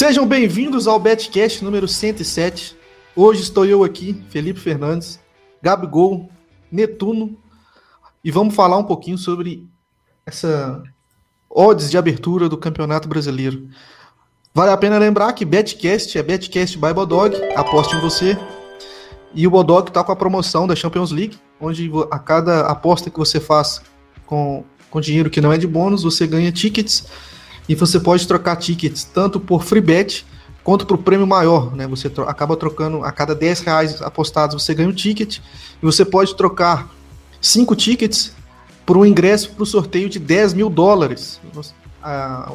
[0.00, 2.74] Sejam bem-vindos ao Betcast número 107.
[3.14, 5.20] Hoje estou eu aqui, Felipe Fernandes,
[5.60, 6.30] Gabigol,
[6.72, 7.36] Netuno,
[8.24, 9.68] e vamos falar um pouquinho sobre
[10.24, 10.82] essa
[11.50, 13.68] odds de abertura do Campeonato Brasileiro.
[14.54, 18.38] Vale a pena lembrar que Betcast é Betcast by Bodog, aposte em você.
[19.34, 23.18] E o Bodog está com a promoção da Champions League, onde a cada aposta que
[23.18, 23.82] você faz
[24.24, 27.04] com, com dinheiro que não é de bônus, você ganha tickets
[27.70, 30.26] e você pode trocar tickets tanto por free bet
[30.64, 31.86] quanto por prêmio maior, né?
[31.86, 35.38] Você tro acaba trocando a cada 10 reais apostados, você ganha um ticket
[35.80, 36.92] e você pode trocar
[37.40, 38.34] cinco tickets
[38.84, 41.40] por um ingresso para o sorteio de 10 mil dólares.
[42.02, 42.52] A,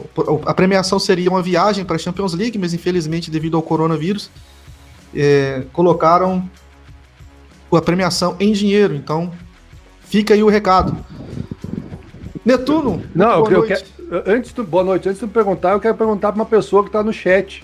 [0.47, 4.29] a, premiação seria uma viagem para a Champions League, mas infelizmente, devido ao coronavírus,
[5.15, 6.49] é, colocaram
[7.71, 8.93] a premiação em dinheiro.
[8.93, 9.31] Então,
[10.01, 10.97] fica aí o recado.
[12.43, 13.94] Netuno, não, eu, quero,
[14.25, 15.09] antes do, boa noite.
[15.09, 17.63] Antes de perguntar, eu quero perguntar para uma pessoa que está no chat.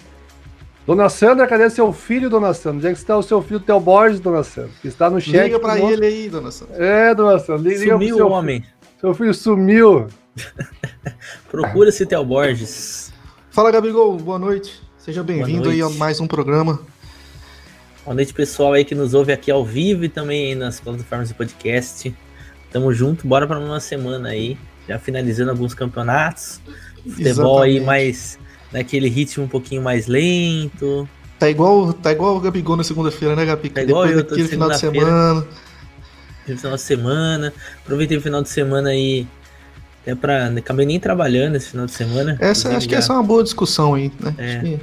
[0.86, 2.78] Dona Sandra, cadê seu filho, Dona Sandra?
[2.78, 4.72] Onde é que está o seu filho Theo Borges, Dona Sandra?
[4.82, 5.44] Que está no chat.
[5.44, 6.76] Liga para ele aí, Dona Sandra.
[6.84, 7.70] É, Dona Sandra.
[7.70, 8.64] Liga sumiu o homem.
[9.00, 10.08] Seu filho sumiu.
[11.52, 13.14] Procura esse Theo Borges.
[13.52, 14.18] Fala, Gabigol.
[14.18, 14.82] Boa noite.
[14.98, 16.80] Seja bem-vindo aí a mais um programa.
[18.04, 21.36] Boa noite, pessoal aí que nos ouve aqui ao vivo e também nas plataformas de
[21.36, 22.16] podcast.
[22.72, 26.62] Tamo junto, bora para uma semana aí já finalizando alguns campeonatos.
[27.04, 27.80] Futebol Exatamente.
[27.80, 28.40] aí mais
[28.72, 31.08] naquele ritmo um pouquinho mais lento.
[31.40, 33.70] Tá igual, tá igual o Gabigol na segunda-feira, né, Gabi?
[33.70, 35.48] Tá igual Depois eu, daquele final de semana.
[36.46, 37.54] Final de semana.
[37.84, 39.28] Aproveitei o final de semana aí.
[40.02, 40.48] Até pra.
[40.48, 42.38] Acabei nem trabalhando esse final de semana.
[42.40, 44.36] Essa, acho que essa é uma boa discussão aí, né?
[44.38, 44.60] É.
[44.60, 44.80] Que...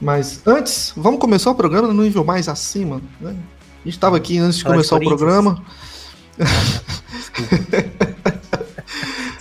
[0.00, 3.30] Mas antes, vamos começar o programa no nível mais acima, né?
[3.30, 5.62] A gente estava aqui antes de Fala começar de o programa.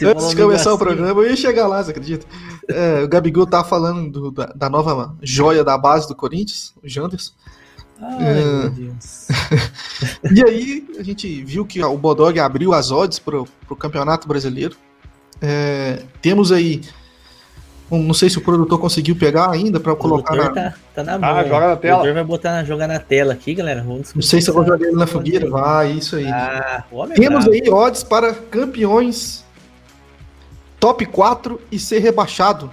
[0.05, 2.25] Antes de começar o programa, eu ia chegar lá, você acredita?
[2.67, 6.87] É, o Gabigol tá falando do, da, da, nova joia da base do Corinthians, o
[6.87, 7.31] Janderson.
[7.99, 8.33] Ai, é...
[8.33, 9.27] meu Deus.
[10.31, 14.75] e aí, a gente viu que o Bodog abriu as odds pro, pro Campeonato Brasileiro.
[15.41, 16.81] É, temos aí.
[17.89, 20.49] Um, não sei se o produtor conseguiu pegar ainda para colocar na.
[20.49, 21.29] Tá, tá na mão.
[21.29, 21.95] Ah, joga na tela.
[21.95, 23.81] O produtor vai botar, jogar na tela aqui, galera.
[23.81, 25.49] Vamos não sei se eu vou jogar ele na fogueira.
[25.49, 26.27] Vai, isso aí.
[26.27, 26.83] Ah,
[27.15, 29.46] Temos aí odds para campeões
[30.79, 32.71] top 4 e ser rebaixado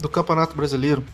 [0.00, 1.04] do Campeonato Brasileiro.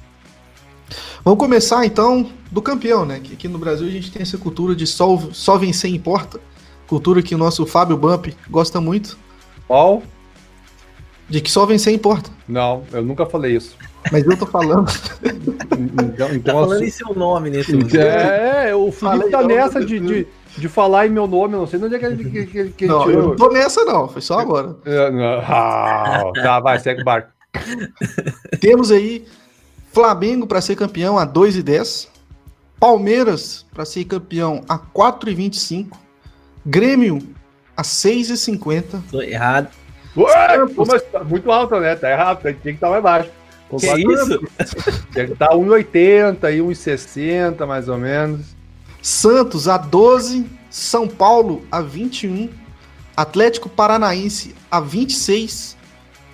[1.24, 3.20] Vamos começar então do campeão, né?
[3.22, 6.40] Que aqui no Brasil a gente tem essa cultura de só, só vencer importa.
[6.86, 9.16] Cultura que o nosso Fábio Bump gosta muito.
[9.66, 10.02] Qual?
[11.28, 12.30] De que só vencer importa.
[12.48, 13.76] Não, eu nunca falei isso.
[14.10, 14.90] Mas eu tô falando.
[16.02, 20.26] então, então, tá falando em seu nome nesse É, o Felipe tá nessa de, de,
[20.60, 22.86] de falar em meu nome, eu não sei onde é que ele, que, que, que
[22.86, 23.20] não, tirou.
[23.20, 24.76] Eu não tô nessa, não, foi só agora.
[24.84, 25.10] É,
[25.46, 27.30] ah, tá, vai, segue o barco.
[28.60, 29.24] Temos aí
[29.92, 32.08] Flamengo para ser campeão a 2 e 10,
[32.78, 35.98] Palmeiras para ser campeão a 4 e 25,
[36.64, 37.18] Grêmio
[37.76, 39.02] a 6 e 50.
[39.10, 39.68] Tô errado.
[40.16, 41.94] Ué, mas tá muito alto, né?
[41.96, 43.30] Tá errado, tem que estar tá mais baixo.
[43.78, 44.40] Que é isso?
[45.14, 48.59] Tem que estar 1,80 e 1,60 mais ou menos.
[49.02, 52.50] Santos a 12, São Paulo a 21,
[53.16, 55.76] Atlético Paranaense a 26,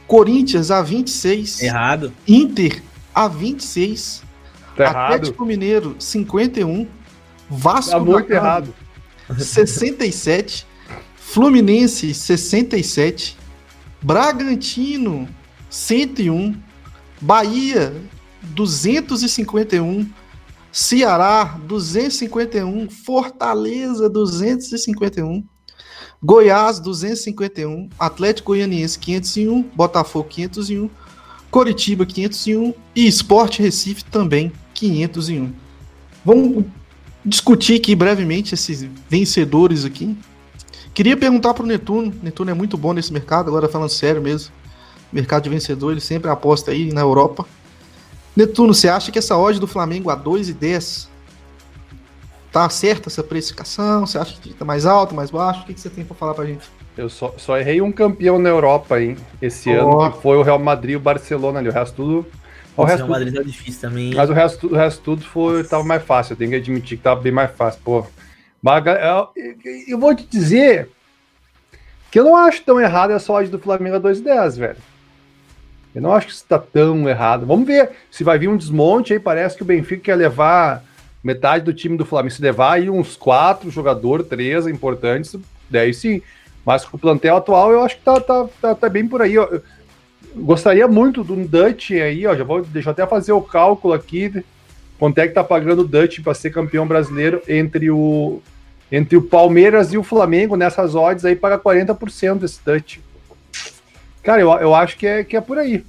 [0.06, 2.12] Corinthians a 26, errado.
[2.26, 2.82] Inter
[3.14, 4.22] a 26,
[4.76, 5.46] tá Atlético errado.
[5.46, 6.86] Mineiro 51,
[7.48, 8.74] Vasco tá muito errado.
[9.36, 10.66] 67,
[11.16, 13.36] Fluminense 67,
[14.00, 15.28] Bragantino
[15.68, 16.54] 101,
[17.20, 17.92] Bahia
[18.42, 20.08] 251,
[20.76, 25.42] Ceará 251, Fortaleza 251,
[26.22, 30.90] Goiás 251, Atlético Goianiense 501, Botafogo 501,
[31.50, 35.50] Coritiba 501 e Esporte Recife também 501.
[36.22, 36.66] Vamos
[37.24, 40.14] discutir aqui brevemente esses vencedores aqui.
[40.92, 44.52] Queria perguntar para o Netuno, Netuno é muito bom nesse mercado, agora falando sério mesmo.
[45.10, 47.46] Mercado de vencedor, ele sempre aposta aí na Europa.
[48.36, 51.08] Netuno, você acha que essa odd do Flamengo a 2,10
[52.52, 54.06] tá certa essa precificação?
[54.06, 55.62] Você acha que tá mais alto, mais baixo?
[55.62, 56.68] O que, que você tem para falar pra gente?
[56.96, 60.00] Eu só, só, errei um campeão na Europa hein, esse oh.
[60.02, 61.68] ano, que foi o Real Madrid e o Barcelona ali.
[61.68, 62.26] O resto tudo.
[62.76, 64.14] O, resto Real Madrid tá difícil também.
[64.14, 66.34] Mas o resto, o resto tudo foi, tava mais fácil.
[66.34, 67.80] Eu tenho que admitir que tava bem mais fácil.
[67.82, 68.06] Pô,
[68.64, 69.28] eu,
[69.88, 70.90] eu vou te dizer
[72.10, 74.76] que eu não acho tão errado essa odd do Flamengo a 2,10, velho.
[75.96, 77.46] Eu não acho que isso está tão errado.
[77.46, 79.18] Vamos ver se vai vir um desmonte aí.
[79.18, 80.84] Parece que o Benfica quer levar
[81.24, 82.34] metade do time do Flamengo.
[82.34, 85.34] Se levar aí uns quatro jogadores, três importantes,
[85.70, 86.20] daí sim.
[86.66, 89.36] Mas com o plantel atual, eu acho que tá, tá, tá, tá bem por aí.
[90.34, 92.36] gostaria muito do Dutch aí, ó.
[92.36, 94.44] Já vou, deixa eu até fazer o cálculo aqui.
[94.98, 98.42] Quanto é que tá pagando o Dutch para ser campeão brasileiro entre o
[98.92, 102.98] entre o Palmeiras e o Flamengo nessas odds aí paga 40% esse Dutch.
[104.26, 105.84] Cara, eu, eu acho que é, que é por aí.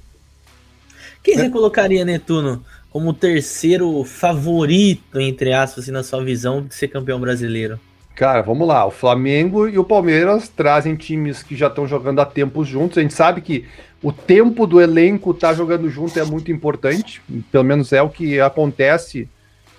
[1.24, 1.38] Quem é.
[1.38, 7.18] você colocaria, Netuno, como terceiro favorito, entre aspas, assim, na sua visão, de ser campeão
[7.20, 7.80] brasileiro?
[8.14, 8.86] Cara, vamos lá.
[8.86, 12.98] O Flamengo e o Palmeiras trazem times que já estão jogando há tempos juntos.
[12.98, 13.64] A gente sabe que
[14.00, 17.20] o tempo do elenco tá jogando junto é muito importante.
[17.50, 19.28] Pelo menos é o que acontece,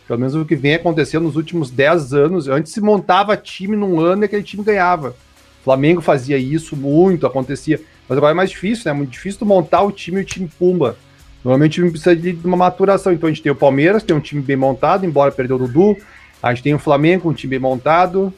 [0.06, 2.50] pelo menos o que vem acontecendo nos últimos 10 anos.
[2.50, 5.16] Antes se montava time num ano e aquele time ganhava.
[5.62, 7.80] O Flamengo fazia isso muito, acontecia.
[8.10, 8.92] Mas agora é mais difícil, né?
[8.92, 10.98] É muito difícil montar o time e o time pumba.
[11.46, 13.14] Normalmente o time precisa de uma maturação.
[13.14, 15.96] Então a gente tem o Palmeiras, tem um time bem montado, embora perdeu o Dudu.
[16.42, 18.34] A gente tem o Flamengo, um time bem montado.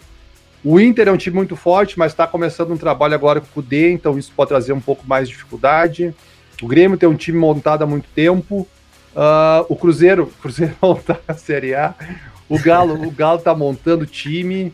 [0.63, 3.49] O Inter é um time muito forte, mas está começando um trabalho agora com o
[3.49, 6.13] Kudê, então isso pode trazer um pouco mais de dificuldade.
[6.61, 8.67] O Grêmio tem um time montado há muito tempo.
[9.15, 11.95] Uh, o Cruzeiro, Cruzeiro montar a Série A.
[12.47, 14.71] O Galo, o Galo tá montando time.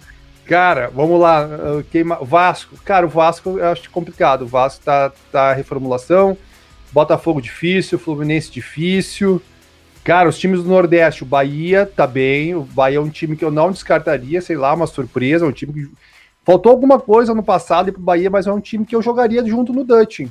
[0.47, 1.45] Cara, vamos lá.
[1.45, 2.77] Uh, queima, Vasco.
[2.85, 4.43] Cara, o Vasco eu acho complicado.
[4.43, 6.37] O Vasco tá, tá reformulação.
[6.91, 9.41] Botafogo difícil, Fluminense difícil.
[10.05, 12.55] Cara, os times do Nordeste, o Bahia tá bem.
[12.55, 15.45] O Bahia é um time que eu não descartaria, sei lá, uma surpresa.
[15.45, 15.91] Um time que.
[16.45, 19.73] Faltou alguma coisa no passado pro Bahia, mas é um time que eu jogaria junto
[19.73, 20.21] no Dutch.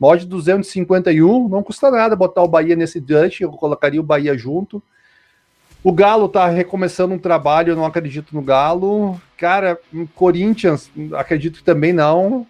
[0.00, 4.82] Mod 251, não custa nada botar o Bahia nesse Dutch, eu colocaria o Bahia junto.
[5.86, 9.20] O Galo tá recomeçando um trabalho, eu não acredito no Galo.
[9.38, 9.78] Cara,
[10.16, 12.44] Corinthians, acredito que também não.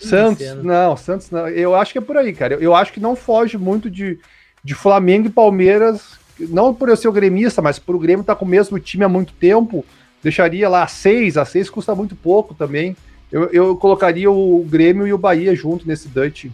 [0.00, 1.46] Santos, não, Santos não.
[1.46, 2.54] Eu acho que é por aí, cara.
[2.54, 4.18] Eu, eu acho que não foge muito de,
[4.64, 8.34] de Flamengo e Palmeiras não por eu ser o gremista, mas por o Grêmio estar
[8.34, 9.86] tá com o mesmo time há muito tempo,
[10.20, 12.96] deixaria lá a 6, a 6 custa muito pouco também.
[13.30, 16.46] Eu, eu colocaria o Grêmio e o Bahia junto nesse Dutch.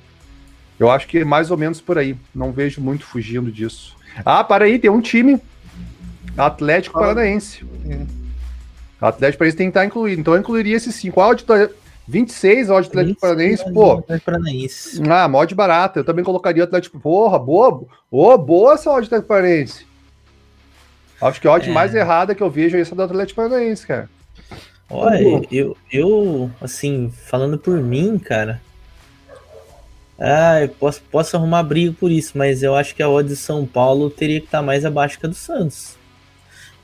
[0.79, 2.15] Eu acho que é mais ou menos por aí.
[2.35, 3.97] Não vejo muito fugindo disso.
[4.23, 5.41] Ah, para aí, tem um time.
[6.37, 7.65] Atlético Paranaense.
[9.01, 10.21] Atlético Paranaense tem que estar incluído.
[10.21, 11.21] Então eu incluiria esse 5.
[11.21, 11.35] Ah,
[12.09, 14.03] 26 odd Atlético Paranaense, pô.
[14.25, 15.03] Paranaense.
[15.09, 16.01] Ah, mod barata.
[16.01, 17.01] Eu também colocaria o Atlético.
[17.01, 17.85] Porra, boa.
[18.11, 19.87] Oh, boa essa odd Atlético Paranaense.
[21.21, 21.73] Acho que a odd é.
[21.73, 24.09] mais errada que eu vejo é essa do Atlético Paranaense, cara.
[24.89, 28.61] Olha, eu, eu, assim, falando por mim, cara.
[30.19, 33.37] Ah, eu posso, posso arrumar briga por isso, mas eu acho que a odd de
[33.37, 35.96] São Paulo teria que estar mais abaixo que a do Santos.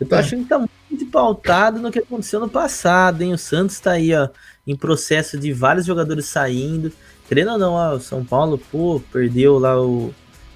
[0.02, 0.18] Eu tô é.
[0.18, 3.32] achando que tá muito pautado no que aconteceu no passado, hein?
[3.32, 4.28] O Santos tá aí, ó
[4.66, 6.92] em processo de vários jogadores saindo.
[7.28, 10.12] Querendo ou não, ó, o São Paulo, pô, perdeu lá o.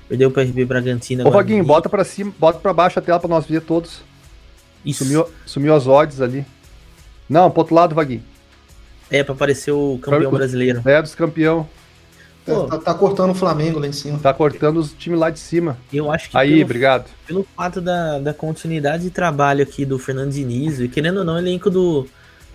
[0.09, 1.27] Perdeu o RB Bragantino.
[1.27, 4.03] Ô, Vaguinho, bota pra cima, bota pra baixo a tela pra nós ver todos.
[4.85, 5.05] Isso.
[5.05, 6.47] Sumiu, sumiu as odds ali.
[7.29, 8.23] Não, pro outro lado, Vaguinho.
[9.11, 10.81] É, pra aparecer o campeão brasileiro.
[10.85, 11.69] É, dos campeão.
[12.47, 14.21] Pô, tá, tá, cortando o Flamengo lá em cima.
[14.21, 15.77] Tá cortando os times lá de cima.
[15.93, 16.39] Eu acho que.
[16.39, 17.11] Aí, pelo, obrigado.
[17.27, 21.35] Pelo fato da, da continuidade de trabalho aqui do Fernando Diniz, e querendo ou não,
[21.35, 22.07] o elenco do,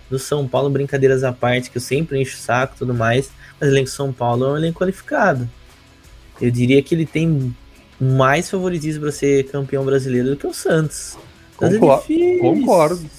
[0.08, 3.30] do São Paulo, brincadeiras à parte, que eu sempre encho o saco e tudo mais,
[3.60, 5.48] mas o elenco São Paulo é um elenco qualificado.
[6.40, 7.54] Eu diria que ele tem
[8.00, 11.18] mais favoritismo para ser campeão brasileiro do que o Santos.
[11.60, 13.10] Mas Concor é difícil, concordo.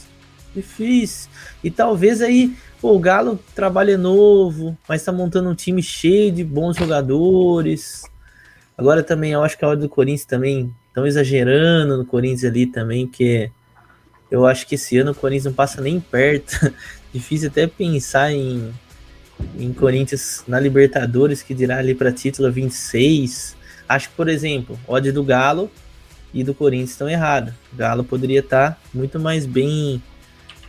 [0.56, 1.30] Difícil.
[1.64, 6.44] E talvez aí pô, o Galo trabalha novo, mas está montando um time cheio de
[6.44, 8.04] bons jogadores.
[8.78, 12.66] Agora também eu acho que a hora do Corinthians também estão exagerando no Corinthians ali
[12.66, 13.50] também, que
[14.30, 16.74] eu acho que esse ano o Corinthians não passa nem perto.
[17.14, 18.74] Difícil até pensar em,
[19.58, 23.56] em Corinthians na Libertadores, que dirá ali para título 26.
[23.88, 25.72] Acho que, por exemplo, odd do Galo
[26.34, 27.54] e do Corinthians estão errados.
[27.72, 30.04] O Galo poderia estar tá muito mais bem,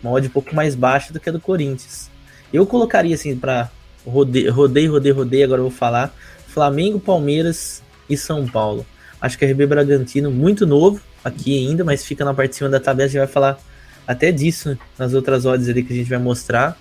[0.04, 2.10] uma odd um pouco mais baixa do que a do Corinthians.
[2.52, 3.70] Eu colocaria assim para
[4.06, 6.14] rodei, rodei, rodei, rodei, agora eu vou falar
[6.46, 8.86] Flamengo, Palmeiras e São Paulo.
[9.20, 12.68] Acho que a RB Bragantino muito novo, aqui ainda, mas fica na parte de cima
[12.68, 13.06] da tabela.
[13.06, 13.58] A gente vai falar
[14.06, 16.76] até disso nas outras odds ali que a gente vai mostrar.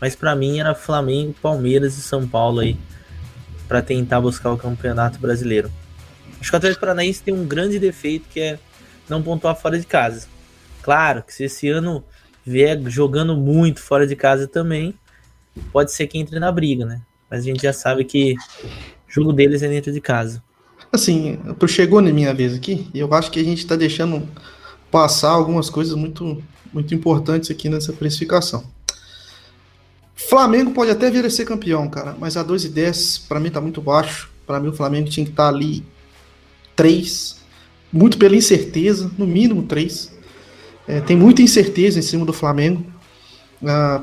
[0.00, 2.76] Mas para mim era Flamengo, Palmeiras e São Paulo aí
[3.68, 5.70] para tentar buscar o Campeonato Brasileiro.
[6.40, 8.58] Acho que o Atlético Paranaense tem um grande defeito que é
[9.08, 10.26] não pontuar fora de casa.
[10.82, 12.02] Claro que se esse ano
[12.44, 14.94] vier jogando muito fora de casa também,
[15.72, 17.00] pode ser que entre na briga, né?
[17.30, 20.42] Mas a gente já sabe que o jogo deles é dentro de casa.
[20.92, 24.28] Assim, tu chegou na minha vez aqui, e eu acho que a gente está deixando
[24.90, 26.42] passar algumas coisas muito,
[26.72, 28.64] muito importantes aqui nessa precificação.
[30.16, 33.80] Flamengo pode até vir a ser campeão, cara, mas a 2,10 para mim tá muito
[33.80, 34.30] baixo.
[34.46, 35.84] Para mim o Flamengo tinha que estar tá ali
[36.76, 37.36] 3,
[37.92, 40.19] muito pela incerteza, no mínimo 3.
[40.86, 42.84] É, tem muita incerteza em cima do Flamengo.
[43.64, 44.02] Ah,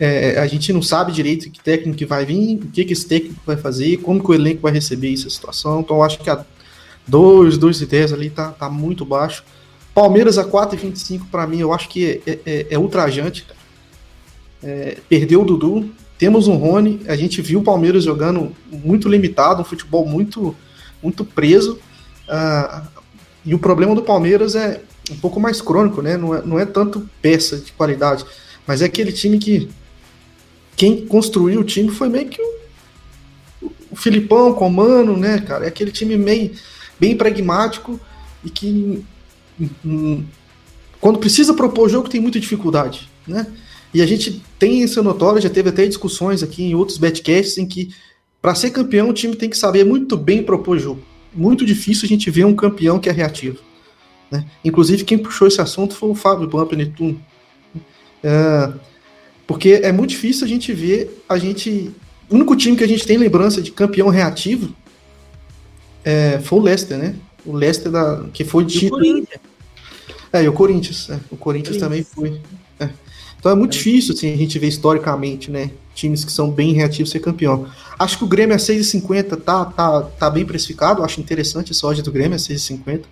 [0.00, 3.04] É, a gente não sabe direito que técnico que vai vir, o que, que esse
[3.04, 5.80] técnico vai fazer, como que o elenco vai receber essa situação.
[5.80, 6.44] Então, acho que a
[7.08, 9.42] 2, 2 e 10 ali tá, tá muito baixo.
[9.92, 13.44] Palmeiras a 4,25 para mim, eu acho que é, é, é ultrajante.
[14.62, 19.62] É, perdeu o Dudu, temos um Rony, a gente viu o Palmeiras jogando muito limitado,
[19.62, 20.54] um futebol muito,
[21.02, 21.78] muito preso.
[22.28, 22.86] Uh,
[23.44, 26.16] e o problema do Palmeiras é um pouco mais crônico, né?
[26.16, 28.24] Não é, não é tanto peça de qualidade,
[28.66, 29.68] mas é aquele time que
[30.76, 35.64] quem construiu o time foi meio que o, o Filipão com o Mano, né, cara?
[35.64, 36.52] É aquele time meio
[36.98, 37.98] bem pragmático
[38.44, 39.04] e que
[39.84, 40.24] hum,
[41.00, 43.46] quando precisa propor jogo tem muita dificuldade, né?
[43.92, 47.66] E a gente tem isso notório, já teve até discussões aqui em outros betcasts em
[47.66, 47.90] que
[48.40, 51.02] para ser campeão o time tem que saber muito bem propor jogo.
[51.34, 53.58] Muito difícil a gente ver um campeão que é reativo.
[54.30, 54.44] Né?
[54.64, 57.20] Inclusive quem puxou esse assunto foi o Fábio Bump Netuno.
[58.22, 58.72] É,
[59.46, 61.90] porque é muito difícil a gente ver a gente.
[62.28, 64.74] O único time que a gente tem lembrança de campeão reativo
[66.04, 67.14] é, foi o Leicester, né?
[67.46, 69.02] O Leicester da, que foi título.
[70.32, 71.08] É, e o Corinthians.
[71.08, 72.40] É, o Corinthians, também foi.
[72.78, 72.90] É.
[73.38, 75.70] Então é muito difícil assim, a gente ver historicamente, né?
[75.94, 77.66] Times que são bem reativos ser campeão.
[77.98, 81.02] Acho que o Grêmio é 6,50 tá, tá, tá bem precificado.
[81.02, 83.04] Acho interessante essa odd do Grêmio é 6,50.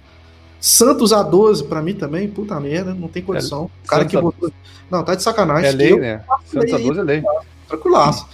[0.60, 3.70] Santos a 12, pra mim também, puta merda, não tem condição.
[3.82, 4.52] É, o cara Santos que botou.
[4.90, 5.68] Não, tá de sacanagem.
[5.68, 5.98] É lei, eu...
[5.98, 6.22] né?
[6.46, 7.22] Santos a 12 é lei.
[7.68, 8.26] Tranquilaço.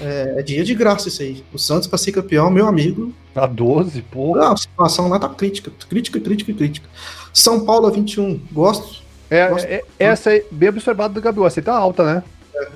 [0.00, 1.44] É, é, dia de graça isso aí.
[1.52, 3.12] O Santos, pra ser campeão, meu amigo.
[3.34, 4.40] A 12, porra.
[4.40, 5.70] Não, a situação lá tá crítica.
[5.88, 6.88] Crítica, crítica, crítica.
[7.32, 9.02] São Paulo a 21, gosto.
[9.28, 9.66] É, gosto.
[9.66, 11.48] é essa aí, bem observado do Gabriel.
[11.48, 12.22] Você tá alta, né?
[12.54, 12.68] É.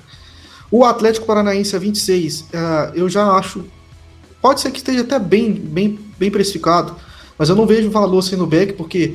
[0.71, 2.47] O Atlético Paranaense a 26, uh,
[2.95, 3.65] eu já acho.
[4.41, 6.97] Pode ser que esteja até bem, bem, bem precificado,
[7.39, 9.15] mas eu não vejo valor sendo back, porque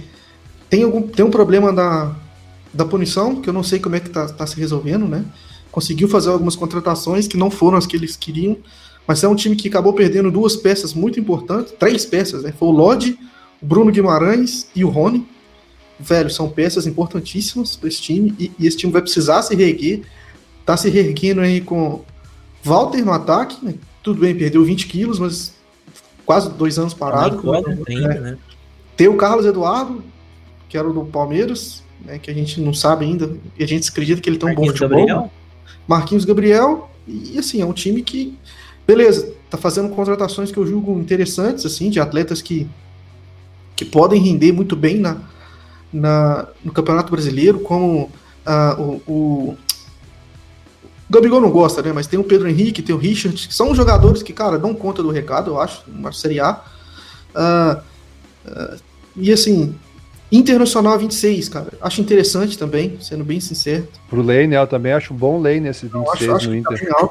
[0.69, 2.15] tem, algum, tem um problema da,
[2.73, 5.25] da punição, que eu não sei como é que tá, tá se resolvendo, né?
[5.71, 8.57] Conseguiu fazer algumas contratações que não foram as que eles queriam,
[9.07, 12.53] mas é um time que acabou perdendo duas peças muito importantes, três peças, né?
[12.57, 13.17] Foi o Lodge,
[13.61, 15.25] o Bruno Guimarães e o Rony.
[15.99, 20.01] Velho, são peças importantíssimas para esse time, e, e, esse time vai precisar se reerguer.
[20.65, 22.03] Tá se reerguendo aí com
[22.63, 23.73] Walter no ataque, né?
[24.03, 25.53] tudo bem, perdeu 20 quilos, mas
[26.29, 27.41] quase dois anos parado.
[27.51, 27.75] Né?
[27.83, 28.37] 30, né?
[28.95, 30.03] Tem o Carlos Eduardo,
[30.69, 33.89] que era o do Palmeiras, né, que a gente não sabe ainda, e a gente
[33.89, 34.89] acredita que ele tem um bom futebol.
[34.89, 35.31] Gabriel.
[35.87, 38.37] Marquinhos Gabriel, e assim, é um time que,
[38.85, 42.69] beleza, tá fazendo contratações que eu julgo interessantes, assim, de atletas que,
[43.75, 45.17] que podem render muito bem na,
[45.91, 48.03] na, no Campeonato Brasileiro, como
[48.45, 49.57] uh, o
[51.09, 51.91] Gabigol não gosta, né?
[51.93, 55.01] Mas tem o Pedro Henrique, tem o Richard, que são jogadores que, cara, dão conta
[55.01, 56.61] do recado, eu acho, uma Série A.
[57.35, 57.81] Uh,
[58.47, 58.79] uh,
[59.15, 59.75] e assim,
[60.31, 61.67] Internacional 26, cara.
[61.81, 63.87] Acho interessante também, sendo bem sincero.
[64.07, 66.89] Pro Lane, eu também acho bom Lane esse 26 acho, acho no tá Inter.
[66.89, 67.09] Tá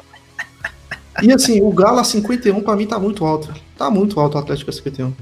[1.23, 3.53] e assim, o Galo a 51 pra mim tá muito alto.
[3.77, 5.13] Tá muito alto o Atlético a 51.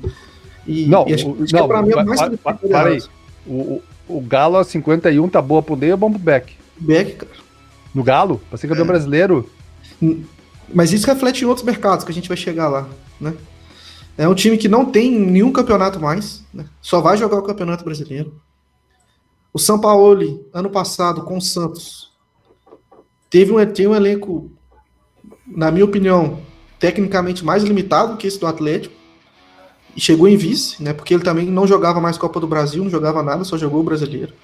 [0.66, 3.02] E, não, e acho, o, acho não, pra mim é mais para, para, para aí.
[3.46, 6.52] O, o, Galo a 51 tá boa pro Lane ou bom pro Beck?
[6.78, 7.45] Beck, cara.
[7.96, 8.42] No Galo?
[8.50, 8.88] Pra ser campeão é.
[8.88, 9.48] brasileiro?
[10.74, 12.86] Mas isso reflete em outros mercados que a gente vai chegar lá,
[13.18, 13.34] né?
[14.18, 16.66] É um time que não tem nenhum campeonato mais, né?
[16.82, 18.34] só vai jogar o Campeonato Brasileiro.
[19.52, 22.12] O São Paulo, ano passado, com o Santos,
[23.30, 24.50] teve um, tem um elenco,
[25.46, 26.40] na minha opinião,
[26.78, 28.94] tecnicamente mais limitado que esse do Atlético.
[29.94, 30.92] E chegou em vice, né?
[30.92, 33.84] Porque ele também não jogava mais Copa do Brasil, não jogava nada, só jogou o
[33.84, 34.34] brasileiro.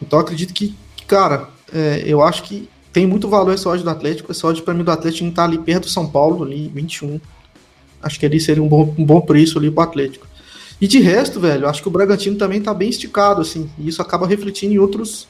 [0.00, 4.32] Então acredito que, cara, é, eu acho que tem muito valor esse ódio do Atlético.
[4.32, 7.20] Esse ódio para mim do Atlético está ali perto do São Paulo, ali 21.
[8.02, 10.26] Acho que ali seria um bom, um bom preço ali pro Atlético.
[10.80, 13.68] E de resto, velho, acho que o Bragantino também tá bem esticado, assim.
[13.78, 15.26] E isso acaba refletindo em outros,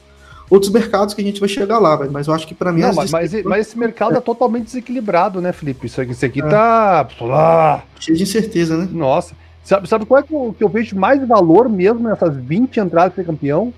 [0.49, 2.11] outros mercados que a gente vai chegar lá, velho.
[2.11, 2.81] Mas eu acho que para mim.
[2.81, 4.17] Não, mas, mas, mas, esse mercado é.
[4.17, 4.21] é.
[4.21, 5.87] totalmente desequilibrado, né, Felipe?
[5.87, 6.47] Isso aqui, isso aqui é.
[6.47, 7.07] tá.
[7.31, 7.81] Ah.
[7.99, 8.87] Cheio de incerteza, né?
[8.91, 9.35] Nossa.
[9.63, 13.11] Sabe, sabe qual é que eu, que eu vejo mais valor mesmo nessas 20 entradas
[13.11, 13.73] de ser campeão?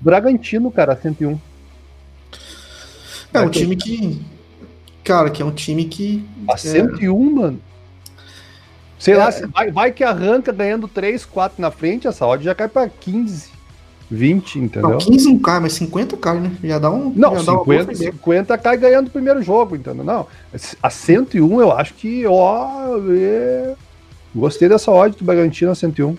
[0.00, 1.36] Bragantino, cara, 101.
[3.32, 4.20] É um time que.
[5.04, 6.24] Cara, que é um time que.
[6.48, 7.30] A 101, é...
[7.30, 7.60] mano.
[8.98, 9.16] Sei é...
[9.16, 12.88] lá, vai, vai, que arranca ganhando 3, 4 na frente, essa odd já cai pra
[12.88, 13.48] 15,
[14.10, 14.90] 20, entendeu?
[14.90, 16.52] Não, 15 não cai, mas 50 cai, né?
[16.62, 17.12] Já dá um.
[17.14, 20.04] Não, 50, 50 cai ganhando o primeiro jogo, entendeu?
[20.04, 20.26] Não.
[20.82, 22.98] A 101 eu acho que, ó.
[23.08, 23.74] É...
[24.34, 26.16] Gostei dessa odd do Bragantino a 101.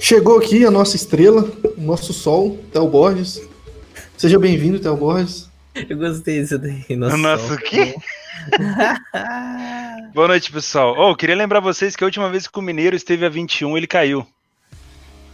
[0.00, 3.42] Chegou aqui a nossa estrela, o nosso sol, Théo Borges.
[4.16, 5.48] Seja bem-vindo, Théo Borges.
[5.88, 6.84] Eu gostei disso daí.
[6.96, 7.94] Nossa, Nossa o quê?
[10.14, 10.94] Boa noite, pessoal.
[10.96, 13.76] Oh, eu queria lembrar vocês que a última vez que o Mineiro esteve a 21,
[13.76, 14.24] ele caiu.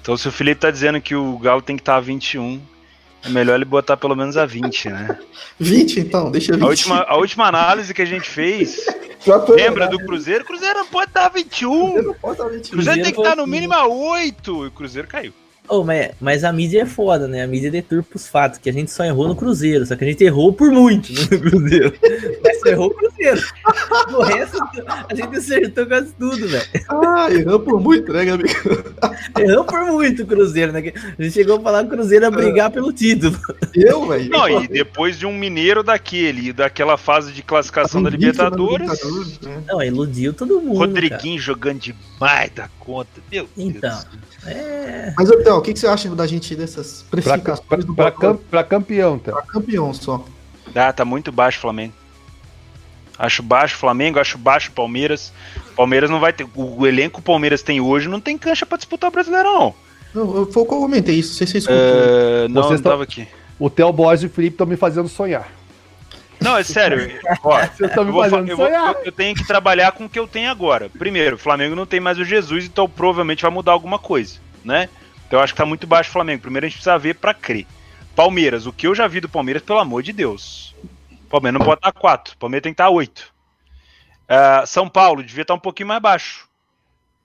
[0.00, 2.60] Então, se o Felipe tá dizendo que o Galo tem que estar tá a 21,
[3.22, 5.18] É melhor ele botar pelo menos a 20, né?
[5.60, 6.62] 20 então, deixa 20.
[6.62, 8.86] A última, a última análise que a gente fez,
[9.26, 9.98] Já foi lembra verdade.
[9.98, 10.42] do Cruzeiro?
[10.42, 11.92] O Cruzeiro não pode dar 21.
[11.92, 12.66] Você não pode dar 20.
[12.66, 14.64] O Cruzeiro tem que Cruzeiro estar no foi- mínimo a 8.
[14.64, 15.34] E o Cruzeiro caiu.
[15.70, 17.44] Ô, mas, mas a mídia é foda, né?
[17.44, 20.06] A mídia deturpa os fatos, que a gente só errou no Cruzeiro, só que a
[20.06, 21.92] gente errou por muito no Cruzeiro.
[22.42, 23.40] Mas só errou o Cruzeiro.
[24.12, 24.58] O resto,
[25.08, 26.64] a gente acertou quase tudo, velho.
[26.88, 28.44] Ah, errou por muito, né, Gabi?
[29.38, 30.92] Errou por muito o Cruzeiro, né?
[31.18, 33.38] A gente chegou a falar que o Cruzeiro ia brigar pelo título.
[33.74, 34.28] Eu, velho.
[34.28, 38.88] Não, e depois de um mineiro daquele, daquela fase de classificação da Invicto na Libertadores,
[39.02, 39.62] Libertadores, né?
[39.68, 40.78] Não, iludiu todo mundo.
[40.78, 43.08] Rodriguinho jogando demais da conta.
[43.30, 43.90] Meu Então.
[43.90, 44.04] Deus.
[44.04, 44.30] cara.
[44.46, 45.12] É.
[45.16, 48.10] Mas, Theo, o que, que você acha da gente dessas Pra, precificações pra, do pra,
[48.10, 49.32] cam- pra campeão, tá?
[49.32, 50.24] Pra campeão só?
[50.74, 51.94] Ah, tá muito baixo o Flamengo.
[53.18, 55.32] Acho baixo o Flamengo, acho baixo o Palmeiras.
[55.76, 56.46] Palmeiras não vai ter.
[56.54, 59.74] O, elenco que o Palmeiras tem hoje não tem cancha pra disputar o Brasileirão.
[60.14, 61.78] Não, eu, foi o que eu comentei isso, não sei se você escutou.
[61.78, 63.28] É, não, Vocês não tava aqui.
[63.58, 65.48] O Theo Borges e o Felipe estão me fazendo sonhar.
[66.40, 67.12] Não, é sério.
[67.44, 68.94] Ó, Vocês estão me eu, vou fazendo eu vou- sonhar.
[68.94, 70.88] eu- eu tenho que trabalhar com o que eu tenho agora.
[70.88, 74.88] Primeiro, o Flamengo não tem mais o Jesus, então provavelmente vai mudar alguma coisa, né?
[75.30, 76.42] Então eu acho que tá muito baixo o Flamengo.
[76.42, 77.64] Primeiro a gente precisa ver pra crer.
[78.16, 80.74] Palmeiras, o que eu já vi do Palmeiras, pelo amor de Deus.
[81.12, 83.32] O Palmeiras não pode estar 4, o Palmeiras tem que estar 8.
[84.66, 86.48] São Paulo devia estar um pouquinho mais baixo.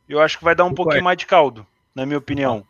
[0.08, 2.64] Eu acho que vai dar um pouquinho mais de caldo, na minha opinião.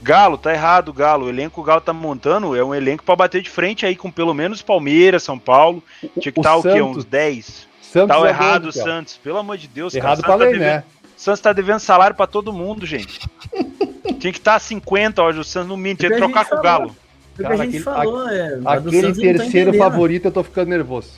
[0.00, 1.26] Galo, tá errado, o Galo.
[1.26, 3.94] O elenco que o Galo tá montando é um elenco pra bater de frente aí
[3.94, 5.84] com pelo menos Palmeiras, São Paulo.
[6.18, 6.70] Tinha que estar o, quê?
[6.70, 7.68] Santos- Uns 10.
[7.82, 8.72] Santos Tá o jogando, errado o.
[8.72, 9.94] Santos, pelo amor de Deus.
[9.94, 10.84] Errado o Santos falei, tá devendo, né?
[11.14, 13.20] O Santos tá devendo salário pra todo mundo, gente.
[14.18, 16.62] Tinha que estar 50 hoje, o Santos no mínimo, tinha que a trocar com o.
[16.62, 16.96] Galo.
[17.38, 18.54] Cara, a gente aquele- falou, é.
[18.64, 19.78] a do Aquele tá terceiro entendendo.
[19.78, 21.10] favorito, eu tô ficando nervoso.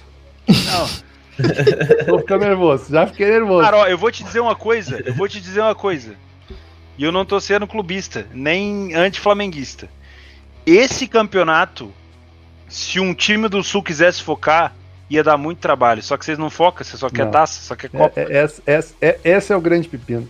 [0.49, 1.13] Não.
[2.07, 3.63] Tô ficando nervoso, já fiquei nervoso.
[3.65, 6.15] Cara, ó, eu vou te dizer uma coisa, eu vou te dizer uma coisa.
[6.99, 9.89] E eu não tô sendo clubista, nem anti-flamenguista.
[10.67, 11.91] Esse campeonato,
[12.69, 14.75] se um time do Sul quisesse focar,
[15.09, 16.03] ia dar muito trabalho.
[16.03, 17.31] Só que vocês não focam, você só quer Não.
[17.33, 18.21] taça, só quer Copa.
[18.21, 20.29] É, é, essa- essa- é- esse é o grande pepino.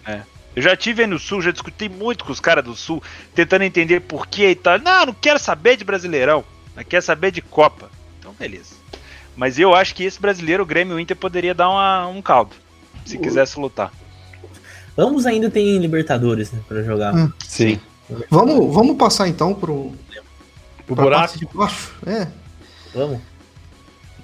[0.54, 3.02] Eu já tive aí no Sul, já discuti muito com os caras do Sul,
[3.34, 4.78] tentando entender por que e tal.
[4.78, 6.44] Não, não quero saber de Brasileirão,
[6.76, 7.90] mas quero saber de Copa.
[8.18, 8.74] Então, beleza.
[9.34, 12.20] Mas eu acho que esse brasileiro, o Grêmio e o Inter, poderia dar uma- um
[12.20, 12.54] caldo,
[13.04, 13.90] se quisesse lutar.
[14.96, 17.14] Ambos ainda têm Libertadores, né, pra jogar.
[17.14, 17.32] Hum.
[17.48, 17.80] Sim.
[18.28, 19.72] Vamos, vamos passar então pro,
[20.86, 21.38] O buraco.
[21.38, 21.92] de baixo.
[22.04, 22.26] É.
[22.94, 23.20] Vamos.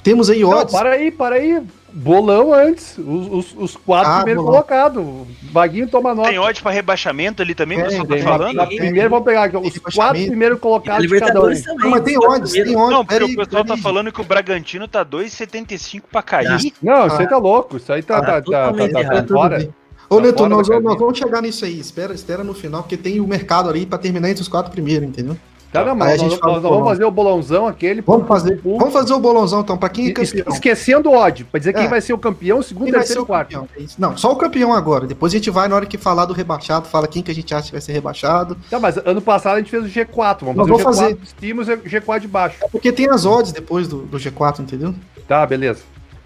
[0.03, 0.75] Temos aí Não, odds.
[0.75, 1.63] para aí, para aí.
[1.93, 2.97] Bolão antes.
[2.99, 5.05] Os, os, os quatro Ah, primeiros colocados.
[5.51, 6.29] Vaguinho toma nota.
[6.29, 8.57] Tem ódio pra rebaixamento ali também, o pessoal tá falando?
[8.57, 11.51] Na primeira, vamos pegar aqui, os quatro primeiros E colocados de cada um.
[11.77, 12.91] Não, mas tem odds, tem odds.
[12.91, 16.73] Não, o pessoal tá falando que o Bragantino tá 2,75 pra cair.
[16.83, 17.77] Não, isso aí tá louco.
[17.79, 19.69] Isso aí tá, Ah, tá, tá, tá, tá, tá fora.
[20.11, 20.99] Ô, Tá Neto, fora nós, vamos- nós casinha.
[20.99, 21.79] vamos chegar nisso aí.
[21.79, 25.07] Espera, espera no final, porque tem o mercado ali pra terminar entre os quatro primeiros,
[25.09, 25.37] entendeu?
[25.73, 28.01] Aí mas nós, nós- nós vamos fazer o bolãozão aquele.
[28.01, 30.47] Vamos fazer, vamos fazer o bolãozão então, pra quem é campeão.
[30.49, 31.89] Esquecendo o ódio, pra dizer quem É.
[31.89, 33.53] vai ser o campeão, segundo, Quem vai ser terceiro o e quarto.
[33.53, 33.69] campeão?
[33.79, 33.87] É.
[33.99, 35.07] Não, só o campeão agora.
[35.07, 37.55] Depois a gente vai, na hora que falar do rebaixado, fala quem que a gente
[37.55, 38.57] acha que vai ser rebaixado.
[38.71, 40.47] Tá, mas ano passado a gente fez o G4.
[40.47, 42.57] Vamos Nós fazer o vamos G4 de cima e o G4 de baixo.
[42.63, 44.95] É porque tem as odds depois do, do G4, entendeu?
[45.29, 45.83] Tá, beleza.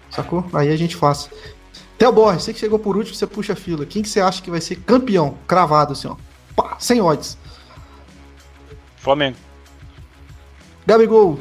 [0.09, 0.45] Sacou?
[0.53, 1.29] Aí a gente faz.
[1.97, 3.85] Theo Borges, você que chegou por último, você puxa a fila.
[3.85, 5.35] Quem que você acha que vai ser campeão?
[5.47, 6.15] Cravado assim, ó.
[6.55, 7.37] Pá, sem odds.
[9.03, 9.37] Flamengo.
[10.87, 11.39] Gabigol.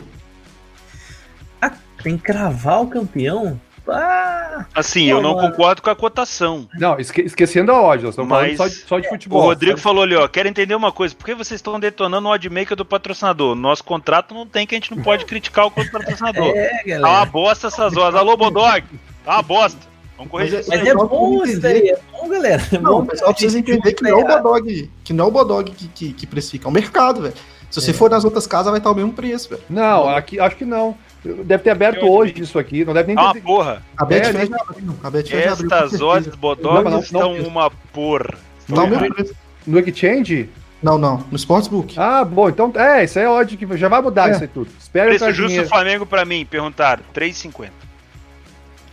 [2.03, 3.61] Tem que cravar o campeão?
[3.89, 5.51] Ah, Assim, eu não Mano.
[5.53, 6.69] concordo com a cotação.
[6.75, 9.43] Não, esque- esquecendo a ódio, nós estamos Mas falando só de, só de O futebol.
[9.43, 12.33] Rodrigo Só- falou ali, ó, quero entender uma coisa, por que vocês estão detonando o
[12.33, 13.55] oddmaker do patrocinador?
[13.55, 16.53] Nosso contrato não tem que a gente não pode criticar o patrocinador.
[16.57, 17.25] é, Tá uma galera.
[17.27, 18.17] bosta essas horas.
[18.17, 18.85] Alô, Bodog!
[19.25, 19.79] Tá uma bosta.
[20.17, 22.63] Vamos corrigir Mas isso é- Mas é Só bom isso daí, é bom, galera.
[22.73, 25.25] É Não, bom o pessoal precisa entender que não é o ah, Bodog, que não
[25.25, 27.35] é o Bodog que, que, que precifica, é o mercado, velho.
[27.71, 29.63] Se você for nas outras casas, vai estar o mesmo preço, velho.
[29.71, 30.95] Não, aqui acho que não.
[31.25, 32.85] Deve ter aberto hoje isso aqui.
[32.85, 33.41] Não deve nem uma ter.
[33.41, 33.83] porra.
[33.97, 34.47] A Betfair né?
[34.47, 34.95] já abriu.
[35.03, 35.69] A Betfair já abriu.
[35.71, 38.35] com Estas odds Bodog Não, estão não- uma porra.
[38.69, 39.35] Não, Estão mesmo preço.
[39.67, 40.51] No Exchange?
[40.83, 41.25] não, não.
[41.31, 41.95] No Sportsbook.
[41.99, 42.71] Ah, bom, então.
[42.75, 44.33] É, isso aí é ódio que já vai mudar É.
[44.33, 44.69] isso aí tudo.
[44.79, 45.65] Espera Preço justo dinheiro.
[45.67, 47.03] do Flamengo pra mim, perguntaram.
[47.15, 47.71] 3,50.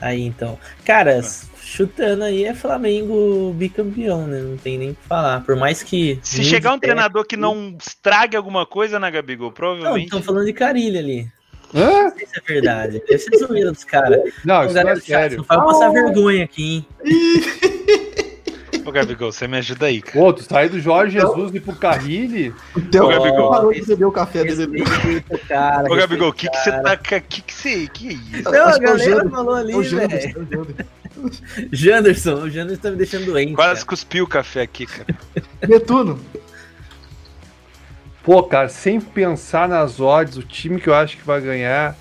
[0.02, 0.58] Aí então.
[0.86, 1.22] Cara,
[1.62, 4.40] chutando aí é Flamengo bicampeão, né?
[4.40, 5.42] Não tem nem o que falar.
[5.44, 6.20] Por mais que.
[6.24, 10.06] Se chegar um técnico- treinador que não estrague alguma coisa na Gabigol, Não, provavelmente.
[10.06, 11.28] estão falando de Carilho ali.
[11.76, 12.04] Hã?
[12.06, 13.04] Não sei se é verdade.
[13.08, 14.20] Deve ser zoeira dos caras.
[14.44, 15.38] Não, isso não galera é sério.
[15.38, 16.88] Não faz passar vergonha aqui, hein?
[18.90, 20.18] Ô, Gabigol, você me ajuda aí, cara.
[20.18, 22.50] Pô, tu sai do Jorge Jesus e pro Carrilli.
[22.76, 23.50] O Ô, Gabigol.
[23.52, 24.82] parou de beber o café dele.
[24.84, 25.94] O.
[25.94, 26.98] Ô, Gabigol, o que que você tá.
[26.98, 27.88] ca- Que que você.
[27.88, 28.44] Que é isso?
[28.52, 30.02] Não, a é o galera falou ali, É o velho.
[30.02, 30.06] é
[30.40, 30.86] o Jander.
[31.72, 33.54] Janderson, o Janderson tá me deixando doente.
[33.54, 33.86] Quase cara.
[33.88, 35.06] cuspiu o café aqui, cara.
[35.68, 36.20] Netuno.
[38.24, 41.96] Pô, cara, sem pensar nas odds, o time que eu acho que vai ganhar.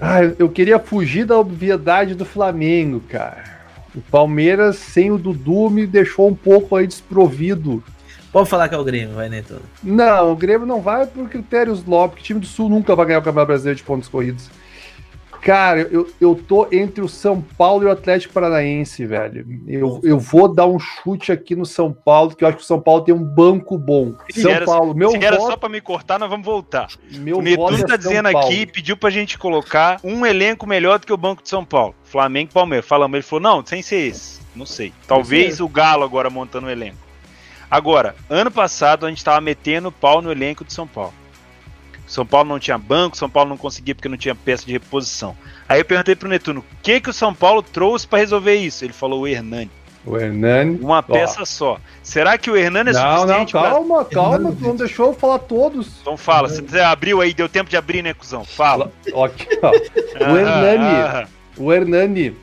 [0.00, 3.55] Ah, eu queria fugir da obviedade do Flamengo, cara.
[3.96, 7.82] O Palmeiras, sem o Dudu, me deixou um pouco aí desprovido.
[8.30, 9.62] Pode falar que é o Grêmio, vai, Neto.
[9.82, 13.06] Não, o Grêmio não vai por critérios lobby, porque o time do Sul nunca vai
[13.06, 14.50] ganhar o Campeonato Brasileiro de pontos corridos.
[15.46, 19.46] Cara, eu, eu tô entre o São Paulo e o Atlético Paranaense, velho.
[19.68, 22.66] Eu, eu vou dar um chute aqui no São Paulo, que eu acho que o
[22.66, 24.12] São Paulo tem um banco bom.
[24.28, 26.88] Se São era- Paulo, meu Se era voto, só pra me cortar, nós vamos voltar.
[27.12, 28.48] meu o Netuno é tá dizendo Paulo.
[28.48, 31.94] aqui, pediu pra gente colocar um elenco melhor do que o Banco de São Paulo.
[32.02, 32.84] Flamengo e Palmeiras.
[32.84, 34.40] Falamos, ele falou, não, sem ser esse.
[34.56, 34.92] Não sei.
[35.06, 36.96] Talvez o Galo agora montando o elenco.
[37.70, 41.14] Agora, ano passado a gente tava metendo pau no elenco de São Paulo.
[42.06, 45.36] São Paulo não tinha banco, São Paulo não conseguia porque não tinha peça de reposição.
[45.68, 48.84] Aí eu perguntei pro Netuno, o que que o São Paulo trouxe pra resolver isso?
[48.84, 49.70] Ele falou o Hernani.
[50.04, 50.78] O Hernani.
[50.80, 51.80] Uma peça só.
[52.00, 53.62] Será que o Hernani é Não, não, suficiente pra...
[53.62, 55.88] calma, calma, tu não deixou eu falar todos.
[56.00, 58.44] Então fala, se você abriu aí, deu tempo de abrir, né, cuzão?
[58.44, 58.92] Fala.
[59.12, 59.70] Ok, ó.
[59.70, 61.28] O Hernani.
[61.58, 62.36] O Hernani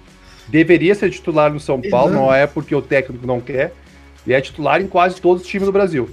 [0.50, 2.26] deveria ser titular no São Paulo, Hernani.
[2.28, 3.74] não é porque o técnico não quer.
[4.28, 6.10] E é titular em quase todos os times do Brasil.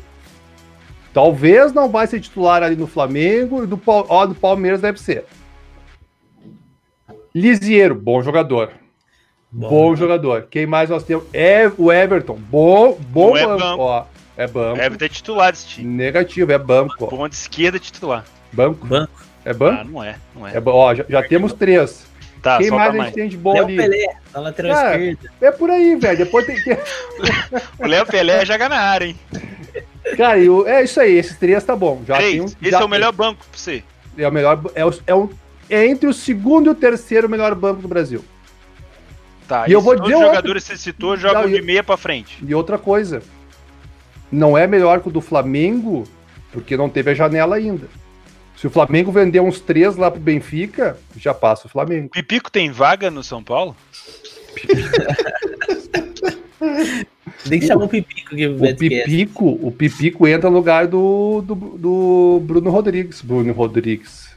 [1.12, 5.00] Talvez não vai ser titular ali no Flamengo e do, Pal- ó, do Palmeiras deve
[5.00, 5.24] ser.
[7.34, 8.70] Lisieiro, bom jogador.
[9.52, 10.46] Bom, jogador.
[10.48, 11.24] Quem mais nós temos?
[11.32, 12.34] É o Everton.
[12.48, 13.82] Bom, bom é banco.
[13.82, 14.04] Ó,
[14.36, 14.76] é banco.
[14.76, 15.88] Deve ter titular esse time.
[15.88, 17.08] Negativo, é banco.
[17.08, 18.24] Ponta esquerda titular.
[18.52, 18.86] Banco.
[18.86, 19.12] Banco.
[19.44, 19.84] É Ah, banco?
[19.90, 20.52] não é, não é.
[20.56, 22.06] É, ó, já, já temos três.
[22.42, 23.00] Tá, Quem mais mais.
[23.00, 23.76] a gente tem de bom Léo ali?
[23.76, 25.32] Pelé, na lateral Cara, esquerda.
[25.42, 26.18] É por aí, velho.
[26.18, 26.70] Depois tem que.
[27.78, 29.16] O Léo Pelé joga na área, hein?
[30.16, 31.12] Cara, eu- é isso aí.
[31.18, 32.02] Esses três tá bom.
[32.06, 32.32] Já Três.
[32.32, 33.82] tem um- Esse já- é o melhor banco pra você.
[34.16, 34.58] É o melhor.
[34.74, 35.28] É, o- é, um-
[35.68, 38.24] é entre o segundo e o terceiro melhor banco do Brasil.
[39.46, 41.96] Tá, E eu vou dizer os outro- jogadores que você citou jogam de meia pra
[41.96, 42.38] frente.
[42.46, 43.22] E outra coisa.
[44.32, 46.04] Não é melhor que o do Flamengo,
[46.52, 47.88] porque não teve a janela ainda.
[48.60, 52.10] Se o Flamengo vender uns três lá pro Benfica, já passa o Flamengo.
[52.10, 53.74] Pipico tem vaga no São Paulo?
[57.48, 58.76] Tem que chamar o Pipico pro O.
[58.76, 63.22] Pipico, o Pipico entra no lugar do, do, do Bruno Rodrigues.
[63.22, 64.29] Bruno Rodrigues.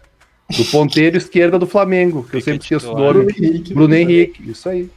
[0.57, 3.13] Do ponteiro esquerda do Flamengo, que eu sempre o titular.
[3.13, 3.25] nome.
[3.25, 3.73] Bruno Henrique.
[3.73, 4.89] Bruno Henrique, isso aí.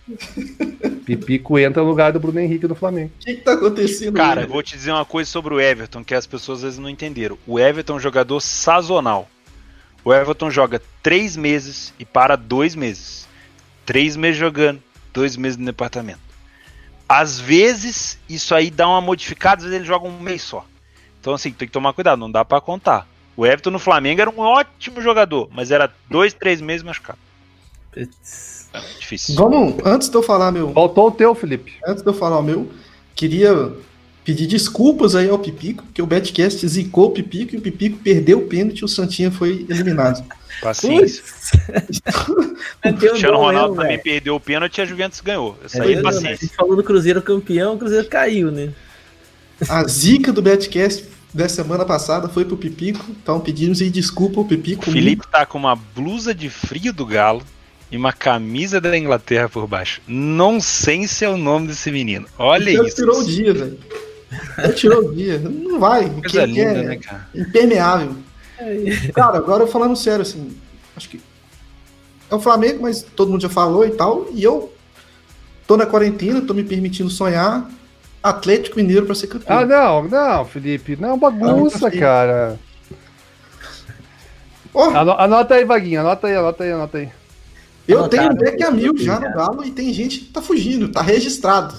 [1.05, 3.11] Pipico entra no lugar do Bruno Henrique do Flamengo.
[3.21, 4.15] O que, que tá acontecendo?
[4.15, 4.47] Cara, aí?
[4.47, 6.91] eu vou te dizer uma coisa sobre o Everton que as pessoas às vezes não
[6.91, 7.39] entenderam.
[7.47, 9.29] O Everton é um jogador sazonal.
[10.05, 13.27] O Everton joga três meses e para dois meses.
[13.85, 16.21] Três meses jogando, dois meses no departamento.
[17.09, 20.67] Às vezes, isso aí dá uma modificada, às vezes ele joga um mês só.
[21.21, 23.09] Então, assim, tem que tomar cuidado, não dá pra contar.
[23.37, 27.19] O Everton no Flamengo era um ótimo jogador, mas era dois, três meses machucado.
[27.95, 28.07] É
[28.99, 29.35] difícil.
[29.35, 31.75] Vamos, antes de eu falar meu, Faltou o teu, Felipe.
[31.87, 32.71] antes de eu falar o meu,
[33.15, 33.73] queria
[34.25, 38.39] pedir desculpas aí ao Pipico, porque o Betcast zicou o Pipico e o Pipico perdeu
[38.39, 40.25] o pênalti e o Santinha foi eliminado.
[40.61, 41.23] Paciência.
[42.85, 44.03] Meteu O Cristiano gol, Ronaldo eu, também velho.
[44.03, 45.57] perdeu o pênalti e a Juventus ganhou.
[45.65, 46.37] Essa É, aí é eu- a paciência.
[46.47, 48.71] gente falou do Cruzeiro campeão, o Cruzeiro caiu, né?
[49.69, 51.05] A zica do Betcast
[51.37, 54.89] da semana passada foi pro Pipico, então pedimos aí desculpa ao Pipico.
[54.89, 57.43] O Felipe tá com uma blusa de frio do Galo
[57.93, 60.01] e uma camisa da Inglaterra por baixo.
[60.09, 62.27] Nonsense é o nome desse menino.
[62.39, 62.97] Olha Já isso.
[62.97, 63.79] tirou o dia, velho.
[64.57, 65.39] Já tirou o dia.
[65.39, 66.09] Não vai.
[66.09, 67.29] Coisa que, que linda, é né, cara?
[67.35, 68.17] impermeável.
[69.15, 70.57] Cara, agora falando sério, assim,
[70.97, 71.21] acho que
[72.31, 74.73] é o Flamengo, mas todo mundo já falou e tal, e eu
[75.67, 77.71] tô na quarentena, tô me permitindo sonhar
[78.23, 79.59] Atlético Mineiro pra ser campeão.
[79.59, 80.97] Ah, não, não, Felipe.
[80.97, 82.59] Não, bagunça, Não, não cara.
[84.75, 86.01] Ano- Anota aí, Vaguinho.
[86.01, 87.09] Anota aí, anota aí, anota aí.
[87.89, 90.43] eu Anotado, tenho um deck a mil já no Galo e tem gente que tá
[90.43, 91.75] fugindo, tá registrado.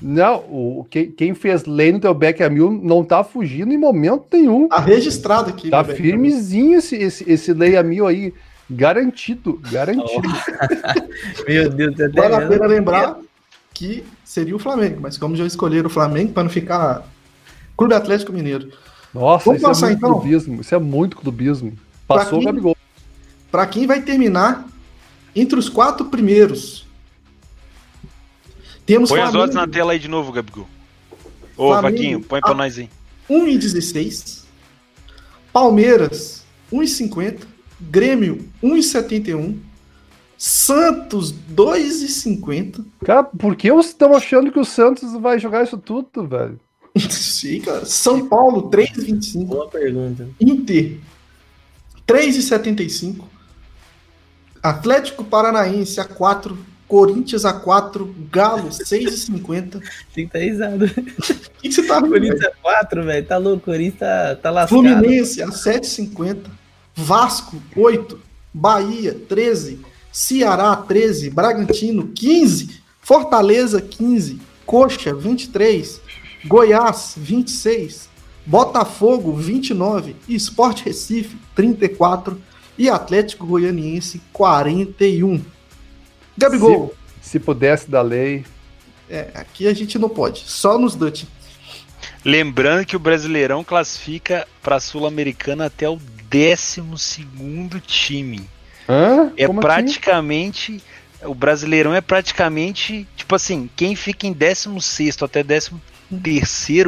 [0.00, 3.76] Não, o, quem, quem fez lei no teu back a mil não tá fugindo em
[3.78, 4.68] momento nenhum.
[4.68, 5.68] Tá registrado aqui.
[5.70, 8.32] Tá firmezinho esse, esse, esse lei a mil aí.
[8.70, 10.28] Garantido, garantido.
[11.46, 13.16] Meu Deus, Vale a pena lembrar
[13.74, 17.06] que seria o Flamengo, mas como já escolheram o Flamengo para não ficar
[17.76, 18.70] Clube Atlético Mineiro.
[19.14, 20.12] Nossa, Vamos isso é passar, muito então?
[20.12, 20.60] clubismo.
[20.60, 21.72] Isso é muito clubismo.
[22.06, 22.76] Passou o quem- Gabigol.
[23.50, 24.66] Para quem vai terminar
[25.34, 26.86] entre os quatro primeiros.
[28.86, 30.66] Temos Põe as Flamengo, odds na tela aí de novo, Gabigol.
[31.56, 31.82] Ô, Flamengo.
[31.96, 32.54] Vaguinho, põe pra Ah.
[32.54, 32.88] nós aí.
[33.28, 34.44] 1,16.
[35.52, 37.46] Palmeiras, 1,50.
[37.80, 39.58] Grêmio, 1,71.
[40.44, 42.84] Santos, 2,50.
[43.04, 46.58] Cara, por que vocês estão achando que o Santos vai jogar isso tudo, velho?
[46.98, 47.84] Sim, cara.
[47.84, 49.46] São Paulo, 3,25.
[49.46, 50.28] Boa pergunta.
[50.40, 50.98] Inter,
[52.08, 53.22] 3,75.
[54.60, 59.80] Atlético Paranaense a 4, Corinthians a 4, Galo 6,50.
[60.12, 60.86] Tem que tá risado.
[60.86, 60.88] O
[61.62, 62.52] que, que você tá rindo, Corinthians velho?
[62.52, 63.26] a 4, velho.
[63.26, 63.64] Tá louco.
[63.66, 64.70] Corinthians tá, tá lascado.
[64.80, 66.46] Fluminense a 7,50.
[66.96, 68.20] Vasco 8.
[68.52, 69.91] Bahia 13.
[70.12, 71.30] Ceará 13.
[71.30, 72.82] Bragantino 15.
[73.00, 74.38] Fortaleza 15.
[74.66, 76.00] Coxa 23.
[76.44, 78.10] Goiás 26.
[78.44, 80.14] Botafogo 29.
[80.28, 82.38] Esporte Recife 34.
[82.76, 85.42] E Atlético Goianiense 41.
[86.36, 86.94] Gabigol.
[87.20, 88.44] Se pudesse da lei.
[89.08, 90.44] É, aqui a gente não pode.
[90.46, 91.24] Só nos Dutch.
[92.24, 95.98] Lembrando que o Brasileirão classifica para a Sul-Americana até o
[96.30, 96.82] 12
[97.86, 98.48] time.
[98.88, 99.32] Hã?
[99.36, 99.68] É Como assim?
[99.68, 100.82] praticamente.
[101.22, 103.06] O Brasileirão é praticamente.
[103.16, 105.70] Tipo assim, quem fica em 16 até 13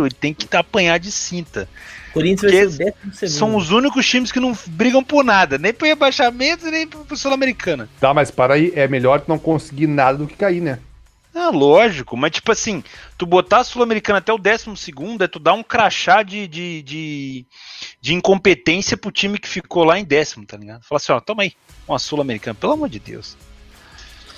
[0.03, 1.69] ele tem que apanhar de cinta.
[2.13, 3.39] Corinthians vai ser o décimo segundo.
[3.39, 7.17] São os únicos times que não brigam por nada, nem pro rebaixamento, nem pro, pro
[7.17, 7.89] Sul-Americana.
[7.99, 10.79] Tá, mas para aí, é melhor não conseguir nada do que cair, né?
[11.35, 12.83] Ah, lógico, mas tipo assim,
[13.19, 14.67] tu botar a Sul-Americana até o 12
[15.21, 17.47] é tu dar um crachá de, de, de,
[18.01, 20.85] de incompetência pro time que ficou lá em décimo, tá ligado?
[20.85, 21.53] Fala assim, ó, toma aí,
[21.89, 23.37] uma Sul-Americana, pelo amor de Deus.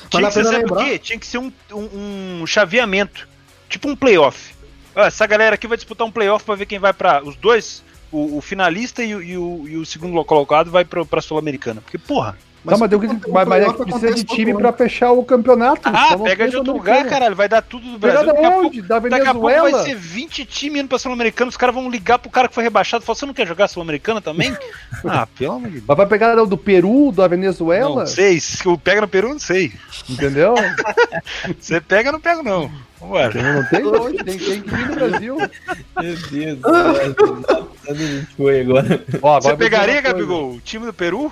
[0.08, 0.98] Tinha que ser, quê?
[0.98, 3.28] Tinha que ser um, um, um chaveamento,
[3.68, 4.54] tipo um playoff.
[4.94, 7.22] Ó, essa galera aqui vai disputar um playoff pra ver quem vai pra.
[7.22, 11.04] Os dois, o, o finalista e, o- e o, e o segundo colocado vai pra,
[11.04, 11.82] pra Sul-Americana.
[11.82, 12.38] Porque, porra.
[12.66, 14.72] Mas, mas, deu que- o mas, mas é que precisa de time ano.
[14.72, 15.82] fechar o campeonato.
[15.84, 17.36] Ah, Então não pega de outro lugar, caralho.
[17.36, 18.26] Vai dar tudo do Brasil.
[18.26, 18.82] da Daqui a pouco- onde?
[18.82, 19.84] Da Daqui a pouco vai Venezuela?
[19.84, 23.02] ser 20 times indo pra Sul-Americana, os caras vão ligar pro cara que foi rebaixado
[23.02, 24.54] e falar, você não quer jogar Sul-Americana também?
[25.06, 25.84] ah, pelo amor de Deus.
[25.86, 28.00] Mas vai pegar da- do Peru, da Venezuela?
[28.00, 29.72] Não sei, se eu pego no Peru, não sei.
[30.10, 30.54] Entendeu?
[31.60, 32.70] Você pega, eu não pego não.
[33.00, 33.28] Vambora.
[33.38, 35.36] Então não tem onde, tem, tem que vir no Brasil.
[36.00, 37.68] Meu Deus do céu.
[37.88, 39.04] Onde a gente foi agora?
[39.22, 40.00] Ó, agora Você pegaria.
[40.00, 41.30] Gabigol, o time do Peru?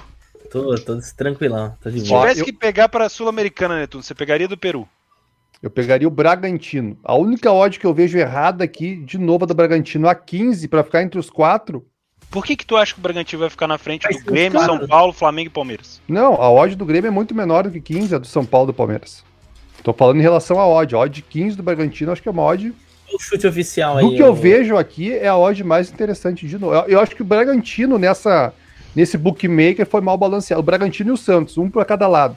[0.55, 1.77] Tô, tô tranquilão.
[1.83, 2.21] Tô de Se boa.
[2.21, 4.89] Ó, tivesse eu- que pegar pra Sul-Americana, Netuno, você pegaria do Peru?
[5.61, 6.97] Eu pegaria o Bragantino.
[7.03, 10.69] A única odd que eu vejo errada aqui, de novo, é do Bragantino a 15
[10.69, 11.85] pra ficar entre os quatro.
[12.31, 14.61] Por que que tu acha que o Bragantino vai ficar na frente Vai do Grêmio.
[14.61, 16.01] São Paulo, Flamengo e Palmeiras?
[16.07, 18.67] Não, a odd do Grêmio é muito menor do que 15, a do São Paulo
[18.69, 19.25] e do Palmeiras.
[19.83, 20.95] Tô falando em relação à odd.
[20.95, 22.73] A odd 15 do Bragantino, acho que é uma odd.
[23.13, 24.05] O chute oficial aí.
[24.05, 26.75] Do que eu ô- vejo aqui, é a odd mais interessante de novo.
[26.75, 28.53] Eu, eu acho que o Bragantino nessa,
[28.95, 30.61] nesse bookmaker foi mal balanceado.
[30.61, 32.37] O Bragantino e o Santos, um para cada lado.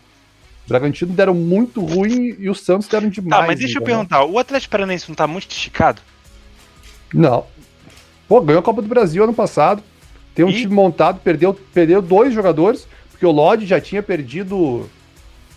[0.65, 3.41] O Bragantino deram muito ruim e o Santos deram demais.
[3.41, 3.97] Tá, mas deixa eu entendeu?
[4.05, 6.01] perguntar, o Atlético Paranaense não tá muito esticado?
[7.13, 7.45] Não.
[8.27, 9.81] Pô, ganhou a Copa do Brasil ano passado.
[10.35, 10.53] Tem um E?
[10.53, 14.87] time montado, perdeu, perdeu dois jogadores, porque o Lodge já tinha perdido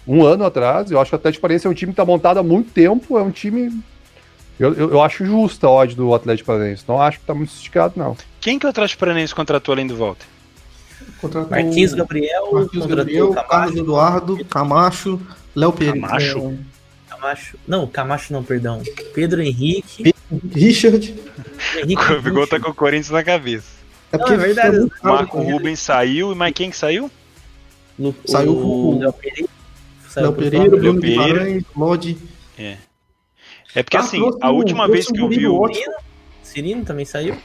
[0.06, 0.90] um ano atrás.
[0.90, 3.18] Eu acho que o Atlético Paranaense é um time que tá montado há muito tempo.
[3.18, 3.82] É um time.
[4.58, 6.84] Eu, eu, eu acho justa a odd do Atlético Paranaense.
[6.86, 8.16] Não acho que tá muito esticado, não.
[8.40, 10.26] Quem que o Atlético Paranaense contratou além do Walter?
[11.20, 15.20] Contratou Marquinhos Gabriel, Marquinhos contratou Gabriel, o Carlos Camacho, Eduardo, Camacho,
[15.54, 16.00] Léo Pereira.
[16.00, 16.58] Camacho?
[17.08, 17.58] Camacho.
[17.66, 18.82] Não, Camacho não, perdão.
[19.14, 20.14] Pedro Henrique.
[20.54, 21.14] Richard.
[21.76, 23.66] Henrique O Bigol tá com o Corinthians na cabeça.
[24.12, 24.90] É Não, é verdade.
[25.02, 25.40] Marco?
[25.40, 27.10] Rubens saiu, e mais quem que saiu?
[27.98, 29.48] Lu- Saiu o o- Léo Pereira.
[30.16, 30.70] Léo Pereira.
[30.70, 31.24] Bruno Pereira.
[31.24, 32.18] Guimarães, Lodi.
[33.74, 35.68] É porque Ah, assim, a última vez que eu vi o.
[36.42, 37.36] Cirino também saiu.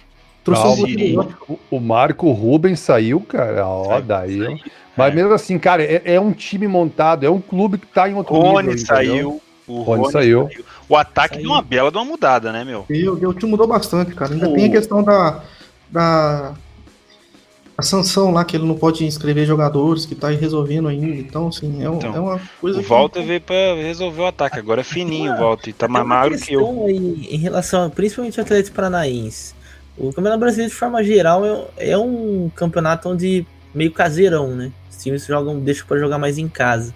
[0.45, 1.19] Trouxe um.
[1.49, 3.67] O, o Marco Rubens saiu, cara.
[3.67, 4.39] Ó, Saiu, daí.
[4.39, 4.59] saiu.
[4.95, 5.15] Mas É.
[5.15, 8.33] mesmo assim, cara, é, é um time montado, é um clube que tá em outro
[8.35, 9.41] Rony nível, saiu.
[9.67, 10.47] O Rony Rony saiu.
[10.49, 10.65] saiu.
[10.87, 11.47] O ataque Saiu.
[11.47, 12.85] deu uma bela de uma mudada, né, meu?
[12.89, 14.31] E o, e o time mudou bastante, cara.
[14.33, 15.41] Ainda O- tem a questão da,
[15.91, 16.53] da
[17.77, 21.07] a sanção lá, que ele não pode inscrever jogadores, que tá aí resolvendo ainda.
[21.15, 24.59] Então, assim, é, um- Então, é uma coisa O Walter veio pra resolver o ataque.
[24.59, 25.73] Agora é fininho o Walter.
[25.73, 26.63] Tá mais magro que eu.
[26.65, 29.54] questão aí em relação, principalmente ao Atlético Paranaense.
[29.97, 31.45] O Campeonato Brasileiro, de forma geral,
[31.77, 34.71] é, é um campeonato onde meio caseirão, né?
[34.89, 36.93] Os times jogam, deixam para jogar mais em casa.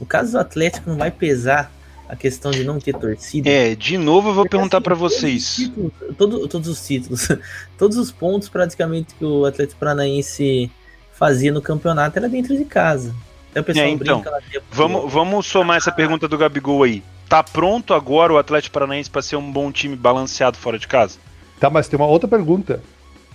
[0.00, 1.70] No caso do Atlético, não vai pesar
[2.08, 3.48] a questão de não ter torcida.
[3.48, 5.54] É, de novo eu vou Porque, perguntar assim, os vocês.
[5.56, 7.28] títulos- todo- todos os títulos,
[7.78, 10.70] todos os pontos praticamente que o Atlético Paranaense
[11.12, 13.14] fazia no campeonato era dentro de casa.
[13.50, 14.62] Até o pessoal É, então, brinca lá dentro.
[14.72, 17.02] Vamos, vamos somar essa pergunta do Gabigol aí.
[17.28, 21.18] Tá pronto agora o Atlético Paranaense pra ser um bom time balanceado fora de casa?
[21.60, 22.82] Tá, mas tem uma outra pergunta.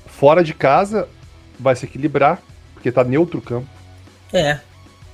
[0.08, 1.08] Fora de casa,
[1.60, 2.42] vai se equilibrar,
[2.74, 3.68] porque tá neutro o campo.
[4.34, 4.60] É,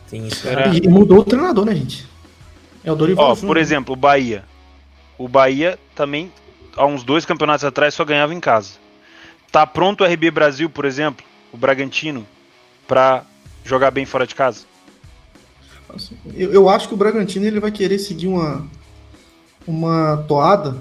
[0.09, 0.47] tem isso.
[0.81, 2.07] E mudou o treinador, né, gente?
[2.83, 3.25] É o Dorival.
[3.25, 3.47] Ó, Júnior.
[3.47, 4.45] por exemplo, o Bahia.
[5.17, 6.31] O Bahia também,
[6.75, 8.71] há uns dois campeonatos atrás, só ganhava em casa.
[9.51, 12.25] Tá pronto o RB Brasil, por exemplo, o Bragantino,
[12.87, 13.23] pra
[13.65, 14.65] jogar bem fora de casa?
[15.93, 18.65] Assim, Eu, eu acho que o Bragantino ele vai querer seguir uma,
[19.67, 20.77] uma toada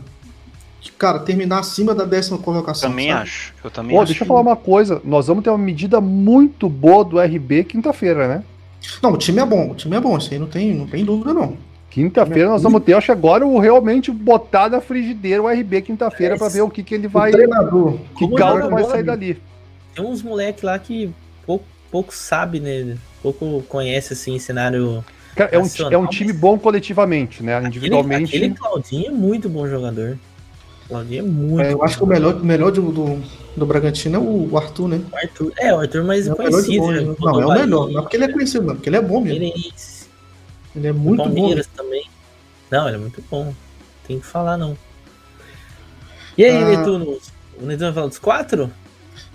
[0.96, 2.90] cara, terminar acima da décima colocação.
[2.90, 3.22] Também sabe?
[3.22, 3.54] acho.
[3.62, 4.08] Eu também Pô, acho.
[4.08, 5.00] deixa eu falar uma coisa.
[5.04, 8.44] Nós vamos ter uma medida muito boa do RB quinta-feira, né?
[9.02, 11.04] Não, o time é bom, o time é bom, isso aí não tem, não tem
[11.04, 11.56] dúvida, não.
[11.90, 16.36] Quinta-feira nós vamos ter, acho que agora o realmente botar na frigideira o RB quinta-feira
[16.36, 17.30] É, para ver o que, que ele vai.
[17.30, 17.98] O treinador.
[18.16, 19.42] Que caldo vai bola, sair dali.
[19.94, 21.12] Tem uns moleques lá que
[21.44, 22.96] pouco, pouco sabe, né?
[23.20, 25.04] Pouco conhece, assim, cenário...
[25.34, 27.54] Cara, é, um, é um time bom coletivamente, né?
[27.54, 28.36] Aquele, Individualmente.
[28.36, 30.16] aquele Claudinho é muito bom jogador.
[30.90, 33.22] Claudinho é muito É, eu acho que o melhor, o melhor do, do,
[33.56, 35.00] do Bragantino é o Arthur, né?
[35.10, 36.82] O Arthur, é, o Arthur mais É melhor de conhecido.
[36.82, 37.00] bom, né?
[37.00, 37.14] né?
[37.18, 37.46] Não, é o melhor.
[37.48, 38.74] Bahia, Não é porque ele é conhecido, não.
[38.74, 39.38] Porque ele é bom mesmo.
[39.40, 40.08] Palmeiras,
[40.76, 41.24] Ele é muito bom.
[41.24, 42.04] Palmeiras também.
[42.70, 43.54] Não, ele é muito bom.
[44.06, 44.76] Tem que falar, não.
[46.36, 46.64] E aí, Ah.
[46.76, 47.18] Netuno?
[47.60, 48.70] O Netuno vai falar dos quatro?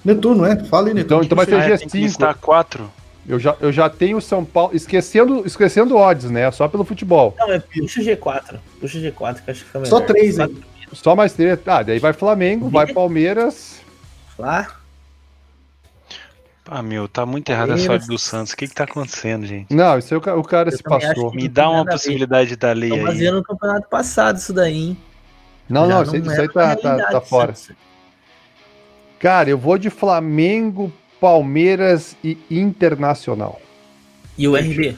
[0.04, 0.56] Netuno, é?
[0.66, 1.24] Fala aí, Netuno.
[1.24, 1.94] Então- então vai que G5.
[2.02, 2.92] listar quatro.
[3.28, 4.76] Eu já, eu já tenho o São Paulo.
[4.76, 6.50] Esquecendo, esquecendo odds, né?
[6.52, 7.34] Só pelo futebol.
[7.40, 8.60] Não, é puxa o G4.
[8.80, 9.90] Puxa o G4, que eu acho que fica melhor.
[9.90, 10.56] Só três, hein?
[10.94, 11.60] Só mais três.
[11.66, 13.82] Ah, daí vai Flamengo, vai Palmeiras.
[14.38, 14.68] Lá.
[16.68, 18.04] Ah, meu, tá muito errado essa Palmeiras.
[18.06, 18.54] odd do Santos.
[18.54, 19.74] O que que tá acontecendo, gente?
[19.74, 21.32] Não, isso aí o ca- o cara Eu se passou.
[21.34, 23.04] Me dá uma a possibilidade da lei aí.
[23.04, 24.98] baseando no campeonato passado isso daí, hein?
[25.70, 27.54] Não, Já não, isso aí, isso é aí tá, tá, realidade, tá fora.
[27.56, 27.76] Santos.
[29.20, 33.60] Cara, eu vou de Flamengo, Palmeiras e Internacional.
[34.38, 34.98] E o RB?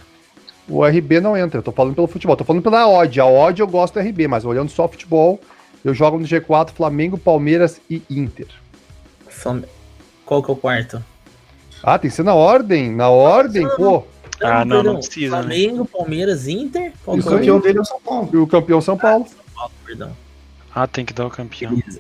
[0.70, 3.20] O RB não entra, eu tô falando pelo futebol, tô falando pela odd.
[3.22, 5.40] A odd eu gosto do RB, mas olhando só futebol,
[5.90, 8.48] eu jogo no G4 Flamengo, Palmeiras e Inter.
[9.28, 9.64] Flam-
[10.26, 11.04] Qual que é o quarto?
[11.84, 14.04] Ah, tem que ser na ordem, na ordem, pô.
[14.42, 15.42] Ah, não, não precisa, né?
[15.44, 16.92] Flamengo, Palmeiras, Inter?
[17.04, 18.30] Qual O que é o campeão dele é o São Paulo.
[18.34, 19.26] E o campeão São Paulo.
[19.28, 20.12] São Paulo, perdão.
[20.74, 21.76] Ah, tem que dar o campeão.
[21.76, 22.00] Beleza.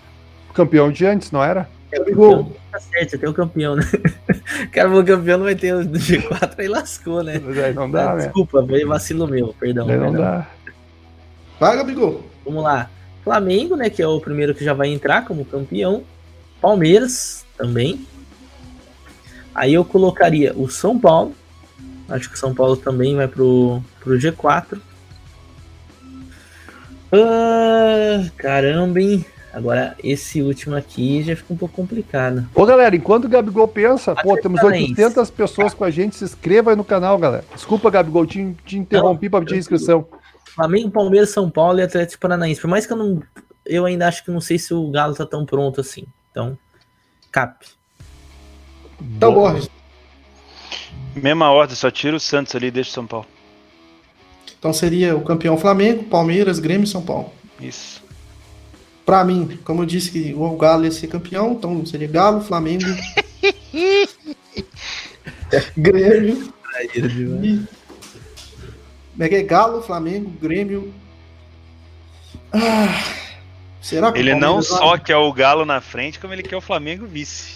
[0.49, 1.67] O campeão de antes, não era?
[1.91, 2.55] Gabigol.
[2.71, 3.83] Tá certo, tem o campeão, né?
[4.65, 7.41] O cara falou o campeão não vai ter o do G4, aí lascou, né?
[7.65, 8.23] Aí não dá, Ah, né?
[8.25, 9.87] Desculpa, veio vacilo meu, perdão.
[9.87, 10.21] Daí não perdão.
[10.21, 10.47] dá.
[11.59, 12.23] Vai, Gabigol.
[12.45, 12.89] Vamos lá.
[13.27, 16.01] Flamengo, né, que é o primeiro que já vai entrar como campeão.
[16.61, 18.07] Palmeiras também.
[19.53, 21.35] Aí eu colocaria o São Paulo.
[22.07, 24.79] Acho que o São Paulo também vai pro, pro G4.
[27.11, 29.25] Ah, caramba, hein?
[29.53, 32.47] Agora, esse último aqui já fica um pouco complicado.
[32.55, 34.91] Ô, galera, enquanto o Gabigol pensa, pô, temos Paranaense.
[34.91, 37.43] 800 pessoas com a gente, se inscreva aí no canal, galera.
[37.53, 40.05] Desculpa, Gabigol, te, te interrompi pra pedir inscrição.
[40.57, 42.59] Flamengo, Palmeiras, São Paulo e Atlético Paranaense.
[42.59, 43.21] Por mais que eu não.
[43.63, 46.07] Eu ainda acho que não sei se o Galo tá tão pronto assim.
[46.31, 46.57] Então,
[47.31, 47.63] cap.
[48.99, 49.69] Então, Borges.
[51.15, 53.27] Mesma ordem, só tira o Santos ali e deixa o São Paulo.
[54.57, 57.31] Então seria o campeão Flamengo, Palmeiras, Grêmio e São Paulo.
[57.59, 58.03] Isso.
[59.05, 62.81] Pra mim, como eu disse que o Galo ia ser campeão, então seria Galo, Flamengo,
[65.77, 66.51] Grêmio
[67.43, 67.77] e...
[69.17, 69.41] Como é que é?
[69.41, 70.93] Galo, Flamengo, Grêmio...
[72.53, 73.03] Ah,
[73.81, 74.79] será que o Ele não Palmeiras vai?
[74.79, 77.55] só quer o Galo na frente, como ele quer o Flamengo vice.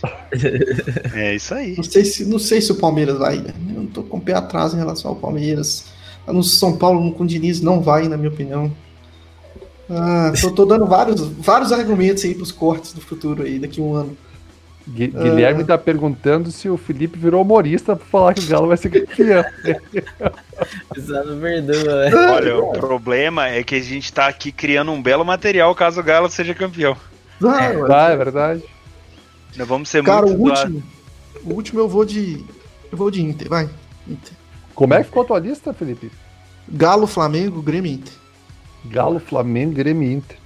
[1.13, 1.75] é isso aí.
[1.77, 3.37] Não sei se, não sei se o Palmeiras vai.
[3.37, 3.53] né?
[3.69, 5.85] Eu não tô com o pé atrás em relação ao Palmeiras.
[6.25, 8.75] No São Paulo, com o Diniz, não vai, na minha opinião.
[9.87, 13.83] Ah, tô, tô dando vários, vários argumentos aí pros cortes do futuro aí, daqui a
[13.83, 14.17] um ano.
[14.87, 18.77] Gui- Guilherme tá perguntando se o Felipe virou humorista pra falar que o Galo vai
[18.77, 19.43] ser campeão.
[21.41, 22.15] Perdoa, né?
[22.31, 26.03] Olha, o problema é que a gente tá aqui criando um belo material caso o
[26.03, 26.95] Galo seja campeão.
[27.43, 27.77] Ah, É.
[27.93, 28.63] Ah, é verdade.
[29.57, 30.63] Nós vamos ser Cara, o muito doados.
[30.63, 30.83] último,
[31.43, 32.43] o último eu vou de.
[32.91, 33.69] Eu vou de Inter, vai.
[34.07, 34.33] Inter.
[34.73, 36.11] Como é que ficou a tua lista, Felipe?
[36.69, 38.13] Galo, Flamengo, Grêmio e Inter.
[38.85, 40.37] Galo, Flamengo, Grêmio e Inter.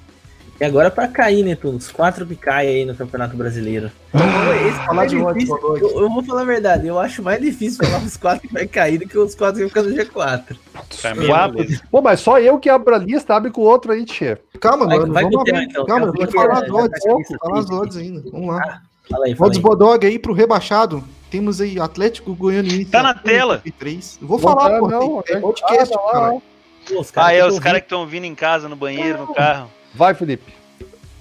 [0.60, 1.78] E agora pra cair, né, Tuno?
[1.78, 3.92] Os quatro que caem aí no Campeonato Brasileiro.
[4.14, 5.58] Esse é Falar de difícil.
[5.82, 8.66] eu, eu vou falar a verdade, eu acho mais difícil falar os quatro que vai
[8.66, 10.56] cair do que os quatro que ficam no G4.
[11.02, 11.58] Pra mim, Quatro.
[11.58, 11.82] beleza.
[11.92, 14.38] Pô, mas só eu que abro a lista, abre com o outro aí, Tchê.
[14.62, 15.14] Calma, Vai- mano.
[15.14, 15.86] vai vamos tema, então.
[15.86, 17.04] Calma, vou falar as odds.
[17.40, 18.24] Falar as odds ainda.
[18.32, 18.82] Vamos lá.
[19.10, 19.64] Fala aí, fala Odds aí.
[19.64, 21.04] Bodog aí pro rebaixado.
[21.30, 22.86] Temos aí Atlético Goianiense.
[22.86, 23.56] Tá na tela.
[23.56, 24.20] 83.
[24.22, 24.88] Eu vou falar, pô.
[24.88, 26.32] não, tem, tem é- podcast, ah, lá, cara.
[26.88, 29.70] Pô, Ah, é, os caras que estão vindo em casa, no banheiro, no carro.
[29.96, 30.54] Vai, Felipe.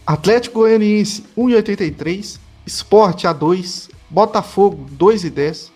[0.05, 2.41] Atlético Goianiense 1,83.
[2.67, 3.89] Sport A2.
[4.11, 5.71] Botafogo 2,10.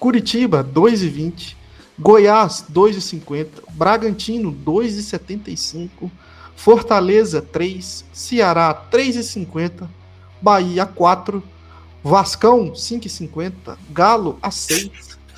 [0.00, 1.54] Curitiba 2,20.
[1.96, 3.46] Goiás 2,50.
[3.70, 6.10] Bragantino 2,75.
[6.56, 8.04] Fortaleza 3.
[8.12, 9.88] Ceará 3,50.
[10.42, 11.40] Bahia 4.
[12.02, 13.78] Vascão 5,50.
[13.90, 14.90] Galo a 6.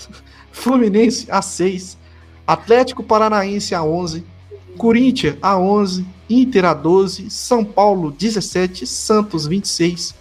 [0.51, 1.99] Fluminense a 6.
[2.47, 4.32] Atlético Paranaense a 11.
[4.77, 10.15] Corinthians a 11, Inter a 12, São Paulo 17, Santos 26,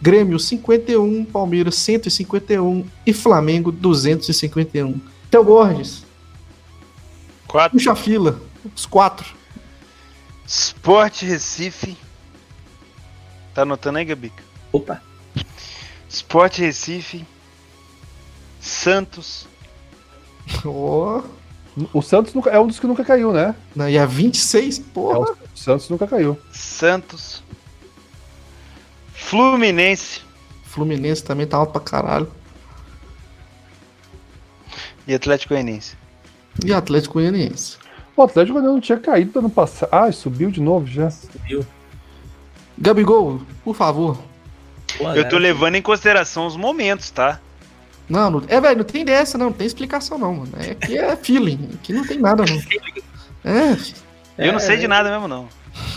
[0.00, 5.00] Grêmio 51, Palmeiras 151 e Flamengo 251.
[5.30, 6.04] Theo Borges,
[7.46, 7.78] Quatro.
[7.78, 8.40] puxa a fila,
[8.74, 9.34] os quatro.
[10.46, 11.96] Sport Recife.
[13.54, 14.42] Tá anotando aí, Gabica?
[14.72, 15.00] Opa,
[16.08, 17.24] Sport Recife.
[18.60, 19.46] Santos.
[20.64, 21.22] Ó,
[21.92, 23.54] O Santos nunca, é um dos que nunca caiu, né?
[23.74, 25.32] Não, E a 26, É, porra.
[25.32, 26.38] o Santos nunca caiu.
[26.52, 27.42] Santos.
[29.14, 30.20] Fluminense
[30.64, 32.30] Fluminense também tá alto pra caralho.
[35.06, 35.96] e Atlético Goianiense.
[36.64, 37.76] E Atlético Goianiense.
[38.16, 39.88] O Atlético ainda não tinha caído ano passado.
[39.92, 41.10] Ah, subiu de novo já.
[41.10, 41.64] Subiu.
[42.78, 44.18] Gabigol, por favor.
[45.14, 47.40] Eu tô levando em consideração os momentos, tá?
[48.12, 49.46] Não, não é, velho, não tem dessa, não.
[49.46, 50.52] Não tem explicação, não, mano.
[50.60, 51.70] É, aqui é feeling.
[51.72, 52.62] Aqui não tem nada, não.
[53.42, 55.48] É, Eu não sei é, de nada mesmo, não.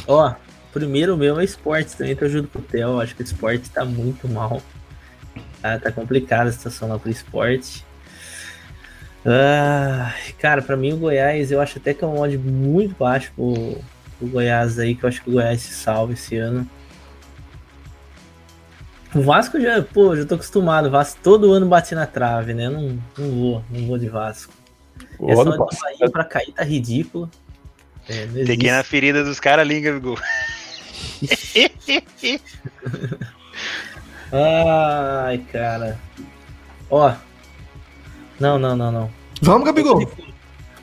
[0.07, 0.34] Ó,
[0.72, 3.01] primeiro meu é esporte também, tô junto com o Theo.
[3.01, 4.61] Acho que o esporte tá muito mal.
[5.61, 7.86] Tá, tá complicada a situação lá pro esporte.
[9.26, 13.34] Ah, cara, pra mim o Goiás, eu acho até que é um odd muito baixo
[13.36, 13.78] pro,
[14.18, 16.66] pro Goiás aí, que eu acho que o Goiás se salva esse ano.
[19.16, 20.88] O Vasco já, pô, já tô acostumado.
[20.88, 22.70] O Vasco todo ano bate na trave, né?
[22.70, 24.53] Não, não vou, não vou de Vasco.
[25.18, 25.84] O do passado.
[25.84, 27.32] Bahia pra cair tá ridículo.
[28.09, 30.20] É, não Peguei na ferida dos caras ali, Gabigol.
[34.32, 35.97] Ai, cara.
[36.89, 37.13] Ó.
[38.39, 39.09] Não, não, não, não.
[39.41, 40.05] vamos, Gabigol.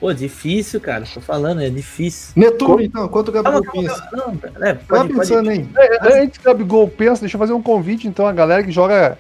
[0.03, 1.05] Pô, difícil, cara.
[1.15, 2.33] Tô falando, é difícil.
[2.35, 2.83] Netuno, Como?
[2.83, 4.03] então, quanto o Gabigol calma, pensa?
[4.11, 4.37] calma.
[4.59, 5.13] Não, é, pode, pode.
[5.13, 5.69] pensando aí.
[5.77, 8.73] É, Antes que o Gabigol pensa, deixa eu fazer um convite então a galera que
[8.73, 9.17] joga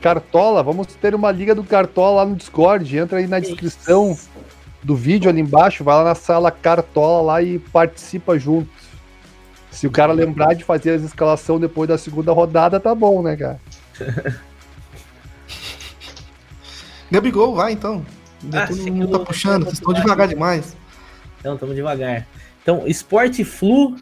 [0.00, 0.62] Cartola.
[0.62, 2.96] Vamos ter uma liga do Cartola lá no Discord.
[2.96, 4.16] Entra aí na descrição
[4.82, 8.70] do vídeo ali embaixo, vai lá na sala Cartola lá e participa junto.
[9.70, 13.36] Se o cara lembrar de fazer as escalação depois da segunda rodada, tá bom, né,
[13.36, 13.60] cara?
[17.12, 18.02] Gabigol, vai então.
[18.52, 20.76] Ah, não eu- tá puxando, vocês estão devagar demais.
[21.40, 22.26] Então, tamo devagar.
[22.62, 23.96] Então, Sport Flu.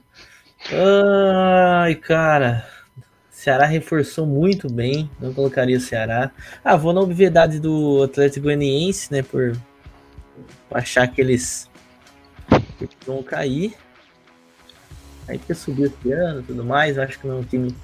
[1.85, 2.67] Ai, cara.
[3.31, 5.11] Ceará reforçou muito bem.
[5.21, 6.31] Não colocaria o Ceará.
[6.65, 9.23] Ah, vou na obviedade do Atlético Goianiense, né?
[9.23, 9.57] Por,
[10.71, 11.69] achar que eles
[13.05, 13.75] vão cair.
[15.27, 16.99] Aí que subiu esse ano e tudo mais.
[16.99, 17.75] Acho que não é um time.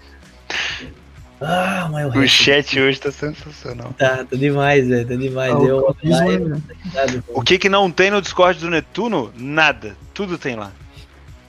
[1.41, 3.95] Ah, mas o O chat hoje tá sensacional.
[3.97, 5.07] tá, tá demais, velho.
[5.07, 5.55] Tá demais.
[5.55, 6.61] Ah, Eu, o é- né?
[6.93, 9.33] sabe, O que que não tem no Discord do Netuno?
[9.37, 9.97] Nada.
[10.13, 10.73] Tudo tem lá.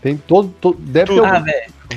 [0.01, 0.49] Tem todo.
[0.61, 1.21] to- deve Tudo.
[1.23, 1.27] ter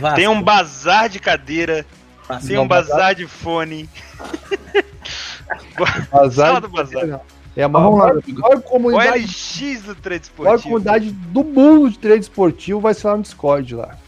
[0.03, 1.85] Ah, um, Tem um bazar de cadeira,
[2.27, 2.49] Vasco.
[2.49, 3.89] tem um bazar de fone.
[6.11, 6.47] azar.
[6.49, 7.21] Sala do bazar.
[7.55, 7.91] É a maior,
[8.27, 10.63] maior O comunidade, LX do trade maior esportivo.
[10.63, 13.99] comunidade do mundo de trade esportivo vai ser lá no Discord lá.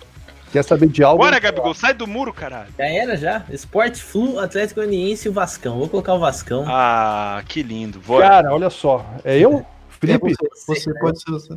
[0.55, 1.20] Quer saber de algo?
[1.20, 2.68] Bora, Gabigol, sai do muro, caralho.
[2.78, 3.42] Já era, já.
[3.50, 5.80] Sport Flu, Atlético Goianiense e o Vascão.
[5.80, 6.64] Vou colocar o Vascão.
[6.68, 7.98] Ah, que lindo.
[7.98, 8.28] Bora.
[8.28, 9.05] Cara, olha só.
[9.24, 9.59] É eu?
[9.59, 11.55] É Felipe, você, você pode ser você.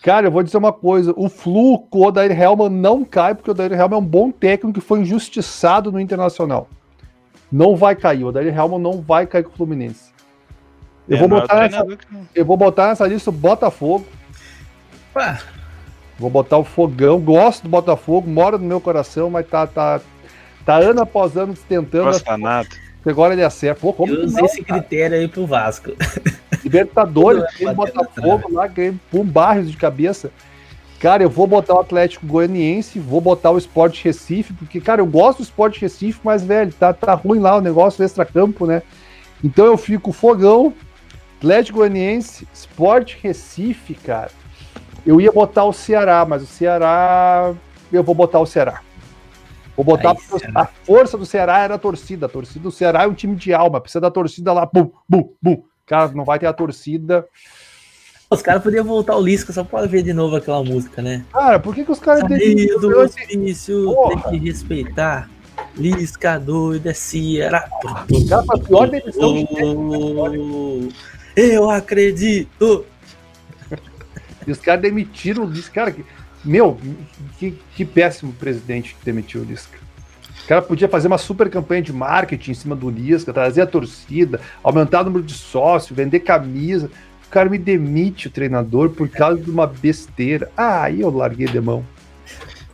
[0.00, 1.12] cara, eu vou dizer uma coisa.
[1.16, 4.30] O Flu com o Odair Helman não cai, porque o Odair Helman é um bom
[4.30, 6.68] técnico que foi injustiçado no Internacional.
[7.50, 8.22] Não vai cair.
[8.22, 10.12] O Odair Helman não vai cair com o Fluminense.
[11.08, 11.86] Eu, É, vou é botar nessa,
[12.32, 14.06] eu vou botar nessa lista o Botafogo.
[15.12, 15.40] Pá,
[16.18, 17.20] Vou botar o Fogão.
[17.20, 20.00] Gosto do Botafogo, mora no meu coração, mas tá, tá,
[20.64, 22.04] tá ano após ano tentando.
[22.04, 22.68] Gosta nada.
[23.04, 23.80] Agora ele acerta.
[23.80, 24.80] Pô, como eu usei não, esse cara?
[24.80, 25.92] critério aí pro Vasco.
[26.64, 30.32] Libertadores, é Botafogo lá, ganhei por barrios de cabeça.
[30.98, 35.06] Cara, eu vou botar o Atlético Goianiense, vou botar o Sport Recife, porque, cara, eu
[35.06, 38.82] gosto do Sport Recife, mas, velho, tá, tá ruim lá o negócio extra-campo, né?
[39.44, 40.72] Então eu fico Fogão,
[41.38, 44.30] Atlético Goianiense, Sport Recife, cara.
[45.06, 47.54] Eu ia botar o Ceará, mas o Ceará.
[47.92, 48.80] Eu vou botar o Ceará.
[49.76, 50.62] Vou botar Aí, porque Ceará.
[50.62, 52.26] a força do Ceará era a torcida.
[52.26, 53.80] A torcida do Ceará é um time de alma.
[53.80, 55.62] Precisa da torcida lá, bum, bum, bum.
[55.86, 57.24] Cara, não vai ter a torcida.
[58.28, 61.24] Os caras podiam voltar o Lisca só pra ver de novo aquela música, né?
[61.32, 65.30] Cara, por que, que os caras Saído do Eu- hospício, tem que respeitar.
[65.76, 67.68] Lisca doido é Ceará.
[68.28, 70.88] Cara, a pior demissão de Oh,
[71.36, 72.84] Eu acredito.
[74.46, 75.74] E os caras demitiram o Lisca.
[75.74, 76.04] Cara, que,
[76.44, 76.78] meu,
[77.38, 79.78] que, que péssimo presidente que demitiu o Lisca.
[80.44, 83.66] O cara podia fazer uma super campanha de marketing em cima do Lisca, trazer a
[83.66, 86.90] torcida, aumentar o número de sócios, vender camisa.
[87.26, 90.48] O cara me demite o treinador por causa de uma besteira.
[90.56, 91.84] Ah, aí eu larguei de mão.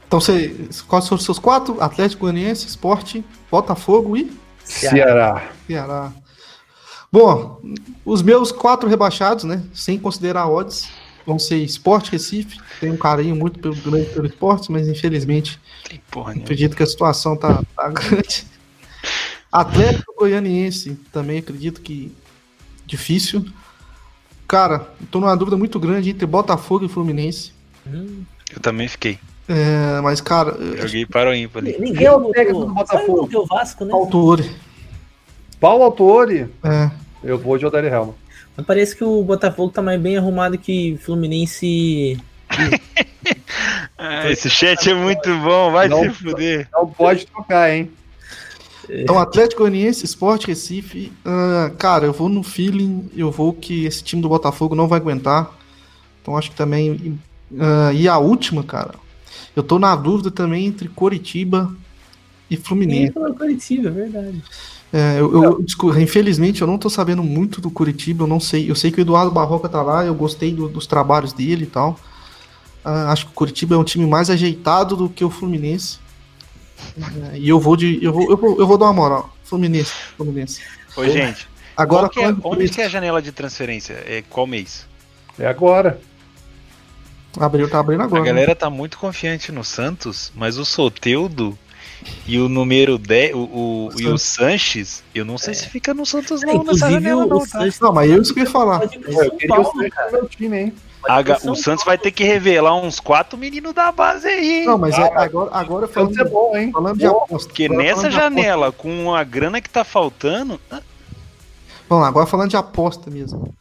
[0.07, 0.55] Então, você,
[0.87, 1.81] quais são os seus quatro?
[1.81, 4.31] Atlético Goianiense, Sport, Botafogo e
[4.63, 5.51] Ceará.
[5.67, 6.13] Ceará.
[7.11, 7.61] Bom,
[8.05, 9.63] os meus quatro rebaixados, né?
[9.73, 10.89] Sem considerar odds,
[11.27, 12.59] vão ser Sport Recife.
[12.81, 16.87] Tenho um carinho muito pelo grande pelo esporte, mas infelizmente Tem porra acredito que a
[16.87, 18.47] situação tá, tá grande.
[19.51, 22.13] Atlético Goianiense, também acredito que
[22.87, 23.45] difícil.
[24.49, 27.53] Cara, tô numa dúvida muito grande entre Botafogo e Fluminense.
[27.87, 29.19] Eu também fiquei.
[29.49, 31.77] É, mas, cara, Joguei para o ímpar ali.
[31.79, 33.23] Ninguém é o técnico do Botafogo?
[33.23, 33.93] botou o Vasco, né?
[33.93, 34.45] autor.
[35.59, 36.91] Paulo Autori, É,
[37.23, 38.15] eu vou de Odair Helma.
[38.57, 42.19] Mas parece que o Botafogo tá mais bem arrumado que Fluminense.
[43.97, 46.69] Ah, esse chat é muito bom, vai Não, se fuder.
[46.73, 47.91] Não pode tocar, hein?
[48.91, 51.13] Então, Atlético Goianiense, Sport Recife.
[51.25, 54.99] ah, cara, eu vou no feeling, eu vou que esse time do Botafogo não vai
[54.99, 55.51] aguentar.
[56.21, 57.19] Então, acho que também.
[57.59, 58.95] ah, e a última, cara,
[59.57, 61.75] eu tô na dúvida também entre Coritiba
[62.51, 63.13] e Fluminense.
[63.13, 64.43] falou Curitiba, é verdade.
[64.93, 68.71] É, eu, eu- desculpa, infelizmente, eu não tô sabendo muito do Curitiba, eu não sei.
[68.71, 71.67] Eu sei que o Eduardo Barroca tá lá, eu gostei do- dos trabalhos dele e
[71.67, 71.99] tal.
[72.85, 75.99] Ah, acho que o Curitiba é um time mais ajeitado do que o Fluminense.
[77.33, 78.03] É, e eu vou de.
[78.05, 79.35] Eu vou, eu, vou, eu vou dar uma moral.
[79.45, 79.93] Fluminense.
[80.17, 80.61] Fluminense.
[80.97, 83.95] Ô, gente, Agora, que é- onde que é a janela de transferência?
[84.07, 84.87] É qual mês?
[85.39, 85.99] É agora.
[87.41, 88.21] Abriu, tá abrindo A agora.
[88.23, 88.29] né?
[88.29, 91.57] galera tá muito confiante no Santos, mas o Soteudo
[92.27, 96.05] e o número 10, o, o- e o Sanches, eu não sei se fica no
[96.07, 97.67] Santos É, não nessa inclusive, janela o não, tá?
[97.81, 98.83] Não, mas eu isso que eu ia falar.
[98.83, 100.75] Eu queria o Santos no meu time, hein?
[101.05, 104.67] O vai ter que revelar uns quatro meninos da base aí, hein?
[104.67, 106.71] Não, mas é, Ah, agora, agora O Santos falando, é bom, hein?
[106.73, 107.17] falando de Bom.
[107.25, 107.49] aposta.
[107.49, 110.61] Porque agora nessa janela, com a grana que tá faltando,
[111.89, 113.53] Vamos lá, agora falando de aposta mesmo.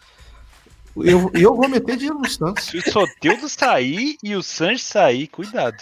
[0.98, 2.66] Eu, eu vou meter dinheiro no Santos.
[2.66, 5.78] se o Soteudo sair e o Sanches sair, cuidado.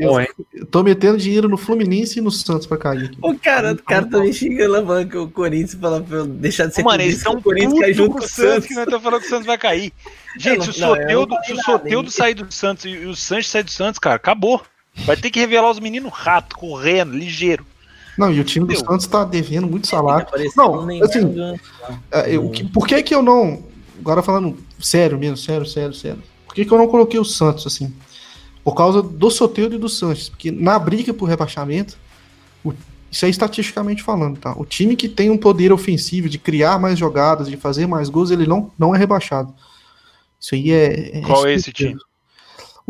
[0.00, 0.28] Bom, hein?
[0.52, 3.12] Eu tô metendo dinheiro no Fluminense e no Santos pra cair.
[3.22, 6.66] O cara, o cara tá me xingando a banca, o Corinthians, fala pra eu deixar
[6.66, 9.02] de ser Mano, eles estão o Corinthians cai junto com o Santos, que nós estamos
[9.04, 9.92] falando que o Santos vai cair.
[10.38, 12.10] Gente, não- se o não, eu não Soteudo, falei se o hein?
[12.10, 14.60] sair do Santos e o Sanches sair do Santos, cara, acabou.
[15.06, 17.64] Vai ter que revelar os meninos rato, correndo, ligeiro.
[18.18, 18.76] Não, e o time do.
[18.76, 20.26] Santos tá devendo muito salário.
[20.26, 21.60] Apareceu Não, assim, ganhando.
[22.10, 23.69] É, eu- que- por que que eu não.
[24.00, 26.22] Agora falando sério mesmo, sério, sério, sério.
[26.46, 27.92] Por que que eu não coloquei o Santos assim?
[28.64, 30.28] Por causa do Soteldo e do Sanches.
[30.28, 31.96] Porque na briga por rebaixamento,
[32.64, 32.72] o-
[33.10, 34.54] isso aí estatisticamente falando, tá?
[34.56, 38.30] O time que tem um poder ofensivo de criar mais jogadas, de fazer mais gols,
[38.30, 39.52] ele não, não é rebaixado.
[40.40, 41.18] Isso aí é.
[41.18, 41.96] é Qual é esse time?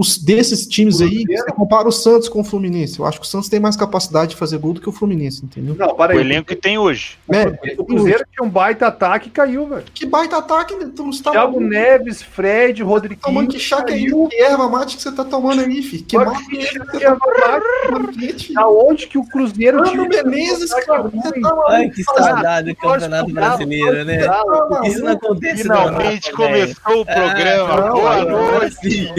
[0.01, 2.99] Os, desses times aí, você compara o Santos com o Fluminense.
[2.99, 5.45] Eu acho que o Santos tem mais capacidade de fazer gol do que o Fluminense,
[5.45, 5.75] entendeu?
[5.79, 6.25] Não, para O aí.
[6.25, 7.19] elenco que tem hoje.
[7.31, 9.85] É, O Cruzeiro tinha um baita ataque e caiu, velho.
[9.93, 10.89] que baita ataque, né?
[10.95, 13.21] Tu não está Thiago Neves, Fred, Rodriguinho.
[13.23, 14.07] tomando que chá que é caiu.
[14.23, 14.29] isso?
[14.31, 16.05] Que erva mate que você tá tomando aí, filho?
[16.05, 17.19] Que mal que que tá erva
[17.99, 18.53] mate.
[18.57, 21.55] Aonde que o Cruzeiro Mano Menezes, cara, tá.
[21.69, 24.21] Ai, que saudade do Campeonato Brasileiro, né?
[24.85, 27.77] Isso não acontece não, Finalmente Rafa, começou o programa.
[27.81, 29.13] não, Boa noite.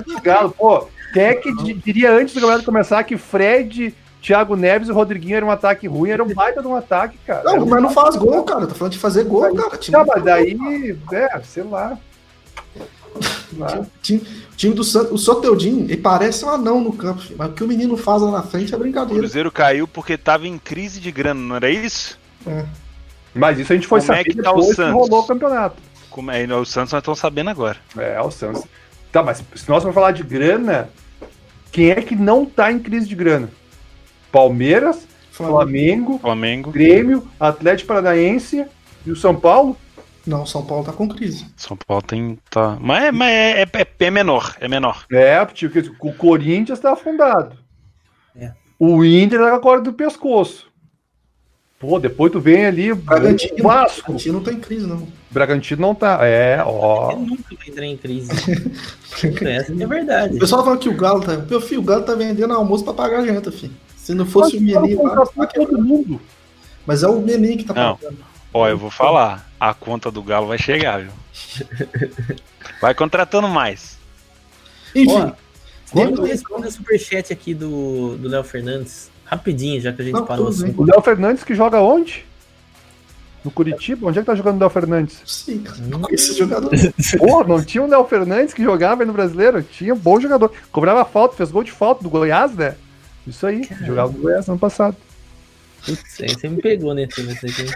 [0.00, 0.50] É, que tava ligado.
[0.52, 4.92] Pô, quem é que di- diria antes do campeonato começar que Fred, Thiago Neves e
[4.92, 6.10] Rodriguinho era um ataque ruim?
[6.10, 7.42] Era um baita de um ataque, cara.
[7.44, 8.66] Não, mas não faz gol, cara.
[8.66, 9.76] Tô falando de fazer gol, cara.
[9.76, 10.56] Time, Não, mas daí,
[11.12, 11.98] é, sei lá.
[13.58, 13.84] Lá.
[14.00, 14.22] time,
[14.56, 17.34] time do Santos, o Soteudinho, ele parece um anão no campo, filho.
[17.36, 19.20] mas o que o menino faz lá na frente é O brincadeira.
[19.20, 22.16] Cruzeiro caiu porque tava em crise de grana, não era isso?
[23.34, 24.92] Mas isso a gente foi Como é saber que tá o depois que Santos?
[24.94, 25.76] rolou o campeonato.
[26.08, 27.78] Como é, o Santos nós estamos sabendo agora.
[27.98, 28.62] É, o Santos.
[29.12, 30.88] Tá, mas se nós for falar de grana,
[31.72, 33.48] quem é que não tá em crise de grana?
[34.30, 38.64] Palmeiras, Flamengo, Flamengo, Grêmio, Atlético Paranaense
[39.04, 39.76] e o São Paulo?
[40.26, 41.46] Não, São Paulo tá com crise.
[41.56, 42.38] São Paulo tem.
[42.50, 42.76] Tá...
[42.80, 45.06] Mas, é, mas é, é- é menor, é menor.
[45.10, 45.66] É, porque
[46.00, 47.56] o Corinthians tá afundado.
[48.36, 48.52] É.
[48.78, 50.69] O Inter tá com a corda do pescoço.
[51.80, 54.02] Pô, depois tu vem ali, Bragantino, o Vasco.
[54.02, 55.08] Bragantino não tá em crise, não.
[55.30, 56.18] Bragantino não tá.
[56.20, 57.12] É, ó.
[57.12, 58.30] Ele nunca vai entrar em crise.
[59.48, 60.36] Essa é verdade.
[60.36, 61.38] O pessoal fala que o Galo tá.
[61.38, 63.72] Meu filho, o Galo tá vendendo almoço pra pagar a janta, filho.
[63.96, 66.20] Se não fosse o Mas lá, contratando tá todo mundo.
[66.86, 67.96] Mas é o Neném que tá Não.
[67.96, 68.18] pagando.
[68.52, 69.50] Ó, eu vou falar.
[69.58, 71.12] A conta do Galo vai chegar, viu?
[72.78, 73.98] Vai contratando mais.
[74.94, 75.32] Enfim, Ó,
[75.92, 79.10] Vamos responder o superchat aqui do do Léo Fernandes.
[79.30, 80.74] Rapidinho, já que a gente Não, parou assim.
[80.76, 82.26] O Léo Fernandes que joga onde?
[83.44, 84.08] No Curitiba?
[84.08, 85.22] Onde é que tá jogando o Léo Fernandes?
[85.24, 85.78] Sim, cara.
[85.82, 86.68] Não conheço esse jogador.
[87.16, 89.62] Pô, não tinha o Léo Fernandes que jogava aí no brasileiro?
[89.62, 90.52] Tinha um bom jogador.
[90.72, 92.74] Cobrava falta, fez gol de falta do Goiás, né?
[93.24, 94.96] Isso aí, jogava no Goiás ano passado.
[95.86, 97.06] Putz, aí você me pegou, né?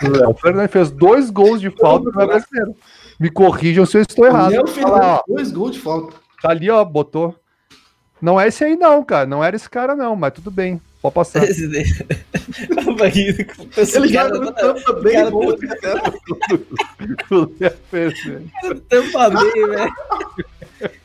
[0.03, 2.75] O Léo Fernandes fez dois gols de falta no brasileiro.
[3.21, 4.51] Me corrijam se eu estou errado.
[4.51, 6.17] Léo Fernandes, dois gols de falta.
[6.43, 7.33] Tá ali, ó, botou.
[8.21, 9.25] Não é esse aí, não, cara.
[9.25, 10.83] Não era esse cara, não, mas tudo bem.
[11.05, 11.45] Pode passar.
[13.95, 15.53] Ele cara tá- Tampa bem cara bom.
[15.53, 16.13] tá-
[17.31, 18.51] O Léo Fernandes.
[18.89, 19.93] Tampa Bay, velho.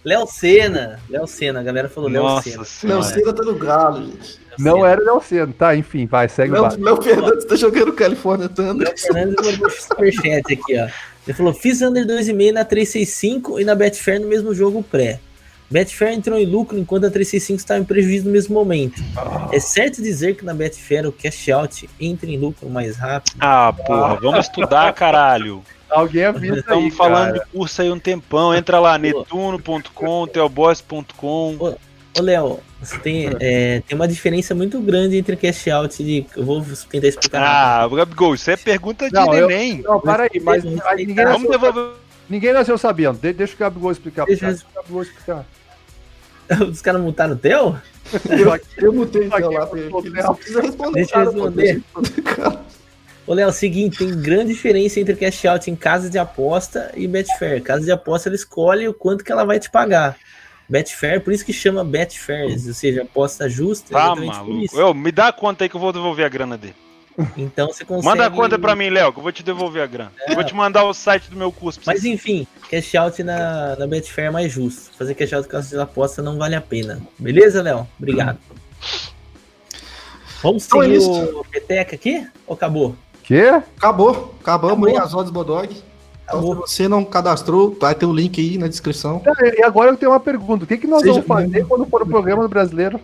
[0.06, 1.00] Léo Senna.
[1.10, 2.93] Léo Senna, a galera falou Léo Nossa Senna.
[2.93, 3.04] Léo.
[3.04, 4.39] Cera tá no Galo, gente.
[4.58, 5.54] Não era Léo Senna.
[5.58, 6.82] Tá, enfim, vai, segue o Léo, barco.
[6.82, 8.88] Léo Fernandes tá jogando California Thunder.
[8.88, 10.88] Léo Fernandes mandou um superchat aqui, ó.
[11.28, 15.20] Ele falou: fiz under 2,5 na 365 e na Betfair no mesmo jogo pré.
[15.72, 19.01] Betfair entrou em lucro enquanto a 365 estava em prejuízo no mesmo momento.
[19.51, 23.36] É certo dizer que na Betfair o cash out entra em lucro mais rápido?
[23.39, 25.61] Ah, porra, vamos estudar, caralho.
[25.89, 27.39] Alguém avisa aí, Estamos falando cara.
[27.45, 28.53] de curso aí um tempão.
[28.53, 31.57] Entra lá, netuno.com, teoboss.com.
[32.17, 36.26] Ô, Léo, você tem, é, tem uma diferença muito grande entre cash out de.
[36.36, 37.41] Eu vou tentar explicar.
[37.43, 39.82] Ah, Gabigol, isso é pergunta de Não, eu- neném.
[39.82, 41.91] Não, para aí, mas, mas ninguém, nasceu, devolver.
[42.30, 43.20] ninguém nasceu sabendo.
[43.20, 44.26] De- deixa o Gabigol explicar.
[44.26, 45.45] Deixa eu- Deixa o Gabigol explicar.
[46.70, 47.80] Os caras multaram o Theo?
[48.78, 49.70] Eu mutei o teu lá.
[50.24, 50.93] Não precisa responder.
[50.93, 51.84] Deixa eu responder.
[53.28, 56.91] Ô, Léo, é o seguinte, tem grande diferença entre cash out em casa de aposta
[56.95, 57.62] e Betfair.
[57.62, 60.18] Casa de aposta, ela escolhe o quanto que ela vai te pagar.
[60.68, 63.93] Betfair, por isso que chama Betfair, ou seja, aposta justa.
[63.93, 64.64] Tá, maluco.
[64.64, 64.80] isso.
[64.80, 66.76] Eu, me dá a conta aí que eu vou devolver a grana dele.
[67.38, 68.05] Então você consegue...
[68.07, 70.11] Manda a conta pra mim, Léo, que eu vou te devolver a grana.
[70.28, 71.80] Eu vou te mandar o site do meu curso.
[71.86, 72.09] Mas você.
[72.09, 74.91] enfim, cash out na, na Betfair é mais justo.
[74.97, 77.01] Fazer cash out com casa de aposta não vale a pena.
[77.17, 77.88] Beleza, Léo?
[77.97, 78.38] Obrigado.
[80.41, 81.11] Vamos Então é seguir isso.
[81.39, 82.26] o Peteca aqui?
[82.47, 82.95] Ou acabou?
[83.24, 83.43] Quê?
[83.78, 84.34] Acabou.
[84.41, 84.89] Acabamos Acabou.
[84.89, 85.84] aí as odds Bodog.
[86.24, 89.20] Então, se você não cadastrou, vai ter o link aí na descrição.
[89.20, 90.63] Tá, E agora eu tenho uma pergunta.
[90.63, 91.67] O que, que nós Seja vamos fazer membro.
[91.67, 92.99] quando for o programa do brasileiro?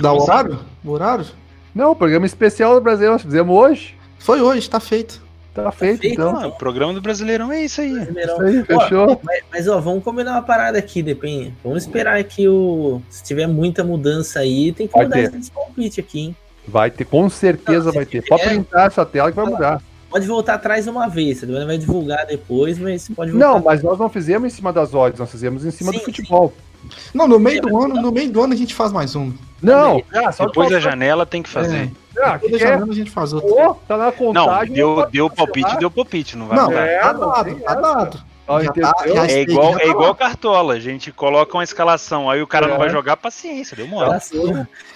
[0.00, 0.60] Dá o horário?
[0.84, 1.26] O horário?
[1.74, 3.94] Não, o programa especial do brasileiro nós fizemos hoje.
[4.18, 5.28] Foi hoje, tá feito.
[5.54, 6.38] Tá feito, feito, então.
[6.38, 7.92] Ah, o programa do Brasileirão é isso aí.
[8.04, 8.34] Primeirão.
[8.34, 9.20] Isso aí, Ó, fechou.
[9.24, 11.52] Mas, mas, ó, vamos combinar uma parada aqui, depende.
[11.64, 13.02] Vamos esperar que o.
[13.10, 15.34] Se tiver muita mudança aí, tem que Vai mudar ter.
[15.36, 16.36] esse palpite aqui, hein?
[16.66, 18.22] Vai ter, com certeza Não, vai ter.
[18.24, 19.82] Pode printar essa tela que vai mudar.
[20.10, 23.46] Pode voltar atrás uma vez, você vai divulgar depois, mas pode voltar.
[23.46, 26.04] Não, mas nós não fizemos em cima das odds, nós fizemos em cima Sim, do
[26.04, 26.52] futebol.
[27.12, 29.32] Não, no meio do ano, no meio do ano a gente faz mais um.
[29.62, 31.90] Não, ah, só Depois da janela tem que fazer.
[32.20, 32.68] Ah, Depois que da é?
[32.72, 33.48] janela a gente faz outro.
[33.48, 34.72] Pô, tá na Não, contagem.
[34.74, 35.52] deu, pode deu cancelar.
[35.52, 36.72] palpite, deu palpite, não vai Não.
[36.72, 38.28] É, tá não dado, tá dado.
[38.48, 38.90] Já entendeu?
[38.92, 42.46] tá- já- É igual, é tá igual cartola, a gente coloca uma escalação, aí o
[42.46, 42.70] cara É.
[42.70, 44.10] não vai jogar, paciência, deu uma hora.
[44.12, 44.48] Passou.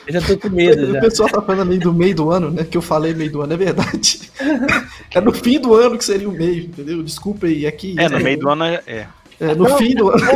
[0.07, 1.01] Eu já tô com medo O já.
[1.01, 2.65] pessoal tá falando aí do meio do ano, né?
[2.65, 4.31] Que eu falei meio do ano, é verdade.
[5.15, 7.03] É no fim do ano que seria o meio, entendeu?
[7.03, 7.95] Desculpa aí, aqui.
[7.99, 9.07] É, no meio do ano é.
[9.43, 10.23] É, no Não, fim do ano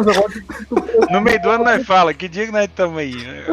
[0.00, 0.34] agora
[1.12, 3.14] No meio do ano nós fala, que dia que nós estamos aí?
[3.26, 3.46] É.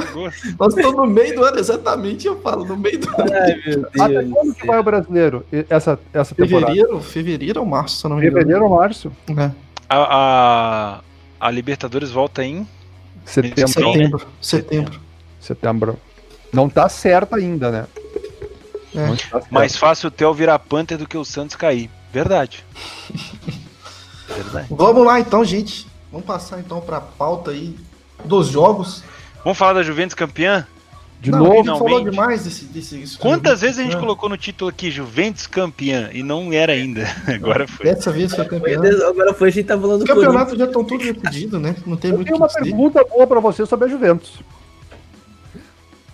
[0.57, 3.31] Nós estamos no meio do ano, exatamente, eu falo, no meio do ano.
[3.33, 5.45] Ai, meu Até quando que vai o brasileiro?
[5.69, 6.67] Essa, essa temporada?
[6.67, 8.37] Fevereiro, fevereiro ou março, se eu não me engano.
[8.39, 9.11] Fevereiro ou março?
[9.37, 9.51] É,
[9.89, 11.01] A,
[11.39, 12.65] a, a Libertadores volta em.
[13.25, 13.67] Setembro.
[13.67, 14.99] setembro, setembro.
[15.41, 15.99] Setembro.
[16.53, 17.85] Não tá certo ainda, né?
[18.95, 19.07] É.
[19.07, 19.47] Tá certo.
[19.51, 21.89] Mais fácil o Theo virar Panther do que o Santos cair.
[22.11, 22.63] Verdade.
[24.27, 24.67] Verdade.
[24.69, 25.87] Vamos lá então, gente.
[26.11, 27.75] Vamos passar então pra pauta aí
[28.25, 29.03] dos jogos.
[29.43, 30.67] Vamos falar da Juventus campeã?
[31.21, 32.65] De não, a novo, gente falou demais desse.
[32.65, 37.05] desse Quantas vezes a gente colocou no título aqui Juventus campeã e não era ainda?
[37.31, 37.85] Agora foi.
[37.85, 38.45] Dessa vez foi.
[38.77, 40.25] Deus, Agora foi, a gente tá falando Os do Corinthians.
[40.25, 41.75] campeonatos já estão todos decididos, né?
[41.85, 44.39] Não tem eu muito tenho o uma pergunta boa pra você sobre a Juventus.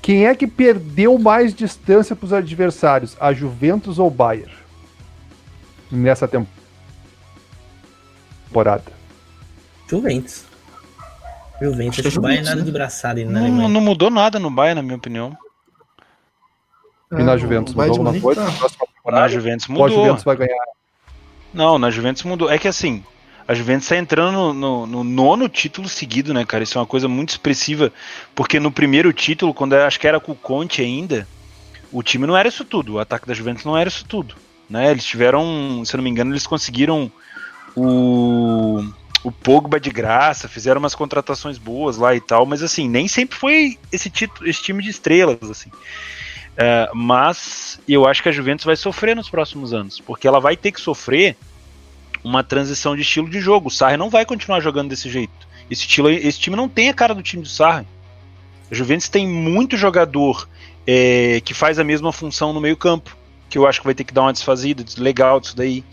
[0.02, 4.52] Quem é que perdeu mais distância pros adversários, a Juventus ou o Bayern?
[5.92, 6.28] Nessa
[8.48, 8.92] temporada.
[9.90, 10.44] Juventus.
[11.62, 12.00] Juventus.
[12.00, 12.66] Acho que é o Bayern Juventus, nada né?
[12.66, 15.36] de braçada na Não, não mudou nada no Bayern, na minha opinião.
[17.12, 18.46] E na Juventus É, Bayern mudou de alguma coisa?
[18.46, 18.88] tá- Próxima
[19.22, 19.90] Na Juventus mudou.
[19.90, 20.66] Juventus vai ganhar?
[21.54, 22.52] Não, na Juventus mudou.
[22.52, 23.02] É que assim,
[23.48, 26.64] a Juventus tá entrando no, no- no nono título seguido, né, cara?
[26.66, 27.92] Isso é uma coisa muito expressiva,
[28.36, 31.26] porque no primeiro título, quando eu acho que era com o Conte ainda,
[31.92, 32.96] o time não era isso tudo.
[32.96, 34.36] O ataque da Juventus não era isso tudo.
[34.70, 34.92] Né?
[34.92, 37.12] Eles tiveram, se eu não me engano, eles conseguiram
[37.76, 38.84] o,
[39.24, 43.38] o Pogba de graça, fizeram umas contratações boas lá e tal, mas assim, nem sempre
[43.38, 45.72] foi esse, título, esse time de estrelas, assim.
[46.56, 50.58] É, mas eu acho que a Juventus vai sofrer nos próximos anos, porque ela vai
[50.58, 51.38] ter que sofrer
[52.24, 53.68] uma transição de estilo de jogo.
[53.68, 55.48] O Sarri não vai continuar jogando desse jeito.
[55.70, 57.86] Esse, estilo, esse time não tem a cara do time do Sarri.
[58.72, 60.48] A Juventus tem muito jogador
[60.86, 63.16] é, que faz a mesma função no meio campo,
[63.50, 65.84] que eu acho que vai ter que dar uma desfazida, legal disso daí.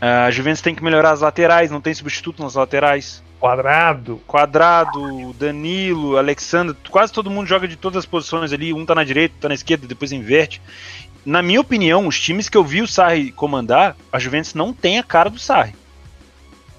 [0.00, 3.22] A Juventus tem que melhorar as laterais, não tem substituto nas laterais.
[3.40, 4.20] Quadrado.
[4.26, 9.04] Quadrado, Danilo, Alexandre, quase todo mundo joga de todas as posições ali, um tá na
[9.04, 10.60] direita, tá na esquerda, depois inverte.
[11.24, 14.98] Na minha opinião, os times que eu vi o Sarri comandar, a Juventus não tem
[14.98, 15.74] a cara do Sarri.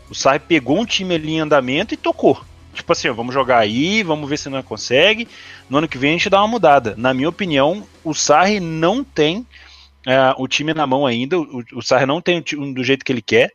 [0.10, 2.39] O Sarri pegou um time ali em andamento e tocou.
[2.74, 5.28] Tipo assim, ó, vamos jogar aí, vamos ver se não consegue.
[5.68, 6.93] No ano que vem a gente dá uma mudada.
[6.97, 9.47] Na minha opinião, o Sarri não tem
[10.06, 11.39] é, o time na mão ainda.
[11.39, 13.51] O, o Sarri não tem time do jeito que ele quer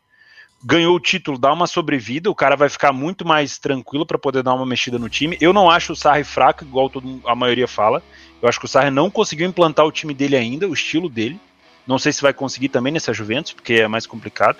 [0.62, 4.42] ganhou o título, dá uma sobrevida, o cara vai ficar muito mais tranquilo para poder
[4.42, 5.36] dar uma mexida no time.
[5.40, 8.02] Eu não acho o Sarri fraco, igual todo, a maioria fala.
[8.42, 11.40] Eu acho que o Sarri não conseguiu implantar o time dele ainda, o estilo dele.
[11.86, 14.58] Não sei se vai conseguir também nessa Juventus, porque é mais complicado.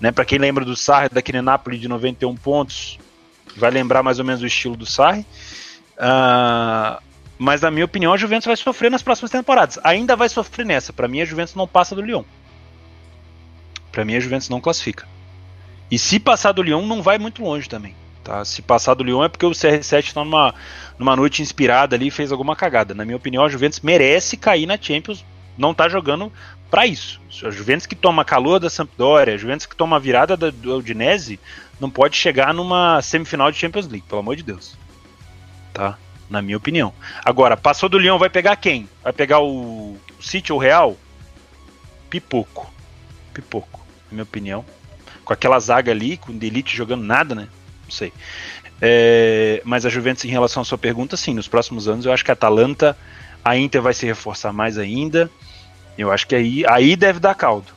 [0.00, 0.10] Né?
[0.10, 2.98] Para quem lembra do Sarri daquele Napoli de 91 pontos,
[3.56, 5.26] vai lembrar mais ou menos o estilo do Sarri.
[5.98, 7.00] Ah,
[7.38, 9.78] Mas na minha opinião, a Juventus vai sofrer nas próximas temporadas.
[9.84, 10.92] Ainda vai sofrer nessa.
[10.92, 12.24] Para mim, a Juventus não passa do Lyon.
[13.92, 15.06] Para mim, a Juventus não classifica.
[15.90, 17.94] E se passar do Lyon, não vai muito longe também.
[18.24, 18.44] Tá?
[18.44, 20.54] Se passar do Lyon é porque o CR7 está numa,
[20.98, 22.94] numa noite inspirada ali e fez alguma cagada.
[22.94, 25.24] Na minha opinião, a Juventus merece cair na Champions.
[25.56, 26.32] Não tá jogando
[26.70, 27.20] para isso.
[27.44, 31.38] A Juventus que toma calor da Sampdoria, a Juventus que toma virada da, do Udinese,
[31.78, 34.76] não pode chegar numa semifinal de Champions League, pelo amor de Deus.
[35.72, 35.96] Tá?
[36.28, 36.92] Na minha opinião.
[37.24, 38.88] Agora, passou do Lyon, vai pegar quem?
[39.02, 40.96] Vai pegar o, o City ou o Real?
[42.10, 42.72] Pipoco.
[43.32, 44.64] Pipoco, na minha opinião.
[45.24, 47.48] Com aquela zaga ali, com o Elite jogando nada, né?
[47.84, 48.12] Não sei.
[48.80, 52.24] É, mas a Juventus, em relação à sua pergunta, sim, nos próximos anos eu acho
[52.24, 52.96] que a Atalanta,
[53.44, 55.30] a Inter vai se reforçar mais ainda.
[55.96, 57.72] Eu acho que aí, aí deve dar caldo.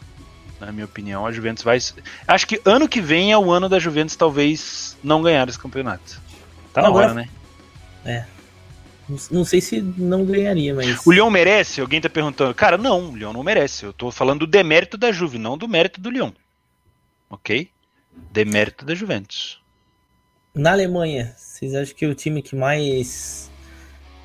[0.59, 1.79] Na minha opinião, a Juventus vai.
[2.27, 6.19] Acho que ano que vem é o ano da Juventus talvez não ganhar esse campeonato.
[6.73, 7.29] Tá na hora, né?
[8.03, 8.25] É.
[9.31, 11.05] Não sei se não ganharia, mas.
[11.05, 11.81] O Lyon merece?
[11.81, 12.53] Alguém tá perguntando.
[12.53, 13.85] Cara, não, o Lyon não merece.
[13.85, 16.31] Eu tô falando do demérito da Juve, não do mérito do Lyon.
[17.29, 17.69] Ok?
[18.31, 19.59] Demérito da Juventus.
[20.53, 23.49] Na Alemanha, vocês acham que o time que mais,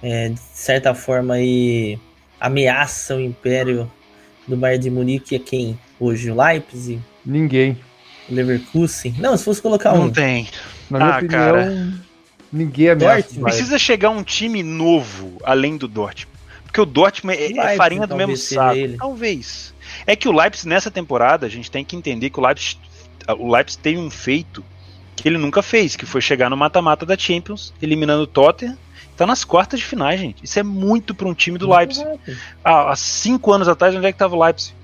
[0.03, 1.99] é, de certa forma, aí,
[2.41, 3.91] ameaça o império
[4.49, 5.79] do Bayern de Munique é quem?
[6.01, 7.01] Hoje, o Leipzig?
[7.25, 7.79] Ninguém.
[8.29, 9.15] O Leverkusen?
[9.19, 10.11] Não, se fosse colocar não um.
[10.13, 10.49] tem.
[10.91, 11.93] Na minha Ah, opinião, cara.
[12.55, 13.23] Ninguém ameaça.
[13.23, 13.41] Dortmund.
[13.41, 13.45] o.
[13.45, 16.35] Precisa chegar um time novo além do Dortmund.
[16.65, 18.77] Porque o Dortmund é, é Leipzig, farinha do mesmo saco.
[18.77, 18.97] ele.
[18.97, 19.75] Talvez.
[20.07, 22.79] É que o Leipzig nessa temporada, a gente tem que entender que o Leipzig,
[23.39, 24.65] o Leipzig tem um feito
[25.15, 28.77] que ele nunca fez, que foi chegar no mata-mata da Champions, eliminando o Tottenham.
[29.17, 30.45] Tá nas quartas de finais, gente.
[30.45, 32.05] Isso é muito para um time do Leipzig.
[32.65, 34.75] Ah, há cinco anos atrás, onde é que tava o Leipzig?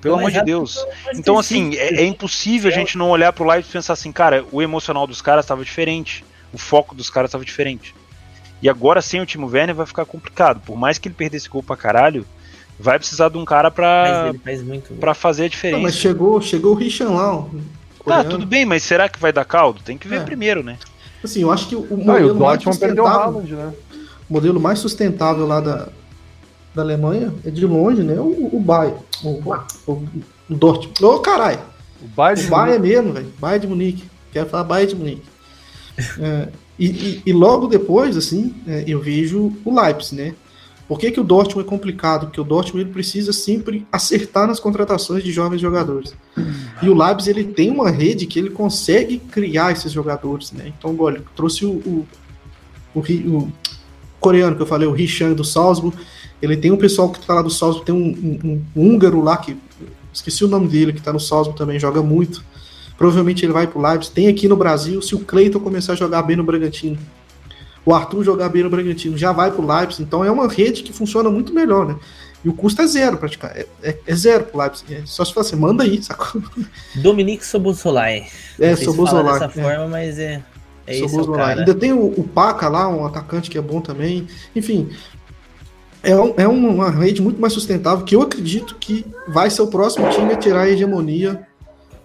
[0.00, 0.84] Pelo amor de Deus.
[1.14, 1.78] Então, assim, sim.
[1.78, 5.06] é, é impossível a gente não olhar pro Leipzig e pensar assim, cara, o emocional
[5.06, 6.24] dos caras estava diferente.
[6.52, 7.94] O foco dos caras estava diferente.
[8.60, 10.60] E agora, sem o Timo Werner, vai ficar complicado.
[10.64, 12.24] Por mais que ele perdesse gol pra caralho,
[12.78, 14.94] vai precisar de um cara pra, faz muito.
[14.94, 15.82] pra fazer a Não, diferença.
[15.82, 17.36] mas chegou, chegou o Richan lá.
[17.36, 17.50] o
[18.04, 19.80] Tá, tudo bem, mas será que vai dar caldo?
[19.82, 20.24] Tem que ver É.
[20.24, 20.76] primeiro, né?
[21.24, 23.72] Assim, eu acho que o Ah, e modelo o mais o sustentável, Haaland, né?
[24.28, 25.88] o modelo mais sustentável lá da,
[26.74, 28.14] da Alemanha é de longe, né?
[28.18, 28.98] O, o Bayern.
[29.22, 31.04] O, o, o Dortmund.
[31.04, 31.60] Ô, caralho!
[32.02, 33.32] O Bayern, O Bayern mesmo, velho.
[33.38, 34.04] Bayern de Munique.
[34.32, 35.22] Quero falar Bayern de Munique.
[36.18, 40.34] É, e, e- logo depois, assim, é, eu vejo o Leipzig, né?
[40.88, 42.26] Por que, que o Dortmund é complicado?
[42.26, 46.12] Porque o Dortmund ele precisa sempre acertar nas contratações de jovens jogadores.
[46.82, 50.72] E o Leipzig ele tem uma rede que ele consegue criar esses jogadores, né?
[50.76, 52.06] Então, olha, trouxe o, o,
[52.94, 53.52] o, o
[54.20, 55.96] coreano que eu falei, o Richan do Salzburg.
[56.42, 58.08] Ele tem um pessoal que tá lá do Salzburg, tem um,
[58.44, 59.56] um- um húngaro lá que
[60.12, 62.44] esqueci o nome dele, que tá no Salzburg também, joga muito.
[62.96, 64.14] Provavelmente ele vai pro Leipzig.
[64.14, 66.98] Tem aqui no Brasil, se o Cleiton começar a jogar bem no Bragantino,
[67.84, 70.02] o Arthur jogar bem no Bragantino, já vai pro Leipzig.
[70.02, 71.96] Então é uma rede que funciona muito melhor, né?
[72.44, 73.66] E o custo é zero, praticamente.
[73.82, 74.94] É, é- é zero pro Leipzig.
[74.94, 76.42] É só se você manda aí, sacou?
[76.96, 78.26] Dominique Sobosolai.
[78.58, 79.24] É, se Soboslai.
[79.24, 79.48] dessa é.
[79.48, 80.42] forma, mas é.
[80.86, 81.34] É isso.
[81.34, 84.26] Ainda tem o, o Paca lá, um atacante que é bom também.
[84.54, 84.90] Enfim,
[86.02, 89.68] é, um- é uma rede muito mais sustentável que eu acredito que vai ser o
[89.68, 91.46] próximo time a tirar a hegemonia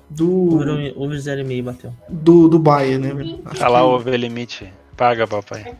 [0.10, 0.26] do,
[0.95, 1.93] O 0,5 bateu.
[2.08, 3.39] do, do Bayern, né?
[3.45, 4.72] Acho Tá lá o overlimite.
[4.95, 5.76] Paga, papai.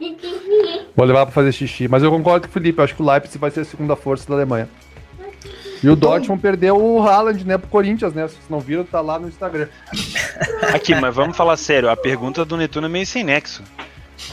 [0.96, 1.88] Vou levar pra fazer xixi.
[1.88, 3.96] Mas eu concordo com o Felipe, eu acho que o Leipzig vai ser a segunda
[3.96, 4.70] força da Alemanha.
[5.82, 8.28] E o Dortmund perdeu o Haaland, né, pro Corinthians, né?
[8.28, 9.68] Se vocês não viram, tá lá no Instagram.
[10.74, 11.90] Aqui, mas vamos falar sério.
[11.90, 13.64] A pergunta do Netuno é meio sem nexo.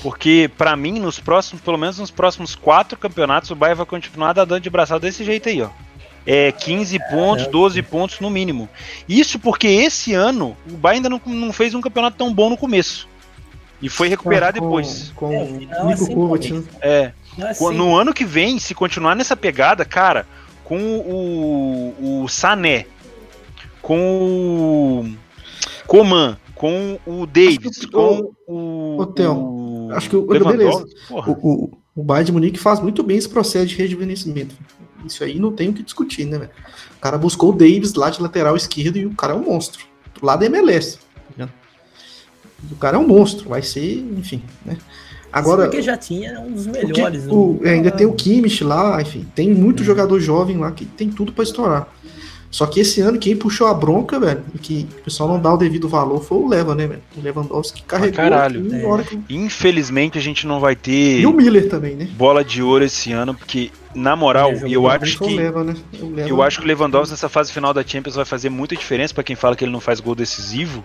[0.03, 4.33] Porque, pra mim, nos próximos, pelo menos nos próximos quatro campeonatos, o Bayern vai continuar
[4.33, 5.69] dando de braçada desse jeito aí, ó.
[6.27, 8.69] É 15 pontos, 12 pontos no mínimo.
[9.09, 12.57] Isso porque esse ano o Bayern ainda não, não fez um campeonato tão bom no
[12.57, 13.07] começo.
[13.83, 15.13] E foi recuperar com- depois.
[15.15, 16.63] Com É, o final Nico assim, Kovac, né?
[16.81, 17.13] É.
[17.39, 17.75] É assim.
[17.77, 20.27] No ano que vem, se continuar nessa pegada, cara,
[20.63, 22.87] com o, o Sané,
[23.83, 25.11] com o
[25.87, 28.97] Coman, com o Davis, o- com o.
[29.03, 30.25] Ô, Theo, o acho que o-
[31.09, 31.31] porra.
[31.33, 34.55] O, o, o Bayern de Munique faz muito bem esse processo de rejuvenescimento.
[35.07, 36.51] Isso aí não tem o que discutir, né, velho?
[36.97, 39.85] O cara buscou o Davis lá de lateral esquerdo e o cara é um monstro.
[40.19, 40.99] Do lado é MLS.
[41.37, 41.49] tá?
[42.71, 43.49] O cara é um monstro.
[43.49, 44.77] Vai ser, enfim, né?
[45.33, 47.27] Agora, Porque já tinha um dos o que- melhores.
[47.27, 49.85] o- no- ainda tem o Kimmich lá, enfim, tem muito Uhum.
[49.87, 51.93] jogador jovem lá que tem tudo pra estourar.
[52.55, 55.53] Só que esse ano quem puxou a bronca, velho, e que o pessoal não dá
[55.53, 57.03] o devido valor foi o Leva, né, velho?
[57.17, 58.65] O Lewandowski carregou caralho.
[58.69, 58.87] aqui É.
[58.87, 62.09] hora que- Infelizmente a gente não vai ter E o Miller também, né?
[62.17, 65.35] bola de ouro esse ano, porque, na moral, Ele eu acho que.
[65.35, 65.75] Leva, né?
[66.01, 68.77] O Leva- Eu acho que o Lewandowski nessa fase final da Champions vai fazer muita
[68.77, 70.85] diferença pra quem fala que ele não faz gol decisivo.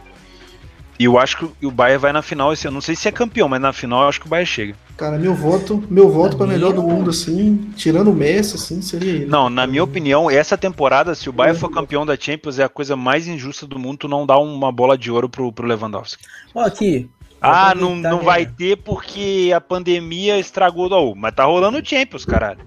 [1.00, 2.76] E eu acho que o Bayern vai na final esse ano.
[2.76, 4.76] Não sei se é campeão, mas na final eu acho que o Bayern chega.
[4.97, 9.14] Cara, meu voto, meu voto para melhor do mundo, assim, tirando o Messi, assim, seria
[9.14, 9.26] ele.
[9.26, 12.70] Não, na minha opinião, essa temporada, se o Bayern for campeão da Champions, é a
[12.70, 16.26] coisa mais injusta do mundo tu não dar uma bola de ouro pro, pro Lewandowski.
[16.54, 17.10] Ó, aqui.
[17.41, 21.86] Ah, não, aproveitar não vai ter porque a pandemia estragou do Mas tá rolando o
[21.86, 22.60] Champions, caralho.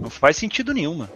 [0.00, 1.10] Não faz sentido nenhum, mano.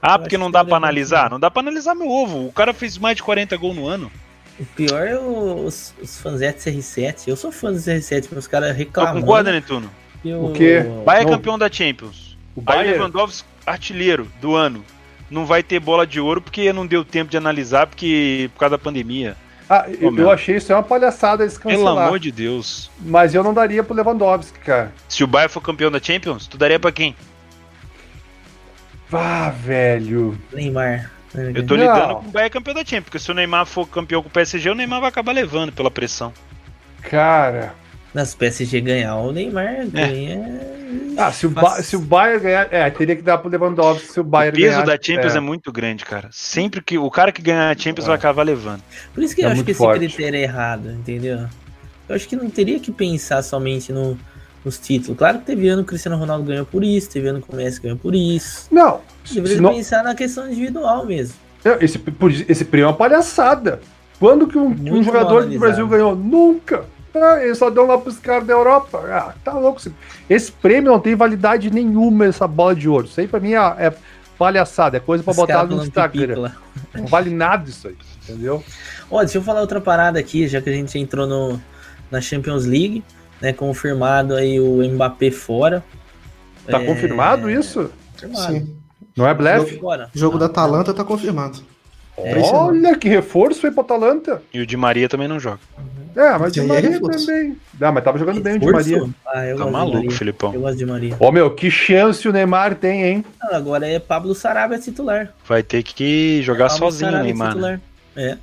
[0.00, 1.30] Ah, porque não dá lembro analisar?
[1.30, 2.46] Não dá pra analisar meu ovo.
[2.46, 4.10] O cara fez mais de 40 gols no ano.
[4.58, 7.26] O pior é os, os fãs de CR7.
[7.26, 9.20] Eu sou fã do CR7, mas os caras Então reclamam.
[9.20, 9.90] concorda, Netuno?
[10.22, 10.84] que O quê?
[11.04, 12.36] Bayern é campeão da Champions.
[12.54, 14.84] O Aí Bayern, Lewandowski, artilheiro do ano.
[15.30, 18.76] Não vai ter bola de ouro porque não deu tempo de analisar porque por causa
[18.76, 19.36] da pandemia.
[19.68, 22.06] ah, eu, eu achei isso é uma palhaçada eles Pelo cancelar.
[22.06, 22.90] amor de Deus.
[23.00, 24.92] Mas eu não daria pro Lewandowski, cara.
[25.08, 27.16] Se o Bayern for campeão da Champions, tu daria pra quem?
[29.08, 30.38] Vá, velho.
[30.52, 31.10] Neymar.
[31.34, 31.82] Eu tô Não.
[31.82, 34.32] lidando com o Bayern campeão da Champions, porque se o Neymar for campeão com o
[34.32, 36.32] PSG, o Neymar vai acabar levando pela pressão.
[37.02, 37.74] Cara.
[38.12, 40.60] Nas PSG ganhar, o Neymar ganha.
[41.18, 41.82] Ah, se o, ba Fácil.
[41.84, 42.68] se o Bayern ganhar.
[42.72, 44.86] É, teria que dar pro Lewandowski se o O Bayern peso ganhar.
[44.86, 45.40] da Champions é.
[45.40, 46.28] muito grande, cara.
[46.30, 48.82] Sempre que o cara que ganhar a Champions vai acabar levando.
[49.12, 49.98] Por isso que É eu acho que esse forte.
[50.06, 51.48] critério é errado, entendeu?
[52.08, 54.16] Eu acho que não teria que pensar somente no,
[54.64, 55.18] nos títulos.
[55.18, 57.56] Claro que teve ano que o Cristiano Ronaldo ganhou por isso, teve ano que o
[57.56, 58.66] Messi ganhou por isso.
[58.70, 59.00] Não.
[59.30, 61.34] Deveria se não- pensar na questão individual mesmo.
[61.80, 62.00] Esse,
[62.48, 63.80] esse prêmio é uma palhaçada.
[64.18, 66.14] Quando que um, um jogador do Brasil ganhou?
[66.14, 66.84] Nunca.
[67.14, 68.98] Ah, eles só dão lá pros caras da Europa.
[69.08, 69.78] Ah, tá louco.
[69.78, 69.94] Esse,
[70.28, 73.06] esse prêmio não tem validade nenhuma, essa bola de ouro.
[73.06, 73.94] Isso aí pra mim é, é
[74.38, 76.50] palhaçada, é coisa pra Os botar no Instagram.
[76.92, 78.62] Não vale nada isso aí, entendeu?
[79.10, 81.60] Ó, deixa eu falar outra parada aqui, já que a gente entrou no,
[82.10, 83.04] na Champions League,
[83.44, 83.52] né?
[83.52, 85.84] Confirmado aí o Mbappé fora.
[86.66, 87.90] Tá É, confirmado isso?
[88.14, 88.52] Confirmado.
[88.52, 88.76] Sim.
[89.16, 89.78] Não é blefe?
[89.78, 90.08] Fora.
[90.14, 91.58] O jogo da Atalanta tá confirmado.
[92.16, 94.40] Olha que reforço foi pro Atalanta.
[94.52, 95.58] E o Di Maria também não joga.
[96.16, 97.26] É, mas Isso Di aí é Maria reforço.
[97.26, 97.56] também.
[97.80, 98.90] Ah, mas tava jogando bem o Di Reforço?
[98.90, 99.14] Maria.
[99.26, 100.10] Ah, eu Tá maluco, Maria.
[100.12, 100.54] Filipão.
[100.54, 101.16] Eu gosto de Maria.
[101.18, 103.24] Ó, meu, que chance o Neymar tem, hein?
[103.40, 105.34] Agora é Pablo Sarabia titular.
[105.46, 107.48] Vai ter que jogar Pablo sozinho o Sarabia Neymar.
[107.48, 107.52] né?
[107.54, 107.80] titular.
[108.16, 108.38] É.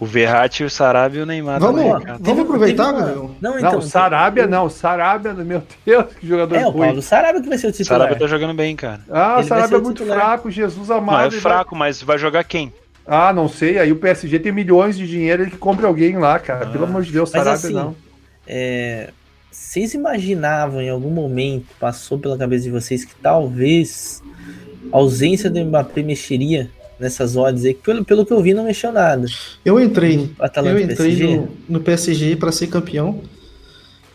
[0.00, 3.30] O Verratti, o Sarabia e o Neymar Vamos, também, vamos aproveitar, Gabriel?
[3.40, 3.72] Não, então.
[3.74, 6.86] não, Sarabia não, Sarabia, meu Deus, que jogador É, o ruim.
[6.88, 8.00] Pablo Sarabia que vai ser o O titular.
[8.00, 9.00] Sarabia tá jogando bem, cara.
[9.08, 10.18] Ah, o Ele vai Sarabia é o muito titular.
[10.18, 11.22] fraco, Jesus Não, amado.
[11.22, 12.72] é ele fraco, mas vai jogar quem?
[13.06, 16.16] vai- Ah, não sei, aí o PSG tem milhões de dinheiro, ele que compra alguém
[16.18, 16.66] lá, cara.
[16.66, 16.70] Ah.
[16.70, 17.94] Pelo amor de Deus, Mas Sarabia assim, não.
[18.46, 19.10] É,
[19.50, 24.22] vocês imaginavam em algum momento, passou pela cabeça de vocês, que talvez
[24.92, 26.68] a ausência do Mbappé mexeria
[26.98, 27.74] nessas odds aí?
[27.74, 29.26] que Pelo, pelo que eu vi, não mexeu nada.
[29.64, 30.30] Eu entrei.
[30.38, 31.36] Atalanta eu entrei PSG.
[31.36, 33.22] no, no PSG para ser campeão,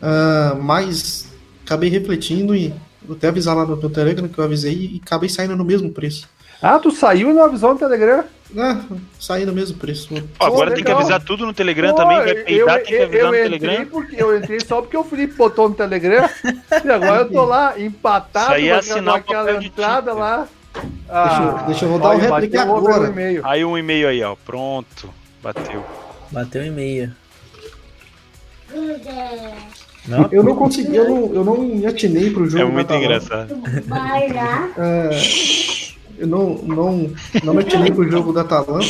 [0.01, 1.27] ah, mas
[1.65, 2.73] acabei refletindo e
[3.05, 5.91] vou até avisar lá no meu Telegram que eu avisei e acabei saindo no mesmo
[5.91, 6.27] preço.
[6.61, 8.23] Ah, tu saiu na visão do Telegram?
[8.57, 8.82] Ah,
[9.19, 10.09] saí no mesmo preço.
[10.38, 12.17] Pô, agora tem que avisar tudo no Telegram Pô, também.
[12.17, 13.86] Vai eu, tem que avisar eu no entrei Telegram.
[13.86, 16.27] porque eu entrei só porque o Felipe botou no Telegram.
[16.84, 19.69] e agora eu tô lá, empatado Isso aí é com assinar o aquela papel de
[20.74, 20.88] tinta.
[21.07, 21.61] lá.
[21.61, 23.07] eu- deixa eu rodar o outro agora.
[23.09, 23.41] e-mail.
[23.45, 24.36] Aí um e-mail aí, ó.
[24.45, 25.09] Pronto.
[25.41, 25.84] Bateu.
[26.32, 27.15] Bateu em meia.
[30.07, 32.63] Não, Eu não consegui, eu não, eu não me atinei pro jogo.
[32.63, 33.05] É muito Atalanta.
[33.05, 33.55] engraçado.
[33.88, 34.70] Vai lá.
[34.78, 35.09] É,
[36.17, 37.11] eu não, não,
[37.43, 38.86] não me atinei pro jogo da Atalanta.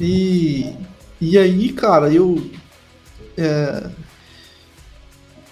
[0.00, 0.74] E,
[1.20, 2.50] e aí, cara, eu.
[3.36, 3.88] é,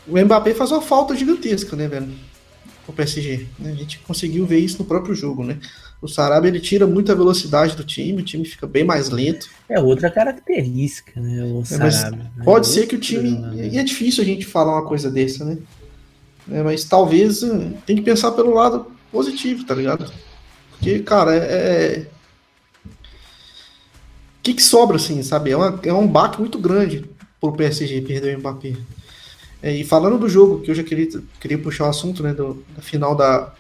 [0.09, 2.09] o Mbappé faz uma falta gigantesca, né, velho?
[2.89, 3.47] O PSG.
[3.59, 3.71] né?
[3.73, 5.59] A gente conseguiu ver isso no próprio jogo, né?
[6.01, 9.49] O Sarabia ele tira muita velocidade do time, o time fica bem mais lento.
[9.69, 11.45] É outra característica, né?
[11.45, 12.11] O É, Sarabia.
[12.11, 12.31] né?
[12.45, 13.31] Pode Outro ser que o time.
[13.31, 13.55] jogador.
[13.65, 15.59] E é difícil a gente falar uma coisa dessa, né?
[16.51, 20.13] É, mas talvez eh, tem que pensar pelo lado positivo, tá ligado?
[20.73, 21.39] Porque, cara, é.
[21.39, 22.07] é-
[24.39, 25.53] O que, que sobra, assim, sabe?
[25.53, 27.05] É, uma- é um baque muito grande
[27.41, 28.75] pro PSG perder o Mbappé.
[29.63, 31.09] É, e falando do jogo, que eu já queria,
[31.41, 32.35] queria puxar o assunto, né?
[32.35, 33.53] Do, da final da.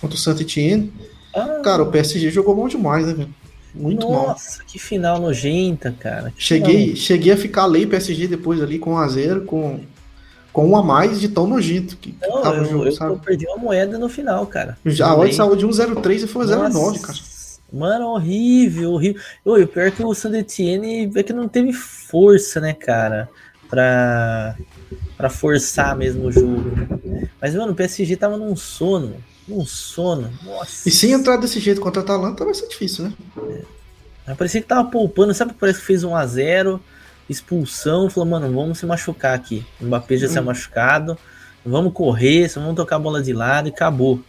[0.00, 0.92] Contra o Saint-Etienne.
[1.34, 3.34] Ah, Cara, o PSG jogou mal demais, né, velho?
[3.74, 4.28] Muito mal.
[4.28, 6.30] nossa, que final nojenta, cara.
[6.30, 9.80] Que Cheguei, cheguei a ficar lei PSG depois ali com 1x0, com,
[10.52, 12.36] com um a mais de tão nojento que, que final.
[12.36, 13.12] Não, tava o eu, jogo, eu, sabe?
[13.12, 14.76] eu perdi uma moeda no final, cara.
[14.84, 17.18] Já, a odd saiu de 1,03 e foi 0,9, Nossa, cara.
[17.72, 19.22] Mano, horrível, horrível.
[19.46, 23.30] E o pior é que o Sandetiene é que não teve força, né, cara?
[23.70, 24.54] Pra,
[25.22, 26.62] pra forçar mesmo o jogo.
[27.04, 27.28] né?
[27.40, 29.14] Mas, mano, o PSG tava num sono.
[29.46, 30.32] Num sono.
[30.42, 30.88] Nossa.
[30.88, 33.14] E se entrar desse jeito contra a Atalanta vai ser difícil, né?
[34.36, 35.32] Parecia que tava poupando.
[35.32, 35.54] Sabe?
[35.58, 36.80] Parece que fez 1x0,
[37.30, 38.10] expulsão.
[38.10, 39.64] Falou, mano, vamos se machucar aqui.
[39.80, 40.30] O Mbappé já Hum.
[40.30, 41.16] saiu machucado.
[41.64, 44.20] Vamos correr, só vamos tocar a bola de lado e acabou.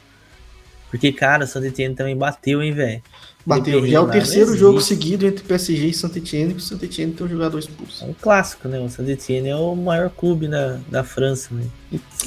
[0.92, 3.02] Porque, cara, o Saint Etienne também bateu, hein, velho.
[3.46, 3.86] Bateu.
[3.86, 7.12] Já é o terceiro jogo seguido entre PSG e Saint Etienne, que o Saint Etienne
[7.14, 8.04] tem um jogador expulso.
[8.04, 8.80] É um clássico, né?
[8.80, 11.66] O Saint Etienne é o maior clube da, da França, né?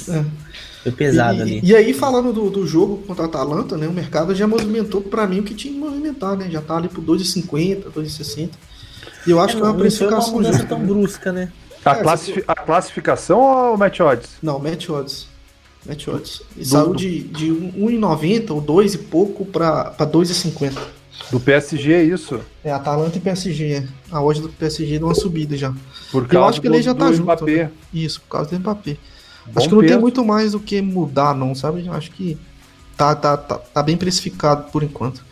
[0.09, 0.23] É.
[0.83, 1.59] Foi pesado e, ali.
[1.63, 3.87] E, aí, falando do, do jogo contra a Atalanta, né?
[3.87, 6.49] O mercado já movimentou para mim o que tinha que movimentar, né?
[6.51, 8.51] Já tá ali por 2,50, 2,60.
[9.25, 10.65] E eu acho é, que é uma precificação uma justa.
[10.65, 10.85] tão né?
[10.85, 11.51] brusca, né?
[11.83, 14.29] A, é, classifi a classificação ou o match odds?
[14.41, 15.27] Não, match odds.
[15.83, 16.43] Match odds.
[16.55, 20.96] E do, saiu de, de 1,90 ou 2 e pouco para 2,50.
[21.31, 22.39] Do PSG é isso?
[22.63, 23.87] É, Atalanta e PSG.
[24.11, 25.73] A odd do PSG deu uma subida já.
[26.11, 27.23] Por causa eu acho que do, ele já tá junto.
[27.23, 27.63] Mbappé.
[27.63, 27.71] Né?
[27.93, 28.97] Isso, por causa do Mbappé.
[29.45, 29.93] Bom acho que não peso.
[29.93, 31.85] tem muito mais o que mudar, não, sabe?
[31.85, 32.37] Eu acho que
[32.95, 35.23] tá, tá, tá, tá bem precificado por enquanto.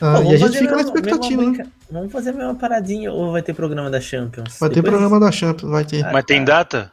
[0.00, 1.66] Ah, e a gente fica na expectativa, né?
[1.90, 4.58] Vamos fazer a mesma paradinha ou vai ter programa da Champions?
[4.58, 6.02] Vai ter programa da Champions, vai ter.
[6.12, 6.90] Mas tem data?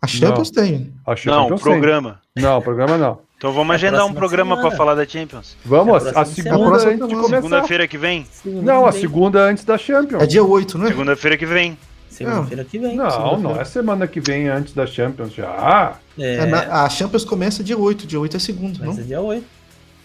[0.00, 0.62] A Champions não.
[0.62, 0.92] tem.
[1.06, 2.20] A Champions não, programa.
[2.36, 3.18] Não, programa não.
[3.36, 5.56] Então vamos agendar um programa para falar da Champions.
[5.64, 7.36] Vamos, a, a segunda antes de começar.
[7.36, 8.26] Segunda-feira que vem?
[8.30, 10.22] Segunda não, a segunda antes da Champions.
[10.22, 10.88] É dia 8, né?
[10.88, 11.76] Segunda-feira que vem.
[12.08, 12.96] Segunda-feira que vem.
[12.96, 15.98] Não, não é semana que vem antes da Champions já.
[16.16, 16.36] É.
[16.36, 18.92] É, a Champions começa dia 8, dia 8 é segunda, não?
[18.92, 19.44] é dia 8.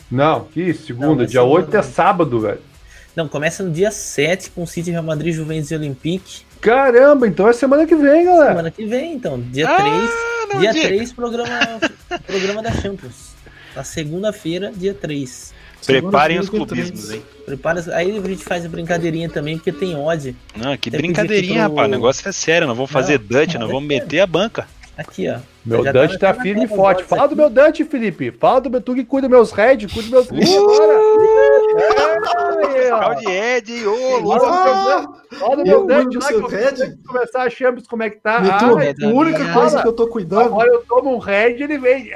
[0.10, 2.62] Não, que segunda, não, dia 8 é sábado, velho.
[3.16, 6.42] Não, começa no dia 7 com City, Real Madrid, Juventus e Olympique.
[6.62, 8.50] Caramba, então é semana que vem, galera.
[8.50, 9.40] Semana que vem, então.
[9.40, 9.94] Dia ah, 3.
[10.54, 10.88] Não, dia diga.
[10.88, 11.80] 3, programa,
[12.28, 13.36] programa da Champions.
[13.76, 15.54] Na segunda-feira, dia 3.
[15.86, 17.24] Preparem os clubismos, hein?
[17.46, 20.36] Prepara, aí a gente faz a brincadeirinha também, porque tem odd.
[20.56, 21.70] Não, que Até brincadeirinha, pro...
[21.70, 21.88] rapaz.
[21.88, 22.68] O negócio é sério.
[22.68, 24.68] Nós vamos fazer não, Dutch, nós vamos é meter a banca.
[24.98, 25.40] Aqui, ó.
[25.66, 27.04] Meu Dante tá, tá firme e forte.
[27.04, 28.32] Fala do meu Dante, Felipe.
[28.32, 30.94] Fala do meu tu que cuida meus Red, cuida meus Green agora.
[32.74, 34.40] Fiscal de Ed, ô,
[35.40, 38.42] Fala do meu Dante lá que começar a Champions, como é que tá?
[38.44, 40.46] Ah, a única coisa que eu tô cuidando.
[40.46, 42.12] Agora eu tomo um Red, ele vem.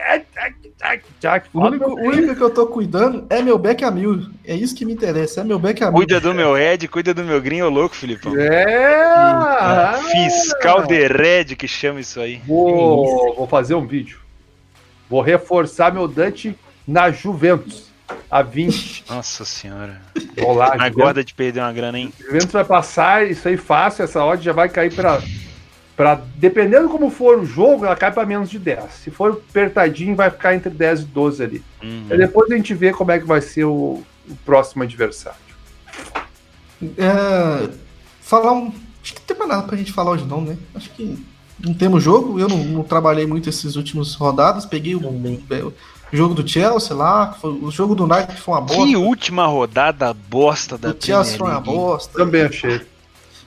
[1.53, 4.25] O único, único que eu tô cuidando é meu back a mil.
[4.43, 5.95] É isso que me interessa, é meu back a mil.
[5.95, 8.33] Cuida do meu Red, cuida do meu Green, ô louco, Filipão.
[8.37, 9.93] É!
[10.11, 12.41] Fiscal de Red que chama isso aí.
[12.45, 14.19] Vou, vou fazer um vídeo.
[15.09, 17.92] Vou reforçar meu Dante na Juventus.
[18.29, 19.05] A 20.
[19.09, 20.01] Nossa senhora.
[20.55, 20.75] Lá.
[20.79, 22.11] Agora de perder uma grana, hein?
[22.19, 24.03] Juventus vai passar isso aí fácil.
[24.03, 25.21] Essa odd já vai cair para
[25.95, 28.91] Pra, dependendo como for o jogo, ela cai para menos de 10.
[28.91, 31.63] Se for apertadinho, vai ficar entre 10 e 12 ali.
[31.83, 32.07] Uhum.
[32.09, 35.37] E depois a gente vê como é que vai ser o, o próximo adversário.
[36.81, 37.69] É,
[38.21, 38.73] falar um.
[39.03, 40.57] Acho que não tem mais nada pra gente falar hoje, não, né?
[40.73, 41.23] Acho que
[41.59, 42.39] não temos jogo.
[42.39, 44.65] Eu não, não trabalhei muito esses últimos rodadas.
[44.65, 45.73] Peguei o, o,
[46.17, 47.33] jogo do Chelsea lá.
[47.33, 48.85] Foi, o jogo do United foi uma bosta.
[48.85, 52.17] Que última rodada bosta da O Chelsea foi uma bosta.
[52.17, 52.81] Também achei.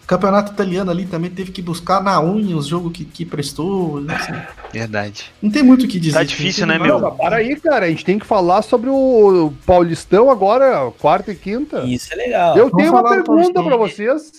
[0.07, 4.05] Campeonato italiano ali também teve que buscar na unha os jogos que, que prestou.
[4.09, 4.33] Assim.
[4.73, 5.33] Verdade.
[5.43, 6.19] Não tem muito o que dizer.
[6.19, 7.11] Tá difícil, né, meu?
[7.13, 7.87] para aí, cara.
[7.87, 11.81] A gente tem que falar sobre o Paulistão agora, quarta e quinta.
[11.81, 12.57] Isso é legal.
[12.57, 14.33] Eu Vamos tenho uma pergunta para vocês.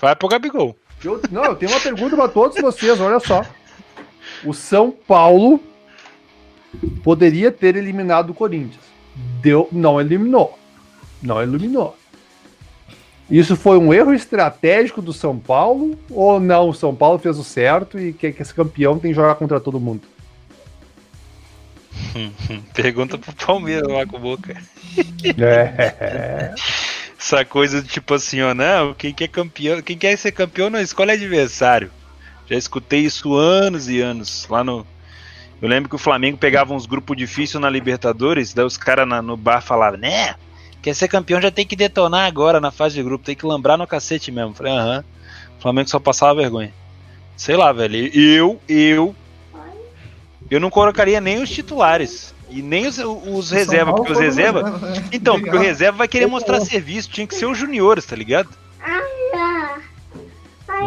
[0.00, 0.74] Vai pro Gabigol.
[1.04, 3.44] Eu, não, eu tenho uma pergunta para todos vocês, olha só.
[4.44, 5.60] O São Paulo
[7.02, 8.84] poderia ter eliminado o Corinthians.
[9.40, 10.58] Deu, não eliminou.
[11.22, 11.96] Não eliminou.
[13.30, 16.68] Isso foi um erro estratégico do São Paulo ou não?
[16.68, 19.60] O São Paulo fez o certo e quer que esse campeão tem que jogar contra
[19.60, 20.02] todo mundo?
[22.74, 24.56] Pergunta pro Palmeiras lá com boca.
[25.38, 26.54] É.
[27.18, 30.80] Essa coisa do tipo assim, ó, não, quem quer campeão, quem quer ser campeão não
[30.80, 31.90] escolhe adversário.
[32.50, 34.86] Já escutei isso anos e anos lá no.
[35.62, 39.36] Eu lembro que o Flamengo pegava uns grupos difíceis na Libertadores, daí os caras no
[39.36, 40.34] bar falavam, né?
[40.82, 43.76] Quer ser campeão já tem que detonar agora na fase de grupo, tem que lembrar
[43.76, 44.52] no cacete mesmo.
[44.52, 45.04] Falei, aham.
[45.56, 46.74] O Flamengo só passava vergonha.
[47.36, 47.96] Sei lá, velho.
[48.12, 49.14] Eu, eu.
[50.50, 52.34] Eu não colocaria nem os titulares.
[52.50, 54.64] E nem os, os reservas, porque os reservas.
[54.64, 55.04] Né?
[55.12, 58.48] Então, porque o reserva vai querer mostrar serviço, tinha que ser os juniores, tá ligado?
[58.80, 59.00] Ah,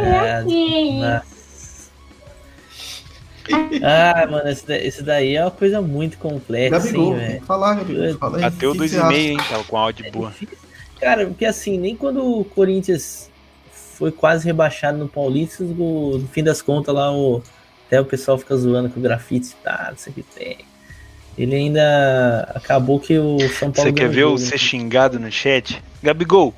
[0.04, 1.22] é,
[3.84, 7.46] ah, mano, esse, daí, esse daí é uma coisa muito complexa, Gabigol, hein, velho.
[7.46, 8.18] Falar, Gabigol.
[8.18, 10.34] Fala Bateu 2,5, hein, tá, com áudio é boa.
[11.00, 13.30] Cara, porque assim, nem quando o Corinthians
[13.72, 17.42] foi quase rebaixado no Paulista, no, no fim das contas lá, o,
[17.88, 20.58] até o pessoal fica zoando com o grafite tá, isso aqui tem.
[21.38, 23.90] Ele ainda acabou que o São Paulo.
[23.90, 25.84] Você quer ver o ser xingado no chat?
[26.02, 26.54] Gabigol,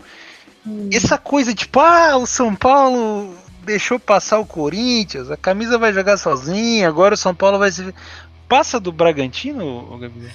[0.66, 0.90] hum.
[0.94, 3.36] essa coisa tipo, ah, o São Paulo
[3.68, 7.94] deixou passar o Corinthians, a camisa vai jogar sozinha, agora o São Paulo vai se.
[8.48, 10.32] Passa do Bragantino, Gabriel?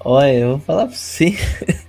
[0.00, 1.38] Olha, eu vou falar pra você.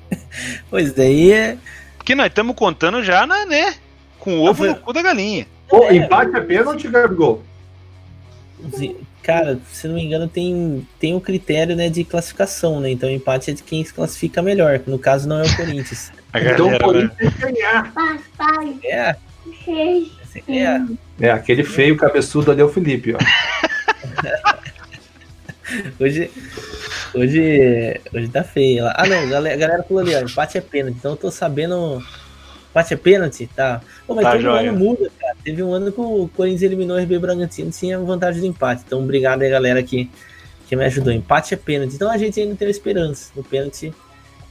[0.69, 1.57] pois daí é.
[1.97, 3.75] Porque nós estamos contando já, na, né?
[4.19, 5.47] Com o ovo ah, no cu da galinha.
[5.69, 7.41] Pô, é, empate é pênalti, Gabigol?
[9.23, 12.91] cara, se não me engano, tem, tem um critério né, de classificação, né?
[12.91, 14.81] Então o empate é de quem se classifica melhor.
[14.85, 16.11] No caso, não é o Corinthians.
[16.33, 17.51] A Então o Corinthians né?
[17.51, 17.93] ganhar.
[17.93, 19.15] Papai, É,
[20.43, 20.81] você é.
[21.19, 23.17] É, aquele feio cabeçudo ali é o Felipe, ó.
[25.99, 26.29] Hoje,
[27.13, 28.93] hoje, hoje tá feio lá.
[28.95, 30.97] Ah, não, a galera, a galera falou ali, ó, empate é pênalti.
[30.99, 32.01] Então eu tô sabendo.
[32.69, 33.49] Empate é pênalti?
[33.55, 33.81] Tá.
[34.05, 34.69] Pô, mas Tá, todo joia.
[34.69, 35.35] ano muda, cara.
[35.43, 38.83] Teve um ano que o Corinthians eliminou o RB Bragantino tinha vantagem de empate.
[38.85, 40.09] Então, obrigado aí, galera, que,
[40.67, 41.11] que me ajudou.
[41.11, 41.95] Empate é pênalti.
[41.95, 43.31] Então a gente ainda tem esperança.
[43.35, 43.87] No pênalti,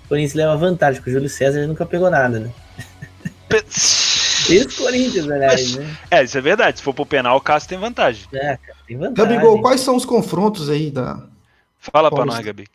[0.05, 2.51] o Corinthians leva vantagem, porque o Júlio César nunca pegou nada, né?
[4.51, 5.97] Esse Corinthians, aliás, né?
[6.11, 6.79] É, isso é verdade.
[6.79, 8.25] Se for pro penal, o Cássio tem vantagem.
[8.33, 9.33] É, cara, tem vantagem.
[9.37, 11.21] Gabigol, quais são os confrontos aí da.
[11.79, 12.37] Fala pra Paulista.
[12.39, 12.67] nós, Gabi.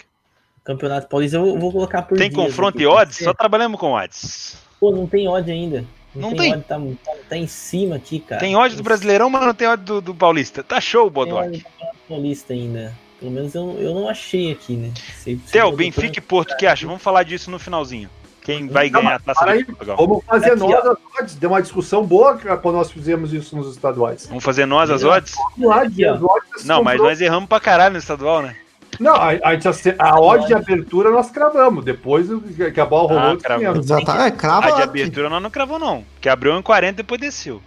[0.64, 3.16] Campeonato Paulista eu vou, colocar por Tem dias confronto aqui, e odds?
[3.16, 4.58] porque- Só trabalhamos com odds.
[4.80, 5.84] Pô, não tem odd ainda.
[6.14, 6.54] Não tem?
[6.54, 8.40] odd, tá, tá, tá em cima aqui, cara.
[8.40, 10.64] Tem odds do Brasileirão, mas não tem odds do, do Paulista.
[10.64, 11.64] Tá show, Tem odd Bodoc.
[12.08, 12.94] Paulista ainda.
[13.20, 14.92] Pelo menos eu, eu não achei aqui, né?
[15.18, 16.86] Se- se Theo, eu- Benfica e Porto, o que acha?
[16.88, 18.10] Vamos falar disso no finalzinho.
[18.58, 19.46] Quem vai ganhar a taça.
[19.66, 19.98] Portugal?
[19.98, 21.36] Vamos fazer Aqui, nós as odds.
[21.36, 24.26] Deu uma discussão boa que- quando nós fizemos isso nos estaduais.
[24.28, 25.36] Vamos fazer nós as odds?
[25.58, 28.56] Vamos lá, as odds Não, mas nós erramos pra caralho no estadual, né?
[29.00, 31.86] Não, a, a, a odd de abertura nós cravamos.
[31.86, 33.60] Depois o- que a bola rolou, Ah, cravou.
[33.64, 33.86] ganhamos.
[33.86, 34.12] Exato.
[34.12, 34.66] É, crava.
[34.66, 34.84] A de aqui.
[34.84, 36.04] abertura nós não cravou, não.
[36.20, 37.62] Que abriu em 40 e depois desceu.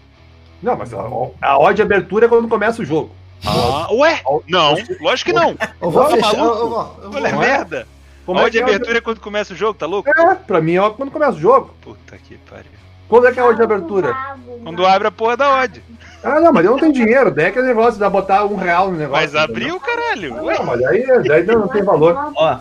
[0.63, 3.11] Não, mas a, a odd de abertura é quando começa o jogo.
[3.47, 4.21] Ah, ué?
[4.49, 5.57] Não, lógico que não.
[5.81, 6.37] Eu vou Tá fechar.
[6.37, 6.43] maluco?
[6.45, 7.87] eu- eu- eu vou- a merda.
[8.25, 10.09] Como a é odd de é a- abertura é quando começa o jogo, tá louco?
[10.09, 11.75] É, pra mim é quando começa o jogo.
[11.81, 12.71] Puta que pariu.
[13.09, 14.17] Quando é que é a odd de abertura?
[14.63, 15.83] Quando abre a porra da odd.
[16.23, 17.31] Ah, não, mas eu não tenho dinheiro.
[17.33, 19.23] Daí é aquele negócio de botar um real no negócio.
[19.23, 20.45] Mas abriu, caralho.
[20.45, 20.57] Ué?
[20.57, 22.17] Não, mas daí, daí não tem valor.
[22.37, 22.59] Ó,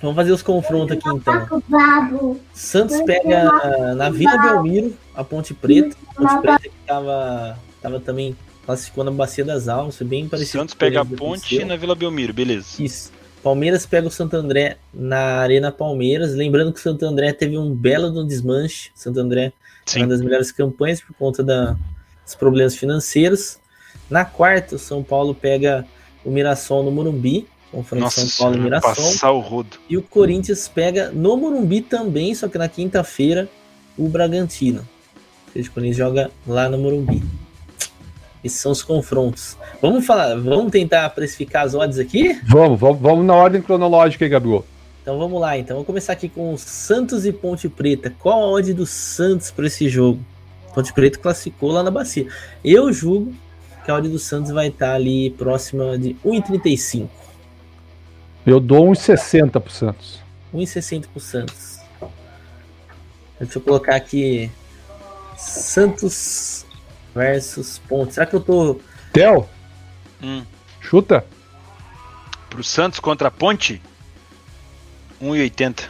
[0.00, 2.42] vamos fazer os confrontos aqui então.
[2.52, 5.96] Santos pega ah, na Vila Belmiro a Ponte Preta.
[6.16, 8.36] Ponte Preta que tava, tava também
[8.66, 10.58] classificou na Bacia das Almas, foi bem parecido.
[10.58, 12.82] Santos pega a ponte na Vila Belmiro, beleza.
[12.82, 13.12] Isso.
[13.42, 16.34] Palmeiras pega o Santo André na Arena Palmeiras.
[16.34, 18.90] Lembrando que o Santo André teve um belo de um desmanche.
[18.94, 19.52] O Santo André
[19.94, 21.76] é uma das melhores campanhas por conta da-
[22.24, 23.58] dos problemas financeiros.
[24.08, 25.84] Na quarta, o São Paulo pega
[26.24, 27.48] o Mirassol no Morumbi.
[27.72, 29.36] Confronto Nossa, São Paulo e Mirassol.
[29.36, 29.76] o rodo.
[29.88, 33.48] E o Corinthians pega no Morumbi também, só que na quinta-feira,
[33.96, 34.86] o Bragantino.
[35.46, 37.22] Ou seja, o Corinthians joga lá no Morumbi.
[38.42, 39.56] Esses são os confrontos.
[39.80, 42.40] Vamos falar, vamos tentar precificar as odds aqui?
[42.48, 44.64] Vamos, vamos, vamos na ordem cronológica aí, Gabriel.
[45.02, 45.76] Então vamos lá, então.
[45.76, 48.14] Vamos começar aqui com Santos e Ponte Preta.
[48.20, 50.24] Qual a odd do Santos para esse jogo?
[50.74, 52.26] Ponte Preta classificou lá na bacia.
[52.64, 53.32] Eu julgo
[53.84, 57.08] que a odd do Santos vai estar ali próxima de 1,35.
[58.46, 60.20] Eu dou uns 60 pro Santos.
[60.54, 61.78] 1,60 pro Santos.
[63.40, 64.50] Deixa eu colocar aqui
[65.36, 66.64] Santos
[67.14, 68.14] versus Ponte.
[68.14, 68.80] Será que eu tô.
[69.12, 69.46] Theo,
[70.22, 70.44] Hum.
[70.80, 71.24] chuta.
[72.48, 73.80] Pro Santos contra a Ponte,
[75.20, 75.84] 1,80.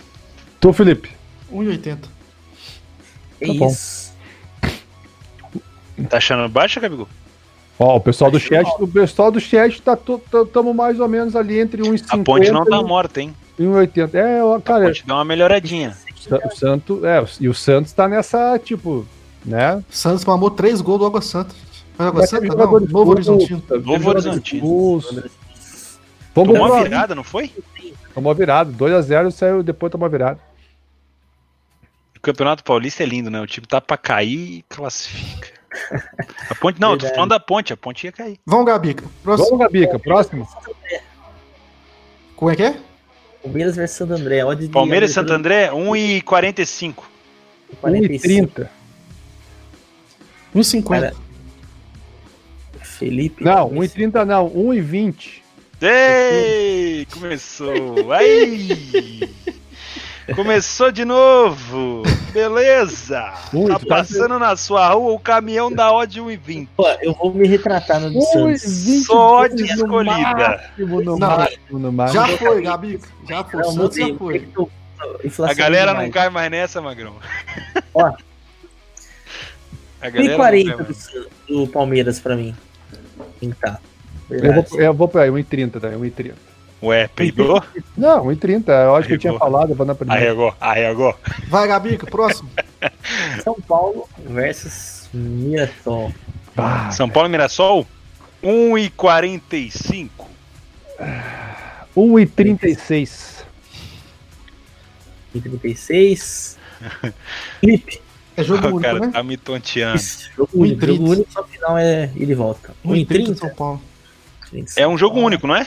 [0.61, 1.11] Tu, Felipe.
[1.53, 1.99] 1,80.
[3.41, 3.69] É Tá bom.
[3.69, 4.13] isso.
[6.09, 7.09] Tá achando baixa, Gabigol?
[7.79, 9.99] Ó, o pessoal do chat, o pessoal do chat tá
[10.45, 13.35] estamos mais ou menos ali entre uns A Ponte não tá morta, hein?
[13.59, 14.15] e 1,80.
[14.15, 15.97] É, ó, A cara, Ponte deu uma melhoradinha.
[16.45, 19.07] o Santos, é, e o Santos tá nessa, tipo,
[19.45, 19.83] né?
[19.91, 21.55] Santos mamou três gols do Água Santa.
[21.97, 22.47] Foi Água Santa?
[22.47, 23.63] Não, Novo gol, Horizontino.
[23.85, 25.03] Novo Horizontino.
[26.35, 27.53] Tomou uma virada, não foi?
[28.15, 28.73] Tomou virada.
[28.73, 30.41] 2x0 saiu, depois tomou virada.
[32.17, 33.41] O Campeonato Paulista é lindo, né?
[33.41, 35.49] O time tá pra cair e classifica.
[36.49, 37.15] A Ponte, não, eu tô Verdade.
[37.15, 38.39] falando da Ponte, a Ponte ia cair.
[38.47, 39.05] Vamos, Gabica.
[39.23, 39.47] Próximo.
[39.47, 40.49] Vamos, Gabica, próximo.
[42.37, 42.77] Como é que é?
[43.43, 44.43] Palmeiras versus Santo André.
[44.73, 46.95] Palmeiras e Santo André, 1,45.
[47.81, 48.61] 45.
[48.63, 48.69] 1,30.
[50.55, 50.89] 1,50.
[50.89, 51.15] Cara,
[52.83, 53.43] Felipe.
[53.45, 55.43] Não, 1,30 não, 1,20.
[55.81, 57.07] Ei!
[57.13, 58.13] Começou!
[58.13, 59.29] Aí!
[60.37, 62.03] Começou de novo!
[62.33, 63.33] Beleza!
[63.53, 66.69] Ui, tá tá- passando na sua rua o caminhão da Odd 1,20.
[66.77, 68.63] Pô, eu vou me retratar no do Santos.
[68.63, 70.15] 1,20 Só odd no escolhida.
[70.23, 72.27] máximo, no Não, máximo, no máximo.
[72.27, 73.09] Já foi, Gabica.
[73.29, 73.61] Já foi.
[73.63, 74.49] Não, já foi.
[75.51, 77.17] A galera não cai mais nessa, Magrão.
[77.93, 78.13] Ó.
[80.11, 80.87] 1,40
[81.49, 82.55] do, do Palmeiras pra mim.
[83.61, 83.79] Tá.
[84.31, 85.89] Eu vou, eu vou pra aí, 1,30, tá?
[85.91, 86.33] 1,30.
[86.83, 87.63] Ué, peidou?
[87.97, 88.69] Não, 1,30.
[88.69, 89.51] Eu acho que eu tinha Arregou.
[89.51, 90.21] falado, eu vou na primeira.
[90.21, 91.17] Arregou, arregou.
[91.49, 92.51] Vai, Gabica, próximo.
[93.45, 96.13] São Paulo versus Mirassol.
[96.57, 97.87] Ah, São Paulo e Mirassol,
[98.43, 100.11] 1,45.
[101.97, 103.45] 1,36.
[105.41, 106.59] 36.
[107.61, 108.03] Felipe.
[108.43, 109.11] É jogo único, cara né?
[109.13, 109.97] tá me tonteando.
[109.97, 110.81] Isso, jogo único.
[110.81, 110.87] 1,30.
[110.87, 112.75] Jogo único, só final é ele e volta.
[112.85, 113.35] 1,30 1,30.
[113.37, 113.83] São Paulo.
[114.53, 115.67] 1,30 É um jogo único, não é?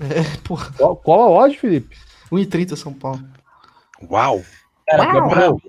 [0.00, 0.72] É, porra.
[0.76, 1.96] Qual, qual a odd, Felipe?
[2.32, 3.22] 1,30 São Paulo.
[4.10, 4.42] Uau!
[4.86, 5.12] Cara, Uau!
[5.28, 5.60] Gabriel,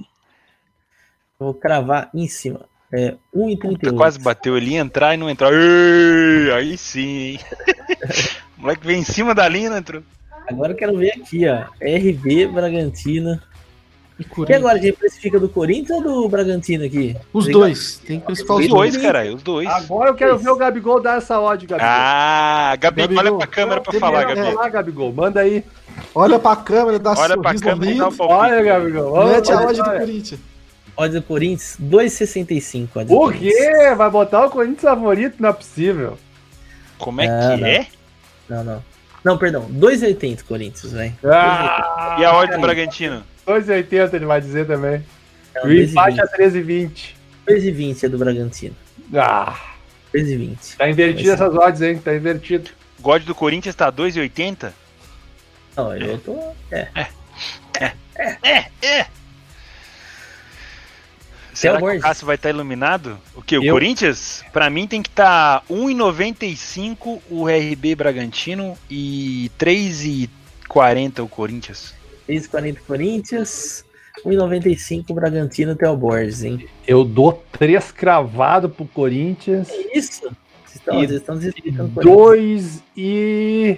[1.40, 2.62] Vou cravar em cima.
[2.92, 3.98] É Puta, 1,38.
[3.98, 5.52] quase bateu ali, entrar e não entrar.
[5.52, 7.40] Ei, aí sim, hein?
[8.58, 10.02] o moleque veio em cima da linha, não entrou.
[10.48, 11.66] Agora eu quero ver aqui, ó.
[11.82, 13.42] RB Bragantino.
[14.18, 17.18] E E agora, a gente precifica do Corinthians ou do Bragantino aqui?
[17.34, 17.62] Os Legal.
[17.64, 17.98] dois.
[18.08, 18.96] Tem que precificar os Os dois.
[18.98, 19.68] caralho, os dois.
[19.68, 21.90] Agora eu quero ver o Gabigol dar essa odd, Gabigol.
[21.92, 23.24] Ah, Gabi, Gabigol.
[23.26, 24.40] olha pra câmera pra falar, que- Gabi.
[24.42, 25.66] Vamos lá, Gabigol, manda aí.
[26.14, 28.40] Olha pra câmera, dá Olha pra sorriso câmera e dá o palpite.
[28.40, 29.12] Olha, Gabigol.
[29.12, 30.00] Vamos, Mete a olha, odd do olha.
[30.00, 30.40] Corinthians.
[30.98, 33.00] Odd do Corinthians, 2,65.
[33.00, 33.54] odd do Por Corinthians.
[33.54, 33.96] quê?
[33.96, 35.36] Vai botar o Corinthians favorito?
[35.42, 36.18] Não é possível.
[36.98, 37.68] Como é Ah, que não.
[37.68, 37.88] é?
[38.48, 38.84] Não, não.
[39.26, 39.66] Não, perdão.
[39.70, 41.14] 2,80 Corinthians, velho.
[41.26, 43.24] Ah, E a odd do Bragantino?
[43.48, 45.04] 2,80 ele vai dizer também.
[45.56, 46.30] Não, O empate é 2,20.
[46.38, 47.16] 13,20.
[47.48, 48.76] 2,20 é do Bragantino.
[49.14, 49.58] Ah,
[50.14, 50.78] 2,20.
[50.78, 51.44] tá invertido Vai ser.
[51.44, 51.98] essas odds, hein?
[52.00, 52.72] Tá invertido.
[53.00, 54.72] O God do Corinthians tá 2,80?
[55.78, 56.54] Não, eu tô.
[56.72, 56.88] É.
[61.54, 63.18] Será que o Cássio vai estar iluminado?
[63.34, 63.58] O que?
[63.58, 64.44] O Eu- Corinthians?
[64.52, 71.94] Pra mim tem que estar 1,95 o RB Bragantino e 3,40 o Corinthians.
[72.28, 73.86] 3,40 Corinthians.
[74.26, 76.66] 1,95 Bragantino até o Borges, hein?
[76.88, 79.68] Eu dou três cravado pro Corinthians.
[79.68, 80.22] Que isso?
[80.66, 82.02] Vocês estão, E vocês estão desrespeitando o.
[82.02, 83.78] 2 e.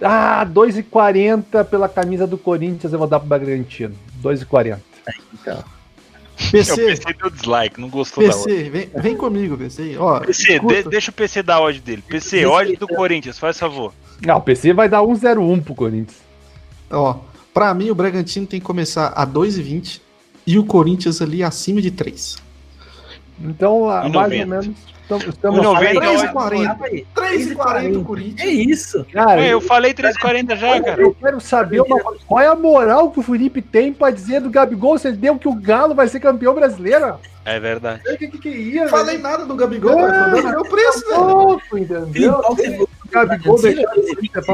[0.00, 3.94] Ah, 2,40 pela camisa do Corinthians eu vou dar pro Bragantino.
[4.22, 4.78] 2,40.
[5.32, 8.44] Então, Eu PC, PC deu dislike, não gostou da odd.
[8.44, 9.96] PC, vem, vem comigo, PC.
[9.98, 12.02] Ó, PC, de- deixa o PC dar odd dele.
[12.06, 13.92] PC, odd do Corinthians, faz favor.
[14.20, 16.23] Não, o PC vai dar 1,01 pro Corinthians.
[16.90, 17.16] Ó,
[17.52, 20.00] pra mim o Bragantino tem que começar a 2,20
[20.46, 22.36] e o Corinthians ali acima de 3.
[23.40, 24.46] Então, mais ou 90.
[24.46, 24.93] menos.
[25.04, 26.68] Estamos, estamos Um 90 Três é e quarenta.
[26.68, 27.06] Tava aí.
[27.14, 28.50] 3,40 o É Corinthians.
[28.78, 29.06] isso.
[29.12, 31.02] Cara, Ué, eu falei 3,40 já, cara.
[31.02, 32.00] eu quero saber uma.
[32.26, 34.96] Qual é a moral que o Felipe tem pra dizer do Gabigol?
[34.98, 37.16] Você deu que o Galo vai ser campeão brasileiro?
[37.44, 38.00] É verdade.
[38.08, 38.84] O que, que, que ia?
[38.84, 41.20] Não falei nada do Gabigol, mas tô dando meu preço, velho.
[41.24, 42.40] Louco, entendeu?
[42.40, 44.46] O Gabigol o Corinthians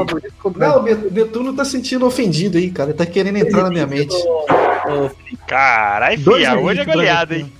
[0.57, 2.89] Não, o Net- Netuno tá sentindo ofendido aí, cara.
[2.89, 4.13] Ele tá querendo entrar na minha mente.
[5.47, 7.51] Caralho, fia, hoje é goleada, hein?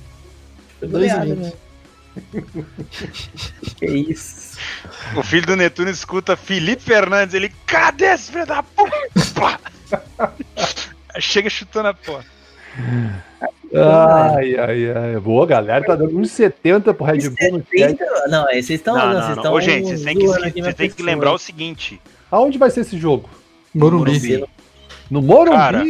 [0.80, 1.46] foi Dois e goleada, vinte.
[1.46, 1.54] né?
[3.78, 4.58] Que isso.
[5.16, 8.92] O filho do Netuno escuta Felipe Fernandes, ele, cadê esse filho da puta?
[11.20, 12.30] Chega chutando a porta.
[13.74, 15.20] Ai, ai, ai.
[15.20, 15.84] Boa, galera.
[15.84, 17.98] Tá dando 1,70 pro Red Bull no chat.
[17.98, 18.96] 70, Não, é, vocês estão.
[18.96, 19.44] Não, Não, não, vocês não.
[19.44, 19.54] estão.
[19.54, 22.98] Ô, gente, vocês têm que, vocês têm que lembrar o seguinte: Aonde vai ser esse
[22.98, 23.30] jogo?
[23.74, 24.12] Morumbi.
[24.12, 24.46] Morumbi.
[25.10, 25.56] No Morumbi?
[25.58, 25.84] Cara,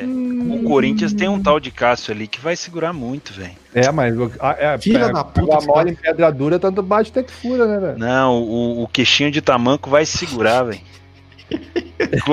[0.00, 0.04] é.
[0.04, 0.60] Hum.
[0.60, 3.52] o Corinthians tem um tal de Cássio ali que vai segurar muito, velho.
[3.74, 6.82] É, mas o- a- é, Filha é, da puta, esse mole em pedra dura, tanto
[6.82, 7.98] bate até que fura, né, velho?
[7.98, 10.80] Não, o, o queixinho de tamanco vai segurar, velho.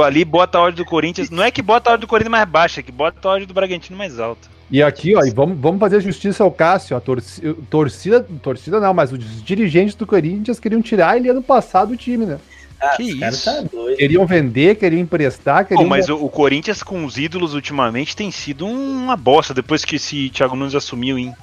[0.04, 1.30] Ali bota a ordem do Corinthians.
[1.30, 3.48] Não é que bota a ordem do Corinthians mais baixa, é que bota a ordem
[3.48, 4.48] do Bragantino mais alta.
[4.72, 6.96] E aqui, ó, e vamos, vamos fazer justiça ao Cássio.
[6.96, 11.90] A torcida, torcida, torcida não, mas os dirigentes do Corinthians queriam tirar ele ano passado
[11.90, 12.38] do time, né?
[12.82, 13.46] Ah, Que isso?
[13.46, 13.98] tá doido.
[13.98, 15.88] Queriam vender, queriam emprestar, Pô, queriam.
[15.90, 20.30] mas o, o Corinthians com os ídolos ultimamente tem sido uma bosta depois que esse
[20.30, 21.34] Thiago Nunes assumiu, hein?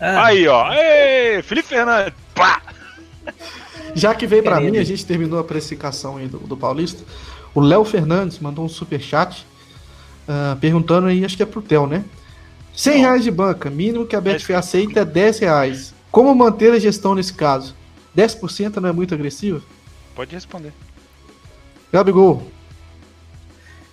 [0.00, 0.72] Ah, Aí, ó.
[0.72, 2.12] Ei, Felipe Fernandes.
[2.34, 2.62] Pá!
[3.94, 4.72] Já que veio pra Querido.
[4.72, 7.02] mim, a gente terminou a precificação aí do, do Paulista.
[7.54, 9.46] O Léo Fernandes mandou um superchat
[10.26, 12.04] ah, perguntando aí, acho que é pro Theo, né?
[12.74, 15.94] 100 reais de banca, mínimo que a Betfair aceita é 10 reais.
[16.12, 17.74] Como manter a gestão nesse caso?
[18.16, 19.62] 10% não é muito agressivo?
[20.18, 20.72] Pode responder.
[21.92, 22.42] Gabigol,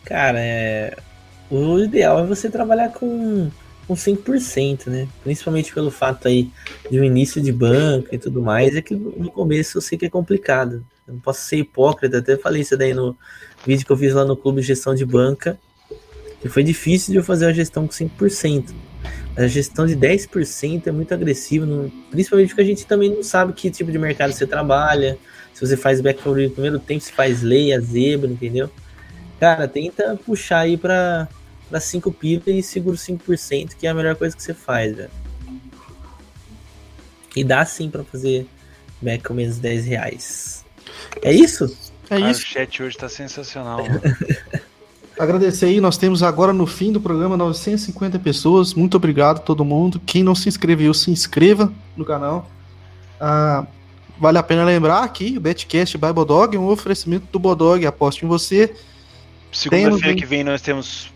[0.04, 0.98] Cara, é...
[1.52, 3.52] o ideal é você trabalhar com,
[3.88, 5.08] com 100%, né?
[5.24, 6.50] Principalmente pelo fato aí
[6.90, 10.08] de um início de banca e tudo mais, é que no começo eu sei que
[10.08, 10.84] é complicado.
[11.08, 13.16] Eu não posso ser hipócrita, até falei isso daí no
[13.64, 15.60] vídeo que eu fiz lá no Clube de Gestão de Banca,
[16.42, 18.74] que foi difícil de eu fazer a gestão com 5%.
[19.36, 21.68] Mas a gestão de 10% é muito agressiva,
[22.10, 25.20] principalmente porque a gente também não sabe que tipo de mercado você trabalha,
[25.56, 28.70] se você faz back no primeiro tempo, se faz lei, a zebra, entendeu?
[29.40, 31.30] Cara, tenta puxar aí pra,
[31.70, 35.10] pra 5 pipa e segura 5%, que é a melhor coisa que você faz, velho.
[37.34, 38.46] E dá sim pra fazer
[39.02, 40.66] back com menos 10 reais.
[41.22, 41.74] É isso?
[42.10, 42.42] é Cara, isso.
[42.42, 44.02] o chat hoje tá sensacional, mano.
[45.18, 48.74] Agradecer aí, nós temos agora no fim do programa 950 pessoas.
[48.74, 50.02] Muito obrigado a todo mundo.
[50.06, 52.52] Quem não se inscreveu, se inscreva no canal.
[53.18, 53.66] Ah,
[54.18, 57.86] vale a pena lembrar aqui, o Betcast by Bodog é um oferecimento do Bodog.
[57.86, 58.74] Aposte em você.
[59.52, 61.12] Segunda-feira que vem nós temos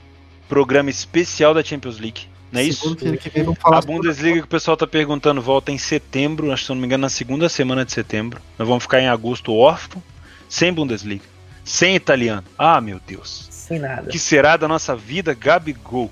[0.47, 2.21] programa especial da Champions League.
[2.51, 2.81] Não é isso?
[2.81, 6.51] Segunda-feira que vem vamos falar A Bundesliga que o pessoal tá perguntando volta em setembro,
[6.51, 8.41] acho que se não me engano, na segunda semana de setembro.
[8.57, 10.01] Nós vamos ficar em agosto órfão,
[10.47, 11.25] sem Bundesliga,
[11.63, 12.43] sem italiano.
[12.57, 13.47] Ah, meu Deus.
[13.51, 14.03] Sem nada.
[14.03, 16.09] O que será da nossa vida, Gabigol?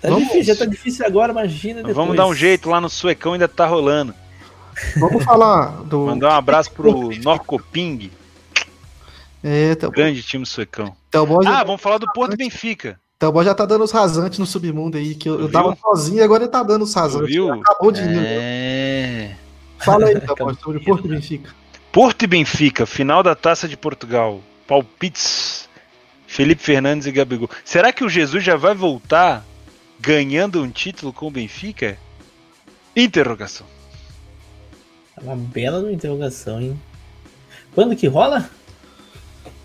[0.00, 1.94] Tá Vamos- difícil, já tá difícil agora, imagina depois.
[1.94, 4.14] Vamos dar um jeito lá no Suecão, ainda tá rolando.
[4.96, 6.06] Vamos falar do.
[6.06, 8.10] Mandar um abraço pro Norcoping,
[9.42, 10.94] É, Théo grande time suecão.
[11.12, 12.98] Já, Ah, vamos falar do Porto Benfica.
[13.18, 16.22] Théo já tá dando os rasantes no submundo aí, que eu, eu dava sozinho e
[16.22, 17.28] agora ele tá dando os rasantes.
[17.28, 17.52] Viu?
[17.52, 18.18] Acabou de ir.
[18.22, 19.36] É.
[19.78, 21.54] Fala aí, Théo sobre o Porto e Benfica.
[21.92, 24.40] Porto e Benfica, final da Taça de Portugal.
[24.66, 25.68] Palpites.
[26.26, 27.50] Felipe Fernandes e Gabigol.
[27.64, 29.44] Será que o Jesus já vai voltar
[29.98, 31.98] ganhando um título com o Benfica?
[32.94, 33.66] Interrogação.
[35.20, 36.80] É Uma bela interrogação, hein?
[37.74, 38.48] Quando que rola?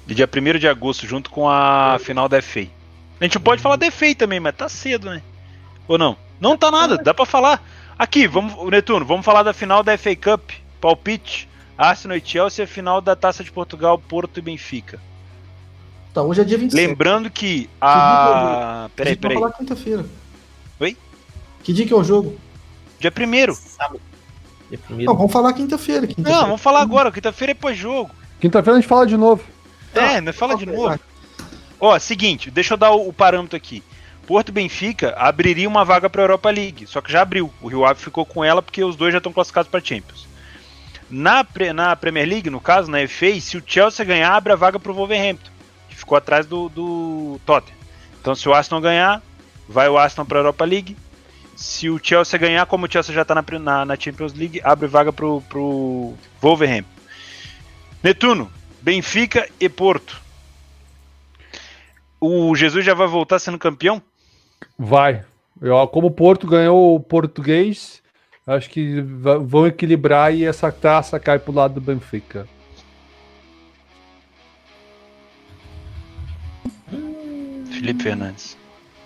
[0.06, 2.68] Dia 1 de agosto, junto com a final da FA.
[3.20, 5.22] A gente pode falar da FA também, mas tá cedo, né?
[5.88, 6.18] Ou não?
[6.40, 7.64] Não tá nada, dá pra falar.
[7.98, 10.52] Aqui, vamos, Netuno, vamos falar da final da FA Cup.
[10.80, 11.50] Palpite.
[11.78, 15.00] Arsenal e Chelsea, a final da Taça de Portugal, Porto e Benfica.
[16.14, 16.88] Tá, hoje é dia 27.
[16.88, 18.90] Lembrando que a.
[18.96, 19.36] Peraí, Peraí, peraí.
[19.36, 20.06] Vamos falar quinta-feira.
[20.80, 20.98] Oi?
[21.64, 22.40] Que dia que é o jogo?
[23.00, 23.54] Dia primeiro.
[23.54, 24.00] Sábado.
[24.70, 25.12] Dia primeiro.
[25.12, 26.08] Não, vamos falar quinta-feira.
[26.08, 27.12] Quinta Não, vamos falar agora.
[27.12, 28.12] Quinta-feira é pós-jogo.
[28.40, 29.44] Quinta-feira a gente fala de novo.
[29.94, 31.00] É, não fala de novo.
[31.80, 33.84] Ó, seguinte, deixa eu dar o, o parâmetro aqui.
[34.26, 37.52] Porto Benfica abriria uma vaga para Europa League, só que já abriu.
[37.62, 40.28] O Rio Ave ficou com ela porque os dois já estão classificados para Champions.
[41.10, 44.56] Na, pre- na Premier League, no caso, na FA, se o Chelsea ganhar, abre a
[44.56, 45.52] vaga para o Wolverhampton,
[45.90, 47.78] que ficou atrás do, do Tottenham.
[48.20, 49.22] Então, se o Arsenal ganhar,
[49.70, 50.98] vai o Arsenal para a Europa League.
[51.56, 54.88] Se o Chelsea ganhar, como o Chelsea já está na, na, na Champions League, abre
[54.88, 57.02] vaga para o Wolverhampton.
[58.04, 58.52] Netuno,
[58.82, 60.22] Benfica e Porto.
[62.20, 64.02] O Jesus já vai voltar sendo campeão?
[64.78, 65.24] Vai.
[65.62, 68.02] Eu, como o Porto ganhou o português,
[68.46, 72.48] acho que vão equilibrar e essa taça cai pro lado do Benfica.
[77.72, 78.58] Felipe Fernandes.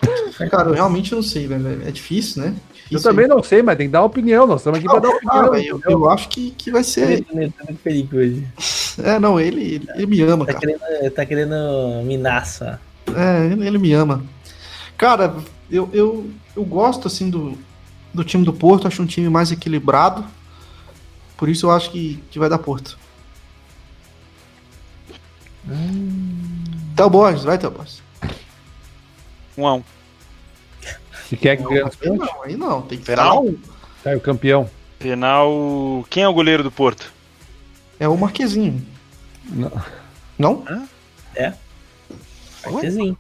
[0.49, 1.81] Cara, eu realmente não sei, velho.
[1.85, 2.55] É difícil, né?
[2.73, 4.47] Difícil Eu também não sei, mas tem que dar opinião.
[4.47, 5.51] Nós estamos aqui para dar ah, opinião.
[5.51, 7.23] velho, eu, eu acho que, que vai ser.
[7.23, 8.47] Tá Felipe hoje.
[9.03, 10.65] É, não, ele, ele, ele me ama, Tá cara.
[10.65, 12.77] querendo, tá querendo minar só.
[13.15, 14.23] É, ele, ele me ama.
[14.97, 15.35] Cara,
[15.69, 17.57] eu, eu, eu gosto, assim, do,
[18.13, 18.87] do time do Porto.
[18.87, 20.25] Acho um time mais equilibrado.
[21.37, 22.97] Por isso eu acho que, que vai dar Porto.
[26.95, 28.01] Théo Borges, vai, Théo Borges.
[29.59, 29.83] Um a um.
[31.27, 31.71] Se quer que os
[32.01, 32.81] Aí pontos, não, aí não.
[32.81, 33.45] Tem que Penal?
[33.45, 33.59] o-
[34.03, 34.69] cai o campeão.
[34.97, 36.05] Penal.
[36.09, 37.11] Quem é o goleiro do Porto?
[37.99, 38.85] É o Marquezinho.
[39.45, 39.71] Não.
[40.37, 40.65] Não?
[42.65, 43.17] Marquezinho.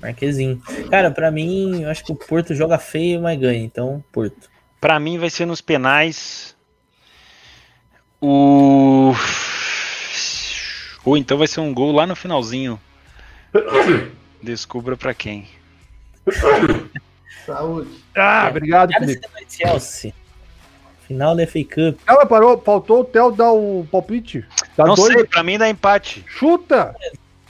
[0.00, 0.62] Marquezinho.
[0.90, 3.64] Cara, pra mim, eu acho que o Porto joga feio, mas ganha.
[3.64, 4.48] Então, Porto.
[4.80, 6.54] Pra mim vai ser nos penais.
[8.20, 9.12] O.
[11.04, 12.78] Ou então vai ser um gol lá no finalzinho.
[14.42, 15.46] Descubra pra quem.
[17.46, 17.88] Saúde.
[18.16, 19.26] Ah, obrigado, Cara, Felipe.
[19.36, 20.12] é Chelsea.
[21.06, 21.98] Final da FA Cup.
[22.06, 24.44] Ela parou, faltou o Theo dar o palpite.
[24.76, 25.14] Tá Não doido?
[25.14, 26.22] sei, pra mim dá empate.
[26.28, 26.94] Chuta!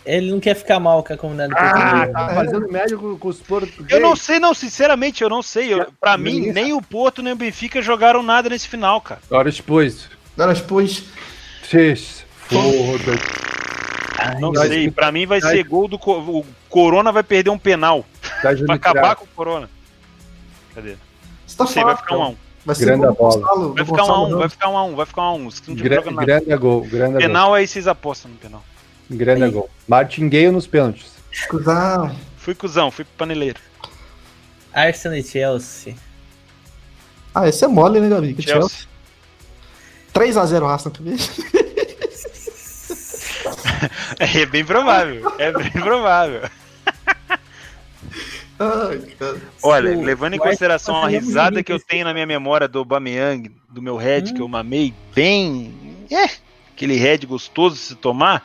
[0.06, 2.12] Ele não quer ficar mal com a comunidade Ah, portuguesa.
[2.12, 3.90] tá fazendo médio com, com os portugueses.
[3.92, 5.74] Eu não sei, não, sinceramente, eu não sei.
[5.74, 9.20] Eu, pra mim, nem o Porto nem o Benfica jogaram nada nesse final, cara.
[9.30, 10.08] Horas depois.
[10.36, 11.04] Agora depois.
[11.62, 12.24] Vocês.
[12.46, 13.18] Foda.
[14.18, 15.96] Ai, Não sei, pra mim vai ser gol do.
[15.96, 18.04] O Corona vai perder um penal.
[18.42, 19.68] Tá Vai acabar com o Corona.
[20.74, 20.96] Cadê?
[21.46, 22.36] Você tá sei, vai ficar um a um.
[22.64, 23.36] Vai ser Grande gol do bola.
[23.38, 25.32] Gonçalo, Vai ficar um a um, vai ficar um a um, vai ficar um a
[25.34, 25.48] um.
[25.48, 26.26] Esse time não Gra joga nada.
[26.26, 27.20] grande gol, grande gol.
[27.20, 28.62] Penal aí vocês apostam no penal.
[29.10, 29.50] Grande Aí.
[29.50, 29.70] gol.
[29.86, 31.12] Martingueio nos pênaltis.
[31.66, 33.58] Ah, Fui cuzão, fui paneleiro.
[34.72, 35.94] Arsenal e Chelsea.
[37.34, 38.36] Ah, esse é mole, né, Gabi?
[38.40, 38.86] Chelsea.
[40.12, 40.52] Chelsea.
[40.58, 41.16] 3x0 Arsenal também.
[44.18, 45.32] É bem provável.
[45.38, 46.42] É bem provável.
[49.62, 52.78] Olha, levando em consideração a tá fazendo risada que eu tenho na minha memória do
[52.80, 54.34] Aubameyang, do meu head Hum.
[54.34, 56.24] que eu mamei bem, é,
[56.74, 58.42] aquele head gostoso de se tomar.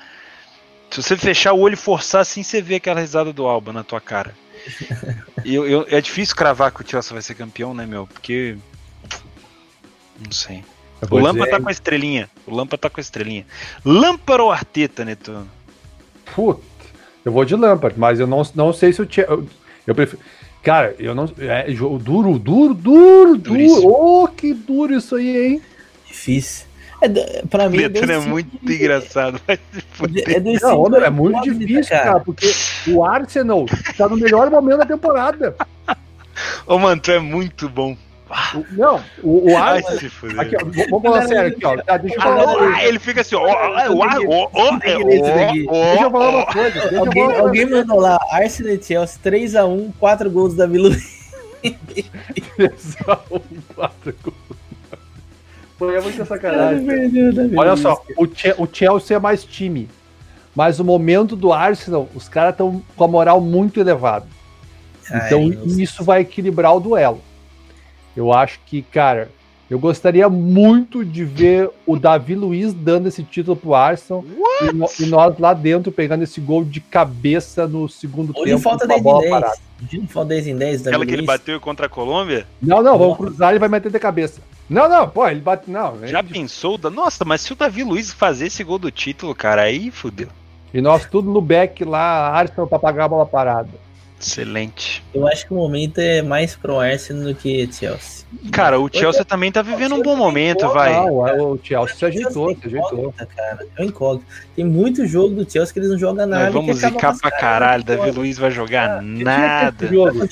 [0.92, 3.84] Se você fechar o olho e forçar assim, você vê aquela risada do Alba na
[3.84, 4.36] tua cara.
[5.44, 8.08] Eu, eu- é difícil cravar que o Chelsea vai ser campeão, né, meu?
[8.08, 8.56] Porque
[10.24, 10.64] não sei.
[11.10, 12.30] O Lampa dizer- tá com a estrelinha.
[12.48, 13.46] O Lampa tá com a estrelinha.
[13.86, 15.48] Lampard ou Arteta, Netuno?
[16.36, 16.62] Puta,
[17.26, 19.48] eu vou de Lampard, mas eu não, não sei se o Che- eu,
[19.88, 20.22] eu prefiro.
[20.62, 21.30] Cara, eu não.
[21.40, 23.82] É jogo duro, duro, duro, Duríssimo.
[23.82, 23.94] duro.
[23.94, 25.62] Oh, que duro isso aí, hein?
[26.08, 26.68] Difícil.
[27.02, 27.10] É,
[27.50, 29.42] pra mim, Netuno é dois muito times- engraçado.
[29.46, 30.24] Vai se fuder.
[30.30, 32.20] É dois Não, é muito difícil, cara.
[32.22, 32.50] porque
[32.88, 33.66] o Arsenal
[33.98, 35.54] tá no melhor momento da temporada.
[36.66, 37.98] Ô, mano, tu é muito bom.
[38.56, 40.00] O- Não, o, o Ai, Arsenal.
[40.00, 40.40] se.
[40.40, 41.78] Aqui, ó, vamos falar sério aqui, ó.
[41.84, 43.46] Tá, deixa eu falar uma Ah, ele fica assim, ó,
[45.04, 45.66] ler isso daqui.
[45.70, 47.00] ó, Deixa eu falar uma coisa.
[47.00, 50.90] Alguém, falar uma alguém mandou lá, Arsenal e Chelsea 3x1, 4 gols da Vila
[52.58, 53.08] coisa.
[53.32, 53.40] Um,
[53.76, 54.38] quatro gols.
[55.78, 56.86] Pô, é muita sacanagem.
[57.58, 59.90] Olha só, o, Che- o Chelsea é mais time.
[60.56, 64.26] Mas o momento do Arsenal, os caras estão com a moral muito elevada.
[65.08, 67.22] Então Ai, isso vai equilibrar o duelo.
[68.16, 69.30] Eu acho que, cara,
[69.70, 74.24] eu gostaria muito de ver o Davi Luiz dando esse título pro Arsenal
[74.62, 78.94] e, e nós lá dentro pegando esse gol de cabeça no segundo tempo falta com
[78.94, 79.32] a 10 em bola 10.
[79.32, 79.58] parada.
[79.82, 82.46] Hoje falta 10 em 10 da Aquela que ele bateu contra a Colômbia?
[82.62, 84.42] Não, não, vamos cruzar, ele vai meter de cabeça.
[84.70, 85.70] Não, não, pô, ele bate.
[85.70, 86.78] Não, Já é- pensou?
[86.78, 86.90] Da...
[86.90, 90.28] Nossa, mas se o Davi Luiz fazer esse gol do título, cara, aí fudeu.
[90.74, 93.70] E nós tudo no back lá, Arsenal pra pagar a bola parada.
[94.26, 95.04] Excelente.
[95.14, 98.24] Eu acho que o momento é mais pro Arsenal do que Chelsea.
[98.52, 100.94] Cara, o Chelsea também tá vivendo um bom momento, vai.
[100.94, 103.14] Não, é o Chelsea se ajeitou, se É ajeitou.
[103.36, 103.60] cara.
[103.78, 104.26] É um incógnito.
[104.56, 106.46] Tem muito jogo do Chelsea que eles não jogam nada.
[106.46, 107.84] Nós vamos zicar pra caralho.
[107.84, 109.88] Davi Luiz vai jogar nada.
[109.88, 110.28] Jogo?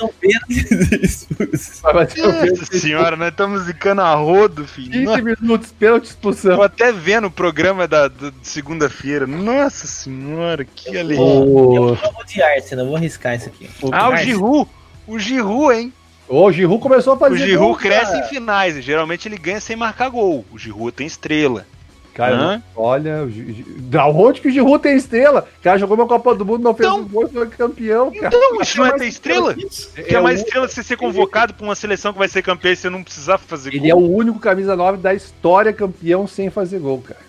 [1.94, 4.92] Nossa senhora, nós estamos zicando a rodo, filho.
[4.92, 6.56] 15 Nossa, minutos, pênalti expulsão.
[6.58, 8.12] Tô até vendo o programa da,
[8.42, 9.26] segunda-feira.
[9.28, 11.20] Nossa senhora, que alegria.
[11.26, 13.70] O, Eu vou de Arsenal, vou arriscar isso aqui.
[13.92, 14.18] Ah, o.
[14.18, 14.70] Giroud.
[15.08, 15.94] O Giroud, hein?
[16.28, 17.38] o Giroud começou a O fazer.
[17.38, 18.26] Giroud gol, cresce cara.
[18.26, 18.78] em finais.
[18.78, 20.46] e Geralmente ele ganha sem marcar gol.
[20.52, 21.66] O Giroud tem estrela.
[22.14, 22.64] Cara, Hã?
[22.76, 25.48] olha, o da onde que o Giroud tem estrela?
[25.60, 28.28] O cara jogou uma Copa do Mundo, não fez Então- um gol, foi campeão, cara.
[28.28, 29.54] Então, isso não é ter estrela?
[29.56, 32.42] Que é É mais o- estrela você ser convocado pra uma seleção que vai ser
[32.42, 34.04] campeã e você não precisar fazer Ele é gol.
[34.04, 37.22] o único camisa 9 da história campeão sem fazer gol, cara.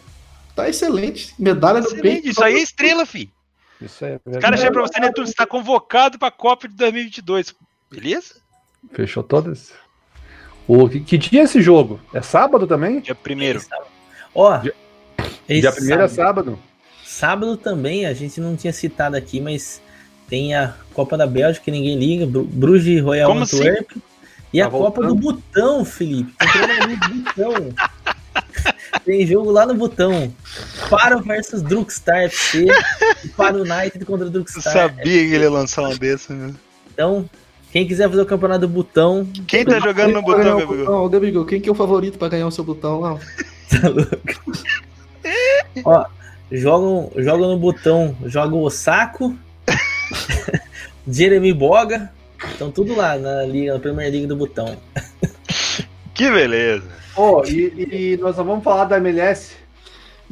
[0.57, 1.33] Tá excelente.
[1.39, 2.29] Medalha do Excelente, peito.
[2.29, 3.31] Isso aí é estrela, fi.
[3.85, 7.55] Isso é O cara chega pra você, Netuno, você tá convocado pra Copa de 2022.
[7.91, 8.35] Beleza?
[8.93, 9.73] Fechou todas?
[10.67, 12.01] O, que, que dia é esse jogo?
[12.15, 13.01] É sábado também?
[13.01, 13.61] Dia primeiro.
[14.35, 14.75] Ó, Dia-
[15.49, 16.59] esse dia primeiro é sábado, sábado.
[17.05, 19.83] sábado também, a gente não tinha citado aqui, mas
[20.29, 23.57] tem a Copa da Bélgica, que ninguém liga, Bru- Bruges e Royal Como assim?
[23.59, 23.91] Antwerp.
[24.53, 25.21] E Tá a Copa do voltando?
[25.43, 26.33] Botão, Felipe.
[26.39, 27.75] Tem no Botão.
[29.05, 30.33] Tem jogo lá no Botão.
[30.89, 32.67] Faro versus Druckstar FC.
[33.25, 34.73] e Faro United contra Eu Druckstar.
[34.73, 36.53] sabia que ele ia lançar uma dessa, né?
[36.93, 37.29] Então,
[37.73, 41.45] quem quiser fazer o campeonato do Botão, Quem tá jogando no botão, Não, Gabigol?
[41.47, 43.19] Quem que é o favorito pra ganhar o seu botão lá?
[43.73, 44.61] Tá louco.
[45.83, 46.05] Ó,
[46.51, 49.35] jogam, jogam no botão, joga o Osako,
[51.09, 52.13] Jeremy Boga,
[52.51, 54.77] estão tudo lá na liga, na primeira liga do botão.
[56.13, 56.85] Que beleza.
[57.17, 59.55] Ô, e, e nós só vamos falar da MLS.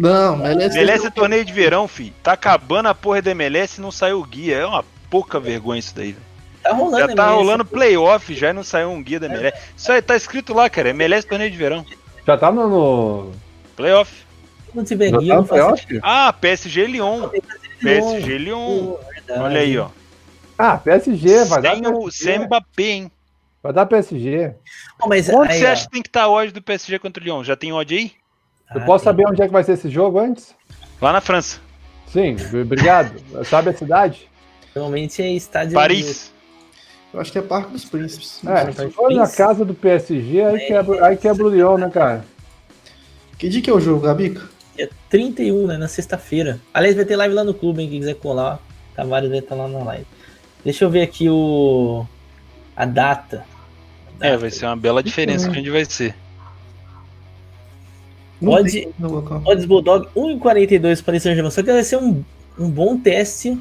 [0.01, 0.78] Não, MLS.
[0.78, 2.10] MLS é torneio de verão, fi.
[2.22, 4.56] Tá acabando a porra da MLS e não saiu o guia.
[4.56, 6.12] É uma pouca vergonha isso daí.
[6.12, 6.24] velho.
[6.62, 7.36] Tá rolando, Já tá MLS.
[7.36, 9.59] rolando playoff já e não saiu um guia da MLS.
[9.77, 10.89] Isso aí tá escrito lá, cara.
[10.89, 11.85] MLS torneio de verão.
[12.27, 12.68] Já tá no.
[12.68, 13.32] no...
[13.77, 14.10] Playoff.
[14.70, 16.01] Se não tiver Já guia, tá playoff?
[16.02, 17.28] Ah, PSG Lyon.
[17.78, 18.97] PSG Lyon.
[19.12, 19.40] Verdade.
[19.43, 19.89] Olha aí, ó.
[20.56, 21.74] Ah, PSG, vai dar.
[21.77, 22.47] Sem o sem PSG.
[22.47, 23.12] Mbappé, hein?
[23.62, 24.55] Vai dar PSG.
[24.98, 25.72] Pô, mas Quanto aí, você ó.
[25.72, 27.44] acha que tem que estar a odd do PSG contra o Lyon?
[27.44, 28.12] Já tem odd aí?
[28.75, 29.11] Eu Ah, posso tem.
[29.13, 30.55] saber onde é que vai ser esse jogo antes?
[31.01, 31.59] Lá na França.
[32.07, 33.15] Sim, obrigado.
[33.45, 34.29] Sabe a cidade?
[34.75, 35.75] Normalmente é estádio.
[35.75, 36.33] Paris.
[37.13, 38.41] Eu acho que é Parque dos Príncipes.
[38.47, 42.25] É, se for na casa do PSG, aí quebra, aí quebra o Lyon, né, cara?
[43.37, 44.49] Que dia que é o jogo, Gabica?
[44.77, 45.77] Dia 31, né?
[45.77, 46.61] Na sexta-feira.
[46.73, 47.89] Aliás, vai ter live lá no clube, hein?
[47.91, 48.61] Quem quiser colar,
[48.95, 50.07] Tavares vai estar lá na live.
[50.65, 52.07] Deixa eu ver aqui o.
[52.77, 53.45] A data.
[54.21, 54.39] A É, data.
[54.43, 56.15] vai ser uma bela diferença que a gente vai ser.
[58.43, 59.43] Local.
[59.47, 61.51] Odds Bulldog 1,42 para Saint Germain.
[61.51, 62.25] Só que vai ser um,
[62.59, 63.59] um bom teste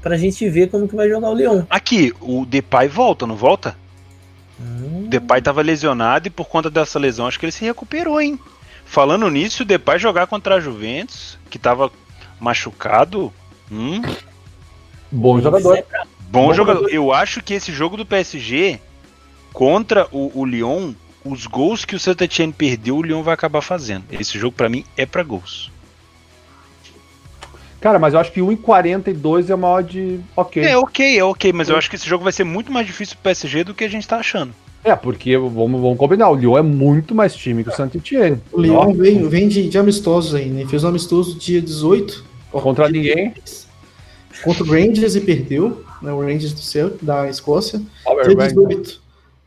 [0.00, 1.66] pra gente ver como que vai jogar o Leão.
[1.70, 3.76] Aqui, o Depay volta, não volta?
[4.60, 8.20] Hum, O Depay tava lesionado e por conta dessa lesão acho que ele se recuperou,
[8.20, 8.38] hein?
[8.84, 11.90] Falando nisso, o Depay jogar contra a Juventus, que tava
[12.40, 13.32] machucado.
[13.70, 14.02] Hum,
[15.10, 15.76] Bom jogador.
[15.76, 16.80] é pra- bom, Bom jogador.
[16.80, 16.94] jogador.
[16.94, 18.80] Eu acho que esse jogo do PSG
[19.52, 20.92] contra o, o Lyon,
[21.24, 24.04] os gols que o Saint Etienne perdeu, o Lyon vai acabar fazendo.
[24.10, 25.70] Esse jogo pra mim é pra gols.
[27.80, 30.62] Cara, mas eu acho que 1,42 é uma odd ok.
[30.62, 33.16] É ok, é ok, mas eu acho que esse jogo vai ser muito mais difícil
[33.16, 34.54] pro PSG do que a gente tá achando.
[34.84, 38.40] É, porque vamos, vamos combinar, o Lyon é muito mais time que o Saint-Etienne.
[38.52, 40.64] O Leão vem, vem de, de amistosos aí, né?
[40.66, 42.24] Fez um amistoso dia 18.
[42.52, 43.34] Contra ninguém.
[44.44, 45.84] Contra o Rangers e perdeu.
[46.00, 46.12] Né?
[46.12, 47.80] O Rangers do Céu, da Escócia.
[48.04, 48.54] Power Dia Rangers.
[48.54, 49.01] 18.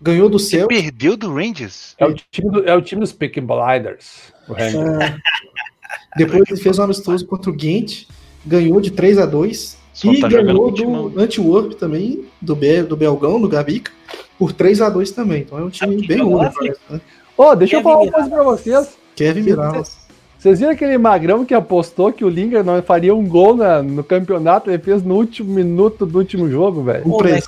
[0.05, 0.67] Ganhou do céu.
[0.67, 1.95] Perdeu do Rangers?
[1.97, 4.31] É o time, do, é o time dos Peaky Blinders.
[4.47, 5.01] O Rangers.
[5.01, 5.17] É,
[6.15, 8.05] depois ele fez um amistoso contra o Ghent.
[8.45, 12.95] Ganhou de 3 a 2 Só E tá ganhou do Antwerp também, do, Be do
[12.95, 13.91] Belgão, do Gabica.
[14.37, 15.41] por 3 a 2 também.
[15.41, 16.63] Então é um time Sabe bem único.
[16.63, 17.01] né?
[17.35, 18.97] Ô, deixa eu Kevin falar uma coisa pra vocês.
[19.15, 20.04] Kevin Mirallas.
[20.45, 24.03] Vocês viram aquele magrão que apostou que o Linger não faria um gol na- no
[24.03, 24.69] campeonato?
[24.69, 27.01] Ele fez no último minuto do último jogo, velho.
[27.07, 27.41] O cara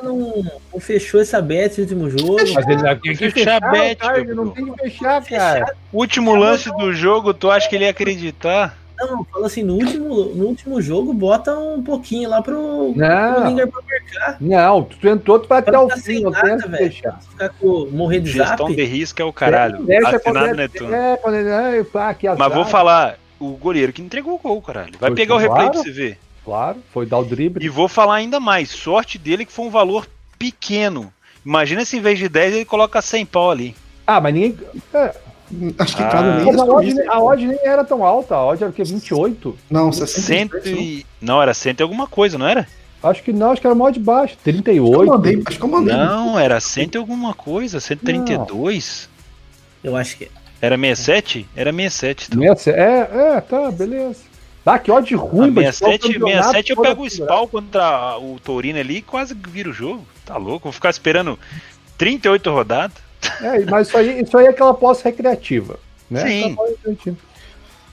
[0.00, 0.02] do.
[0.02, 2.36] não, não fechou essa bet no último jogo?
[2.52, 5.76] Mas ele tem que Fechar fechar, bet, não tem que fechar, cara.
[5.92, 8.76] Último lance do jogo, tu acha que ele ia acreditar?
[8.98, 13.48] Não, fala assim, no último, no último jogo, bota um pouquinho lá pro, pro Não,
[13.48, 14.36] Linger pra marcar.
[14.40, 16.92] não, tu entrou, tu vai até Pra o fim, não tem que velho.
[16.92, 17.20] fechar.
[17.20, 18.76] Ficar com, morrer de Gestão zap.
[18.76, 19.82] de risco é o caralho.
[19.84, 20.94] Deixa quando Assinado é- Netuno.
[20.94, 21.50] É, quando ele.
[21.52, 22.50] ai, pá, que Mas azar.
[22.54, 24.92] vou falar, o goleiro que entregou o gol, caralho.
[25.00, 25.82] Vai Foi pegar o replay pra claro.
[25.84, 26.18] você ver.
[26.44, 27.64] Claro, foi dar o drible.
[27.64, 30.06] E vou falar ainda mais, sorte dele que foi um valor
[30.38, 31.12] pequeno.
[31.44, 33.74] Imagina se em vez de 10 ele coloca 100 pau ali.
[34.06, 34.56] Ah, mas ninguém.
[34.92, 35.14] É,
[35.78, 36.08] Acho que Ah.
[36.08, 38.72] cada nem mas a odd, a odd nem era tão alta, a odd era o
[38.74, 38.82] quê?
[38.84, 39.56] 28?
[39.70, 40.68] Não, 100 60.
[40.68, 41.04] e...
[41.20, 42.66] Não, era 100 e alguma coisa, não era?
[43.02, 44.34] Acho que não, acho que era mó de baixo.
[44.34, 45.06] Eu 38.
[45.10, 45.94] mandei, acho que eu mandei.
[45.94, 49.08] Não, era 100 e alguma coisa, 132.
[49.82, 50.30] Eu acho que.
[50.62, 51.46] Era 67?
[51.54, 52.28] Era 67.
[52.28, 52.38] Então.
[52.40, 54.20] Meia- É, é, tá, beleza.
[54.64, 55.84] Ah, que odd A ruim, mas 67,
[56.14, 59.70] igual o campeonato 67 eu pego o spawn contra o Torino ali e quase viro
[59.70, 60.06] o jogo.
[60.24, 60.64] Tá louco?
[60.64, 61.38] Vou ficar esperando
[61.98, 62.96] 38 rodadas.
[63.40, 65.78] É, mas isso aí, isso aí é aquela pós-recreativa.
[66.10, 66.26] Né?
[66.26, 66.54] Sim.
[66.54, 67.16] Pós-recreativa.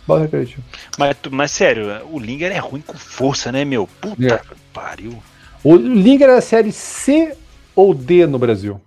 [0.08, 0.62] Pós-recreativa.
[0.98, 3.88] Mas, tu- mas sério, o Linger é ruim com força, né, meu?
[4.00, 4.38] Puta É.
[4.38, 5.22] que pariu.
[5.64, 7.36] O Linger era série C
[7.76, 8.82] ou D no Brasil?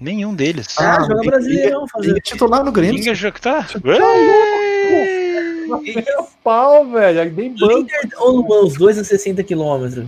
[0.00, 0.68] Nenhum deles.
[0.78, 2.16] Ah, joga ele- brasileirão, fazer.
[2.16, 2.96] é titular no Grêmio.
[2.96, 3.66] Linger já que tá?
[5.66, 7.20] Meu pau, velho.
[7.20, 7.78] É bem banco.
[7.78, 10.04] Linger ou Luan, os dois a 60 km?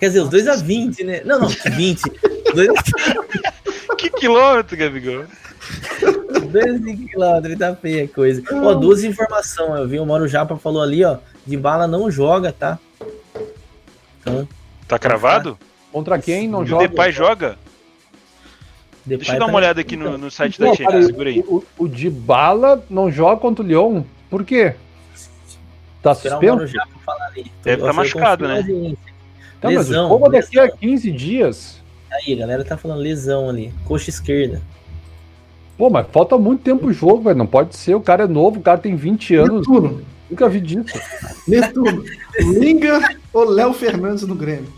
[0.00, 1.22] Quer dizer, os dois a 20, né?
[1.24, 2.02] Não, não, 20.
[2.48, 3.52] Os dois a
[4.14, 5.24] que quilômetro, Gabigol?
[6.36, 8.42] os dois a 5 km, tá feia a coisa.
[8.52, 12.52] Ó, duas informações, eu vi o Mauro Japa falou ali, ó, de bala não joga,
[12.52, 12.78] tá?
[14.20, 14.48] Então,
[14.86, 15.58] Tá cravado?
[15.92, 16.84] Contra quem não e joga?
[16.84, 17.58] o Depay joga?
[19.06, 21.30] Depay Deixa eu dar tá- uma olhada aqui no, no site da Não, cara, segura
[21.30, 21.40] aí.
[21.46, 24.02] o, o, o Dybala não joga contra o Lyon.
[24.28, 24.74] Por quê?
[26.02, 26.46] Tá o suspenso?
[26.56, 27.50] Mauro Japa falar ali.
[27.62, 28.60] Deve tá machucado, né?
[28.62, 28.94] na
[29.60, 30.76] Tá, mas Lesão, o jogo é daqui a lesão.
[30.78, 31.83] 15 dias.
[32.14, 33.72] Aí, a galera tá falando lesão ali.
[33.84, 34.62] Coxa esquerda.
[35.76, 37.36] Pô, mas falta muito tempo o jogo, velho.
[37.36, 37.94] Não pode ser.
[37.94, 39.66] O cara é novo, o cara tem 20 anos.
[39.66, 40.02] Netuno.
[40.30, 40.98] Nunca vi disso.
[41.46, 42.04] Netuno.
[42.38, 44.72] Linger ou Léo Fernandes no Grêmio?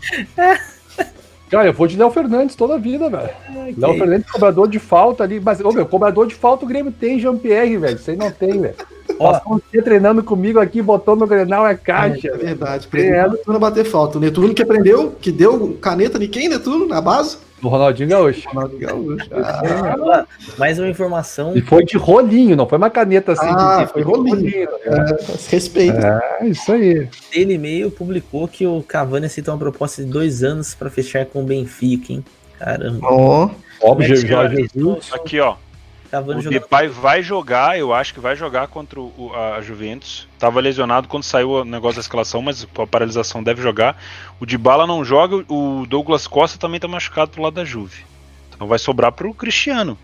[1.49, 3.29] Cara, eu vou de Léo Fernandes toda a vida, velho.
[3.77, 5.39] Léo Fernandes, cobrador de falta ali.
[5.39, 7.95] Mas, ô, meu, cobrador de falta o Grêmio tem Jean-Pierre, velho.
[7.95, 8.75] Isso aí não tem, velho.
[9.17, 12.27] Passou você treinando comigo aqui, botou no Grenal, é caixa.
[12.29, 12.85] É verdade.
[12.85, 12.87] É.
[12.87, 14.17] Aprendeu o Netuno a bater falta.
[14.17, 17.37] O Netuno que aprendeu, que deu caneta de quem, Netuno, na base?
[17.61, 18.47] Do Ronaldinho Gaúcho.
[18.49, 19.27] Ronaldo Gaúcho.
[19.33, 20.25] Ah,
[20.59, 21.57] Mais uma informação.
[21.57, 23.47] E foi de rolinho, não foi uma caneta assim.
[23.49, 24.67] Ah, de- foi rolinho.
[25.49, 25.97] respeito.
[25.97, 27.07] É, isso aí.
[27.33, 31.41] Ele meio publicou que o Cavani aceitou uma proposta de dois anos pra fechar com
[31.41, 32.23] o Benfica, hein?
[32.59, 32.99] Caramba.
[33.09, 33.49] Ó,
[33.81, 34.67] Óbvio, é que Jorge é?
[34.73, 35.09] Jesus.
[35.13, 35.55] Aqui, ó.
[36.07, 36.49] Cavani O.
[36.49, 40.27] Depay vai jogar, eu acho que vai jogar contra o- a Juventus.
[40.39, 44.01] Tava lesionado quando saiu o negócio da escalação, mas com a paralisação deve jogar.
[44.39, 48.03] O Dybala não joga, o Douglas Costa também tá machucado pro lado da Juve.
[48.55, 49.97] Então vai sobrar pro Cristiano.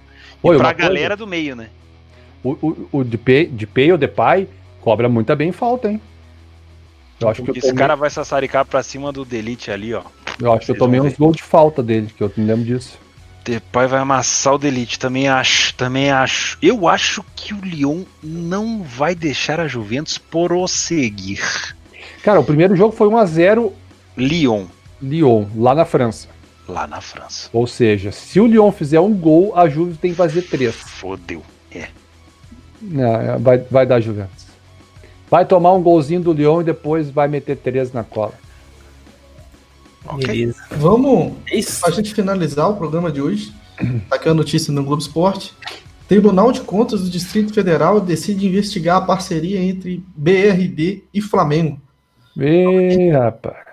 [0.44, 0.90] E Oi, pra uma coisa.
[0.90, 1.70] galera do meio, né?
[2.44, 4.48] O, o, o Depay, Depay ou Depay
[4.82, 6.02] cobra muito bem falta, hein?
[7.22, 10.02] Eu acho que eu Esse tomei, cara vai sassaricar pra cima do Delite ali, ó.
[10.42, 12.66] eu acho que eu vocês tomei uns gols de falta dele, que eu me lembro
[12.66, 13.00] disso.
[13.44, 16.58] Depay vai amassar o Delite, também acho, também acho.
[16.62, 21.42] Eu acho que o Lyon não vai deixar a Juventus prosseguir.
[22.24, 23.72] Cara, o primeiro jogo foi 1x0
[24.18, 24.66] Lyon,
[25.02, 26.30] Lyon, lá na França.
[26.68, 27.50] lá na França.
[27.52, 30.76] Ou seja, se o Lyon fizer um gol, a Juve tem que fazer três.
[30.76, 31.44] Fodeu.
[31.70, 31.88] É.
[32.82, 34.46] Não, é, vai, vai dar Juventus.
[35.30, 38.34] Vai tomar um golzinho do Lyon e depois vai meter três na cola.
[40.18, 40.56] Beleza.
[40.72, 41.80] vamos, É isso.
[41.82, 43.54] pra gente finalizar o programa de hoje,
[44.10, 45.54] tá aqui a notícia no Globo Esporte.
[46.08, 51.80] Tribunal de Contas do Distrito Federal decide investigar a parceria entre BRB e Flamengo.
[52.38, 53.64] Ih, rapaz.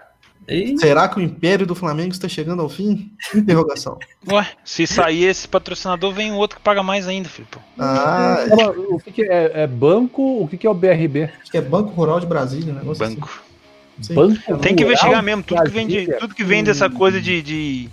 [0.81, 3.13] Será que o império do Flamengo está chegando ao fim?
[3.35, 3.99] Interrogação.
[4.29, 7.57] Ué, se sair esse patrocinador, vem outro que paga mais ainda, Felipe.
[7.79, 8.47] Ah,
[8.89, 10.43] O que, que é, é banco?
[10.43, 11.25] O que, que é o BRB?
[11.41, 13.29] acho que é Banco Rural de Brasília, um negócio Banco.
[13.33, 13.50] assim.
[14.01, 14.15] Sim.
[14.15, 17.21] Banco Tem que Rural investigar mesmo, tudo que vem, de, tudo que vem dessa coisa
[17.21, 17.43] de.
[17.43, 17.91] de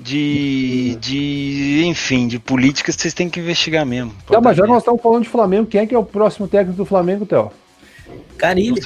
[0.00, 4.14] de, de enfim, de política, vocês têm que investigar mesmo.
[4.28, 6.46] Tá, mas já que nós estamos falando de Flamengo, quem é que é o próximo
[6.46, 7.50] técnico do Flamengo, Theo?
[8.36, 8.80] Carilho.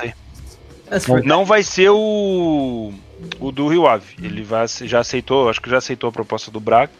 [1.07, 2.95] Não Não vai ser o
[3.39, 4.15] o do Rio Ave.
[4.23, 6.93] Ele vai, já aceitou, acho que já aceitou a proposta do Braga.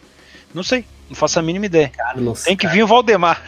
[0.53, 1.89] Não sei, não faço a mínima ideia.
[1.89, 2.43] Carlos.
[2.43, 3.41] Tem que vir o Valdemar.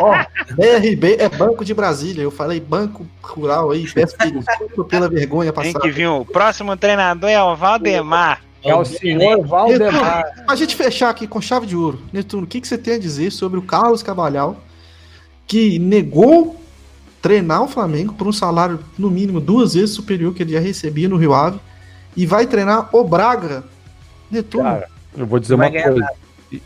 [0.00, 0.14] Ó,
[0.54, 2.22] BRB é Banco de Brasília.
[2.22, 5.80] Eu falei Banco Rural aí, peço desculpa pela vergonha Tem passada.
[5.80, 8.42] que vir o próximo treinador é o Valdemar.
[8.62, 10.24] É o senhor Valdemar.
[10.24, 12.00] Netuno, a gente fechar aqui com chave de ouro.
[12.12, 14.62] Netuno, o que, que você tem a dizer sobre o Carlos Cavalhal,
[15.46, 16.60] que negou
[17.22, 21.08] treinar o Flamengo por um salário no mínimo duas vezes superior que ele já recebia
[21.08, 21.58] no Rio Ave
[22.16, 23.64] e vai treinar o Braga?
[24.30, 24.64] Netuno.
[24.64, 26.06] Cara, eu vou dizer uma coisa.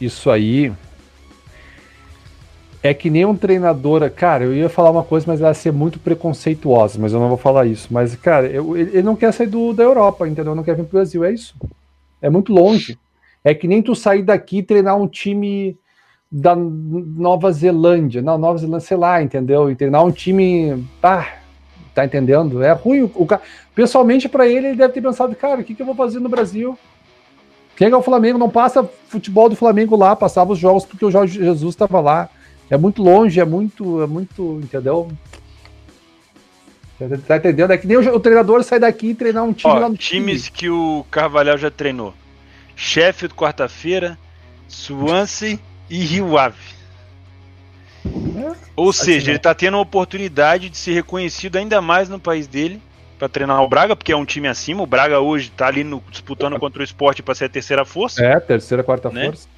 [0.01, 0.73] Isso aí
[2.82, 4.09] é que nem um treinador.
[4.11, 7.28] Cara, eu ia falar uma coisa, mas ela ia ser muito preconceituosa, mas eu não
[7.28, 7.89] vou falar isso.
[7.90, 10.55] Mas, cara, eu- ele não quer sair do, da Europa, entendeu?
[10.55, 11.55] Não quer vir pro Brasil, é isso.
[12.20, 12.98] É muito longe.
[13.43, 15.77] É que nem tu sair daqui e treinar um time
[16.31, 18.20] da Nova Zelândia.
[18.20, 19.70] Não, Nova Zelândia, sei lá, entendeu?
[19.70, 20.85] E treinar um time.
[21.02, 21.27] Ah,
[21.94, 22.62] tá entendendo?
[22.62, 23.02] É ruim.
[23.02, 23.27] O, o,
[23.74, 26.28] pessoalmente, para ele, ele deve ter pensado, cara, o que, que eu vou fazer no
[26.28, 26.78] Brasil?
[27.76, 28.38] Quem é o Flamengo?
[28.38, 32.28] Não passa futebol do Flamengo lá, passava os jogos porque o Jorge Jesus estava lá.
[32.70, 35.10] É muito longe, é muito, é muito, entendeu?
[37.26, 37.72] Tá- entendendo?
[37.72, 39.96] É que nem o, o treinador sai daqui e treinar um time lá Ó, no
[39.96, 42.14] times que o Carvalhal já treinou.
[42.76, 44.18] Sheffield quarta-feira,
[44.68, 45.59] Swansea
[45.90, 46.74] e Rio Ave.
[48.76, 52.80] Ou seja, ele tá tendo a oportunidade de ser reconhecido ainda mais no país dele
[53.18, 54.82] pra treinar o Braga, porque é um time acima.
[54.82, 58.24] O Braga hoje tá ali no- disputando contra o esporte pra ser a terceira força.
[58.24, 59.26] É, terceira, quarta Né?
[59.26, 59.48] força.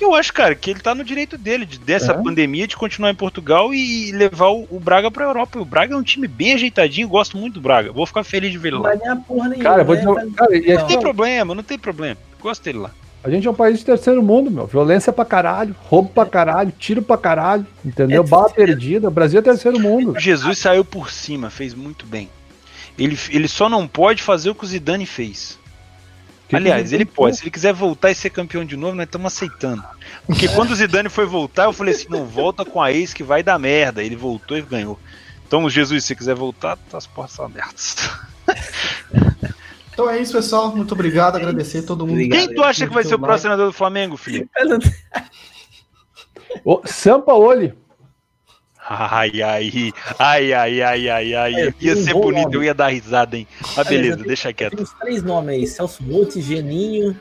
[0.00, 2.14] Eu acho, cara, que ele tá no direito dele, de- dessa É.
[2.22, 5.58] pandemia, de continuar em Portugal e levar o, o Braga pra Europa.
[5.58, 7.90] O Braga é um time bem ajeitadinho, gosto muito do Braga.
[7.90, 8.90] Vou ficar feliz de ver ele Não lá.
[8.90, 9.68] vai ganhar porra nenhuma.
[9.68, 10.00] Cara, vou né?
[10.02, 12.16] dizer, cara, e Não aqui, tem problema, não tem problema.
[12.40, 12.90] Gosto dele lá.
[13.24, 14.66] a gente é um país de terceiro mundo, meu.
[14.66, 18.22] Violência pra caralho, roubo pra caralho, tiro pra caralho, entendeu?
[18.22, 19.08] É Bala perdida.
[19.08, 20.12] O Brasil é terceiro mundo.
[20.12, 22.28] O Jesus saiu por cima, fez muito bem.
[22.98, 25.58] Ele, ele só não pode fazer o que o Zidane fez.
[26.48, 27.36] Que Aliás, que- ele pode.
[27.36, 29.82] Se ele quiser voltar e ser campeão de novo, nós estamos aceitando.
[30.26, 33.22] Porque quando o Zidane foi voltar, eu falei assim: não, volta com a ex que
[33.22, 34.02] vai dar merda.
[34.02, 34.98] Ele voltou e ganhou.
[35.46, 37.96] Então, Jesus, se você quiser voltar, tá as portas abertas.
[39.92, 40.74] Então é isso, pessoal.
[40.74, 41.36] Muito obrigado.
[41.36, 42.12] Agradecer a todo mundo.
[42.12, 42.38] Obrigado.
[42.38, 44.18] Quem tu acha que vai ser o próximo treinador do Flamengo?
[46.64, 47.74] Ô, Sampaoli.
[48.94, 51.54] Ai, ai, ai, ai, ai, ai, ai.
[51.68, 52.56] É, Ia ser um bonito, nome.
[52.56, 53.46] eu ia dar risada, hein?
[53.76, 54.74] Mas beleza, tem- deixa quieto.
[54.76, 57.18] Tem uns três nomes aí: Celso Botti, Geninho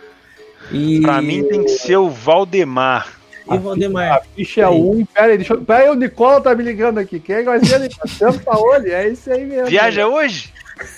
[0.72, 1.00] e.
[1.02, 3.08] Pra mim tem que ser o Valdemar.
[3.50, 4.18] E Valdemar.
[4.18, 5.06] A ficha é um.
[5.06, 5.62] Pera aí, deixa eu.
[5.62, 7.20] Pera aí, o Nicola tá me ligando aqui.
[7.20, 7.90] Quem vai ser ele?
[8.08, 9.68] Sampaoli, é isso aí mesmo.
[9.68, 10.52] Viaja hoje?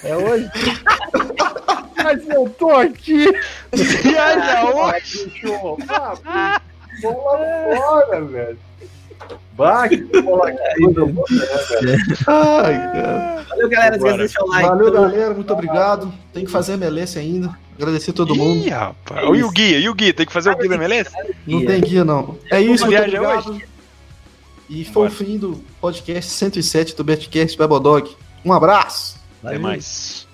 [0.03, 0.49] É hoje?
[2.03, 3.25] Mas eu tô aqui.
[3.71, 5.25] Viaja hoje?
[5.29, 6.61] Bicho, ah, bicho,
[7.01, 8.59] Vamos lá fora, velho.
[9.55, 10.11] Bah, que né?
[12.27, 13.45] Ai, cara.
[13.49, 13.95] Valeu, galera.
[13.95, 14.17] Esquece de Bora.
[14.17, 14.67] deixar o like.
[14.69, 15.33] Valeu, galera.
[15.33, 16.13] Muito obrigado.
[16.33, 17.55] Tem que fazer MLS ainda.
[17.75, 18.65] Agradecer a todo mundo.
[18.65, 19.37] Ih, rapaz.
[19.37, 20.13] E o guia, e o guia?
[20.13, 21.11] Tem que fazer o guia da MLS?
[21.45, 22.37] Não tem guia, não.
[22.51, 23.61] É isso, muito obrigado.
[24.69, 25.09] E foi Bora.
[25.09, 28.15] o fim do podcast 107 do Betcast Bebodog.
[28.43, 29.19] Um abraço.
[29.43, 30.27] Até mais.